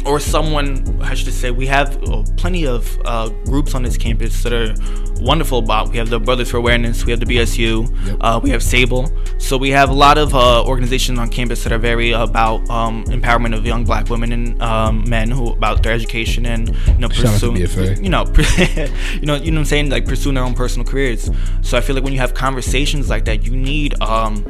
or 0.06 0.20
someone, 0.20 1.00
I 1.02 1.14
should 1.14 1.32
say, 1.32 1.50
we 1.50 1.66
have 1.66 2.02
uh, 2.08 2.22
plenty 2.36 2.66
of 2.66 2.98
uh, 3.04 3.28
groups 3.46 3.74
on 3.74 3.82
this 3.82 3.96
campus 3.96 4.42
that 4.42 4.52
are 4.52 4.74
wonderful 5.22 5.58
about. 5.60 5.90
We 5.90 5.96
have 5.96 6.10
the 6.10 6.20
Brothers 6.20 6.50
for 6.50 6.58
Awareness, 6.58 7.04
we 7.04 7.10
have 7.12 7.20
the 7.20 7.26
BSU, 7.26 8.06
Yep. 8.06 8.16
uh, 8.20 8.40
we 8.42 8.50
have 8.50 8.62
Sable. 8.62 9.10
So 9.38 9.56
we 9.56 9.70
have 9.70 9.90
a 9.90 9.94
lot 9.94 10.18
of 10.18 10.34
uh, 10.34 10.64
organizations 10.64 11.18
on 11.18 11.28
campus 11.28 11.62
that 11.64 11.72
are 11.72 11.78
very 11.78 12.12
about 12.12 12.68
um, 12.70 13.04
empowerment 13.06 13.56
of 13.56 13.64
young 13.64 13.84
black 13.84 14.08
women 14.10 14.32
and 14.32 14.60
um, 14.62 15.08
men 15.08 15.30
who 15.30 15.52
about 15.52 15.82
their 15.82 15.92
education 15.92 16.46
and 16.46 16.68
you 16.68 16.94
know 16.98 17.08
pursuing, 17.08 17.56
you 18.02 18.10
know, 18.10 18.24
you 19.14 19.26
know, 19.26 19.34
you 19.36 19.50
know 19.50 19.56
what 19.56 19.58
I'm 19.60 19.64
saying, 19.64 19.90
like 19.90 20.06
pursuing 20.06 20.34
their 20.34 20.44
own 20.44 20.54
personal 20.54 20.86
careers. 20.86 21.30
So 21.62 21.78
I 21.78 21.80
feel 21.80 21.94
like 21.94 22.04
when 22.04 22.12
you 22.12 22.18
have 22.20 22.34
conversations 22.34 23.08
like 23.08 23.24
that, 23.26 23.44
you 23.44 23.56
need 23.56 24.00
um, 24.02 24.44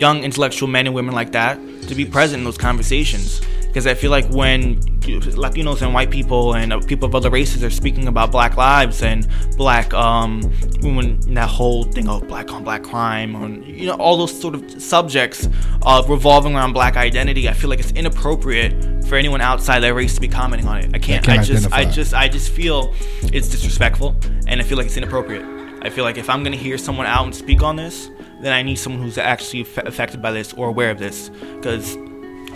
young 0.00 0.24
intellectual 0.24 0.68
men 0.68 0.86
and 0.86 0.94
women 0.94 1.14
like 1.14 1.32
that 1.32 1.58
to 1.88 1.94
be 1.94 2.04
present 2.04 2.40
in 2.40 2.44
those 2.44 2.58
conversations. 2.58 3.40
Because 3.66 3.86
I 3.86 3.94
feel 3.94 4.10
like 4.10 4.28
when 4.30 4.80
Latinos 5.02 5.80
and 5.82 5.94
white 5.94 6.10
people 6.10 6.54
and 6.54 6.72
uh, 6.72 6.80
people 6.80 7.06
of 7.06 7.14
other 7.14 7.30
races 7.30 7.62
are 7.62 7.70
speaking 7.70 8.08
about 8.08 8.32
Black 8.32 8.56
lives 8.56 9.00
and 9.02 9.28
Black, 9.56 9.94
um, 9.94 10.42
when 10.82 11.20
that 11.34 11.48
whole 11.48 11.84
thing 11.84 12.08
of 12.08 12.26
Black 12.26 12.52
on 12.52 12.64
Black 12.64 12.82
crime, 12.82 13.36
and 13.36 13.64
you 13.64 13.86
know 13.86 13.94
all 13.94 14.16
those 14.16 14.38
sort 14.38 14.56
of 14.56 14.82
subjects 14.82 15.48
of 15.82 16.10
revolving 16.10 16.56
around 16.56 16.72
Black 16.72 16.96
identity, 16.96 17.48
I 17.48 17.52
feel 17.52 17.70
like 17.70 17.78
it's 17.78 17.92
inappropriate 17.92 19.04
for 19.04 19.14
anyone 19.14 19.40
outside 19.40 19.80
that 19.80 19.94
race 19.94 20.16
to 20.16 20.20
be 20.20 20.28
commenting 20.28 20.66
on 20.66 20.78
it. 20.78 20.90
I 20.92 20.98
can't. 20.98 21.24
can't 21.24 21.38
I 21.38 21.44
just. 21.44 21.72
I 21.72 21.84
just. 21.84 22.12
I 22.12 22.28
just 22.28 22.50
feel 22.50 22.92
it's 23.22 23.48
disrespectful, 23.48 24.16
and 24.48 24.60
I 24.60 24.64
feel 24.64 24.78
like 24.78 24.86
it's 24.86 24.96
inappropriate. 24.96 25.44
I 25.82 25.90
feel 25.90 26.02
like 26.02 26.18
if 26.18 26.28
I'm 26.28 26.42
gonna 26.42 26.56
hear 26.56 26.76
someone 26.76 27.06
out 27.06 27.24
and 27.24 27.34
speak 27.34 27.62
on 27.62 27.76
this, 27.76 28.10
then 28.40 28.52
I 28.52 28.62
need 28.62 28.76
someone 28.76 29.02
who's 29.02 29.18
actually 29.18 29.62
aff- 29.62 29.78
affected 29.78 30.22
by 30.22 30.32
this 30.32 30.52
or 30.52 30.68
aware 30.68 30.90
of 30.90 30.98
this. 30.98 31.28
Because, 31.56 31.96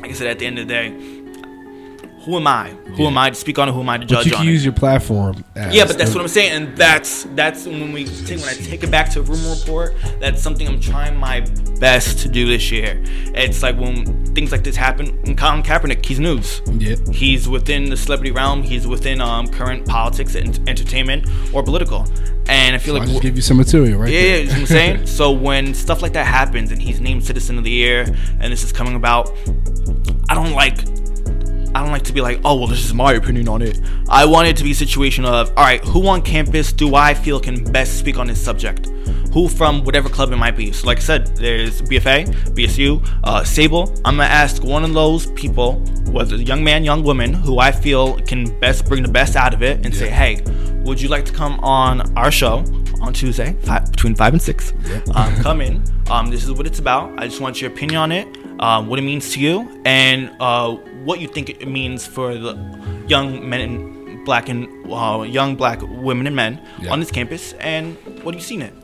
like 0.01 0.11
I 0.11 0.13
said, 0.13 0.27
at 0.29 0.39
the 0.39 0.47
end 0.47 0.59
of 0.59 0.67
the 0.67 0.75
day, 0.75 1.14
who 2.25 2.37
am 2.37 2.47
I? 2.47 2.71
Who 2.97 3.03
Yeah. 3.03 3.09
am 3.09 3.19
I 3.19 3.31
to 3.31 3.35
speak 3.35 3.59
on 3.59 3.69
it? 3.69 3.73
Who 3.73 3.81
am 3.81 3.89
I 3.89 3.99
to 3.99 4.07
But 4.07 4.09
judge 4.09 4.27
you 4.27 4.33
on 4.33 4.39
can 4.39 4.49
it? 4.49 4.53
use 4.53 4.65
your 4.65 4.73
platform. 4.73 5.45
As 5.55 5.75
Yeah, 5.75 5.85
but 5.85 5.99
that's 5.99 6.15
what 6.15 6.21
I'm 6.23 6.29
saying, 6.29 6.53
and 6.53 6.77
that's 6.77 7.27
that's 7.35 7.67
when 7.67 7.93
we 7.93 8.05
take 8.05 8.41
when 8.41 8.49
I 8.49 8.55
take 8.55 8.83
it 8.83 8.91
back 8.91 9.11
to 9.11 9.23
rumor 9.23 9.51
report. 9.55 9.95
That's 10.21 10.43
something 10.43 10.67
I'm 10.67 10.81
trying 10.81 11.17
my 11.17 11.41
best 11.81 12.21
to 12.21 12.29
do 12.29 12.47
this 12.47 12.71
year. 12.71 13.03
It's 13.35 13.63
like 13.63 13.77
when 13.79 14.25
things 14.35 14.53
like 14.53 14.65
this 14.65 14.77
happen. 14.77 15.19
And 15.25 15.37
Colin 15.37 15.63
Kaepernick, 15.63 16.05
he's 16.05 16.19
news. 16.19 16.63
Yeah. 16.79 16.97
He's 17.13 17.49
within 17.49 17.91
the 17.91 17.97
celebrity 17.97 18.31
realm. 18.31 18.63
He's 18.63 18.87
within 18.87 19.21
um, 19.21 19.49
current 19.49 19.87
politics 19.87 20.35
and 20.35 20.59
entertainment 20.69 21.27
or 21.53 21.63
political. 21.63 22.07
And 22.47 22.75
I 22.75 22.79
feel 22.79 22.95
like. 22.95 23.05
I 23.05 23.07
just 23.07 23.23
give 23.23 23.37
you 23.37 23.43
some 23.43 23.57
material, 23.57 23.99
right? 24.01 24.11
yeah, 24.13 24.21
there. 24.21 24.39
you 24.39 24.45
know 24.47 24.53
what 24.53 24.61
I'm 24.61 24.67
saying. 24.67 25.07
so 25.19 25.31
when 25.33 25.73
stuff 25.75 26.03
like 26.03 26.13
that 26.15 26.27
happens, 26.27 26.73
and 26.73 26.81
he's 26.81 27.01
named 27.01 27.25
Citizen 27.25 27.59
of 27.59 27.65
the 27.65 27.71
Year, 27.71 28.03
and 28.41 28.53
this 28.53 28.63
is 28.65 28.73
coming 28.73 28.95
about, 28.97 29.31
I 30.29 30.35
don't 30.35 30.53
like. 30.53 30.79
I 31.75 31.81
don't 31.83 31.91
like 31.91 32.05
to 32.05 32.13
be 32.13 32.21
like, 32.21 32.41
oh 32.45 32.55
well, 32.57 32.67
this 32.69 32.85
is 32.85 32.95
my 32.95 33.15
opinion 33.15 33.49
on 33.49 33.63
it. 33.63 33.81
I 34.09 34.25
want 34.25 34.49
it 34.49 34.57
to 34.59 34.65
be 34.65 34.71
a 34.71 34.75
situation 34.75 35.25
of, 35.25 35.49
all 35.51 35.65
right, 35.65 35.83
who 35.85 36.07
on 36.07 36.23
campus 36.23 36.73
do 36.73 36.95
I 36.95 37.15
feel 37.15 37.41
can 37.41 37.65
best 37.73 37.99
speak 37.99 38.17
on 38.17 38.29
this 38.29 38.43
subject? 38.43 38.87
Who 39.33 39.49
from 39.49 39.83
whatever 39.83 40.09
club 40.09 40.31
it 40.31 40.37
might 40.37 40.57
be. 40.57 40.71
So, 40.71 40.87
like 40.87 40.99
I 40.99 41.01
said, 41.01 41.37
there's 41.37 41.83
BFA, 41.83 42.27
BSU, 42.55 43.05
uh, 43.25 43.43
Sable. 43.43 43.91
I'm 44.05 44.17
gonna 44.17 44.25
ask 44.25 44.63
one 44.63 44.85
of 44.85 44.95
those 44.95 45.27
people, 45.33 45.81
whether 46.07 46.37
young 46.37 46.63
man, 46.63 46.85
young 46.85 47.03
woman, 47.03 47.35
who 47.35 47.59
I 47.59 47.73
feel 47.73 48.21
can 48.21 48.57
best 48.61 48.87
bring 48.87 49.03
the 49.03 49.09
best 49.11 49.35
out 49.35 49.53
of 49.53 49.63
it, 49.63 49.85
and 49.85 49.93
say, 49.95 50.09
hey, 50.09 50.41
would 50.85 51.01
you 51.01 51.09
like 51.09 51.25
to 51.25 51.33
come 51.33 51.59
on 51.61 52.17
our 52.17 52.31
show 52.31 52.65
on 53.01 53.13
Tuesday, 53.13 53.57
five, 53.63 53.91
between 53.91 54.15
five 54.15 54.33
and 54.33 54.41
six? 54.41 54.73
Um, 55.15 55.35
come 55.43 55.61
in. 55.61 55.83
Um, 56.09 56.31
this 56.31 56.45
is 56.45 56.53
what 56.53 56.67
it's 56.67 56.79
about. 56.79 57.19
I 57.19 57.27
just 57.27 57.41
want 57.41 57.61
your 57.61 57.73
opinion 57.73 57.99
on 57.99 58.13
it, 58.13 58.29
um, 58.61 58.87
what 58.89 58.99
it 58.99 59.03
means 59.03 59.33
to 59.33 59.41
you, 59.41 59.81
and 59.85 60.31
uh, 60.41 60.73
what 61.05 61.21
you 61.21 61.29
think 61.29 61.51
it 61.51 61.67
means 61.69 62.07
for 62.07 62.35
the 62.35 62.55
young 63.09 63.49
men 63.49 63.61
and 63.61 64.25
black 64.25 64.49
and 64.49 64.69
uh, 64.93 65.23
young 65.23 65.55
black 65.57 65.81
women 65.83 66.27
and 66.27 66.35
men 66.37 66.61
Yeah. 66.81 66.93
on 66.93 67.01
this 67.01 67.11
campus, 67.11 67.53
and 67.55 67.97
what 68.23 68.35
have 68.35 68.41
you 68.43 68.47
seen 68.47 68.63
it? 68.63 68.75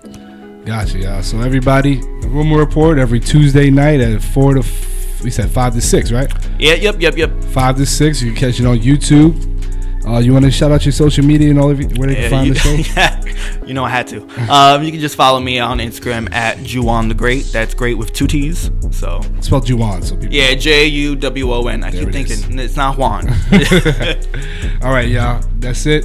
Gotcha, 0.67 0.99
y'all. 0.99 1.23
So 1.23 1.41
everybody, 1.41 1.97
the 2.21 2.29
rumor 2.29 2.59
report 2.59 2.99
every 2.99 3.21
Tuesday 3.21 3.71
night 3.71 4.01
at 4.01 4.21
four 4.23 4.55
to 4.55 4.61
f- 4.61 5.23
we 5.23 5.31
said 5.31 5.51
five 5.51 5.73
to 5.75 5.81
six, 5.81 6.13
right? 6.13 6.31
Yeah, 6.59 6.75
yep, 6.75 6.97
yep, 7.01 7.17
yep. 7.17 7.43
Five 7.45 7.77
to 7.77 7.87
six. 7.87 8.21
You 8.23 8.33
can 8.33 8.41
catch 8.41 8.61
it 8.61 8.67
on 8.67 8.79
YouTube. 8.79 9.35
Uh, 10.07 10.19
you 10.19 10.33
want 10.33 10.45
to 10.47 10.51
shout 10.51 10.73
out 10.73 10.85
your 10.85 10.93
social 10.93 11.25
media 11.25 11.51
and 11.51 11.59
all 11.61 11.71
of 11.71 11.79
you, 11.81 11.87
where 11.97 12.09
they 12.09 12.15
can 12.15 12.23
Yeah, 12.25 12.29
find 12.31 12.47
you, 12.47 12.55
the 12.55 12.59
show? 12.61 12.73
yeah, 12.97 13.65
you 13.67 13.75
know 13.75 13.85
I 13.85 13.91
had 13.91 14.07
to. 14.09 14.23
Um, 14.53 14.83
you 14.83 14.91
can 14.91 15.01
just 15.01 15.15
follow 15.15 15.41
me 15.41 15.59
on 15.59 15.79
Instagram 15.79 16.33
at 16.33 16.57
Juwon 16.59 17.09
the 17.09 17.15
Great. 17.15 17.45
That's 17.53 17.75
great 17.75 17.99
with 17.99 18.13
two 18.13 18.27
T's. 18.27 18.71
So 18.93 19.21
Spelled 19.41 19.67
Juwon, 19.67 20.03
so 20.03 20.17
people. 20.17 20.35
yeah, 20.35 20.55
J 20.55 20.87
U 20.87 21.17
W 21.17 21.53
O 21.53 21.67
N. 21.69 21.85
I 21.85 21.91
There 21.91 22.01
keep 22.07 22.15
it 22.15 22.15
is. 22.31 22.41
thinking 22.41 22.59
it's 22.59 22.77
not 22.77 22.97
Juan. 22.97 23.29
All 24.83 24.91
right, 24.93 25.09
y'all. 25.09 25.43
That's 25.59 25.85
it. 25.87 26.05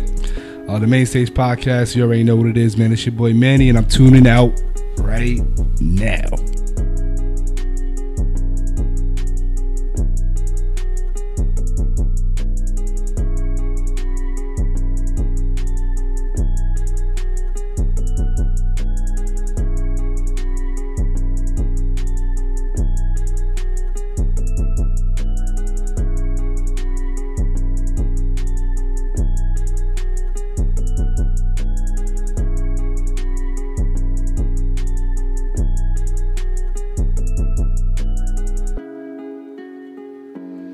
Uh, 0.67 0.77
the 0.79 0.87
main 0.87 1.05
stage 1.05 1.31
podcast. 1.31 1.95
You 1.95 2.03
already 2.03 2.23
know 2.23 2.35
what 2.35 2.47
it 2.47 2.57
is, 2.57 2.75
man. 2.75 2.91
It's 2.91 3.05
your 3.05 3.15
boy 3.15 3.33
Manny, 3.33 3.69
and 3.69 3.77
I'm 3.77 3.87
tuning 3.87 4.27
out 4.27 4.51
right 4.97 5.39
now. 5.79 6.27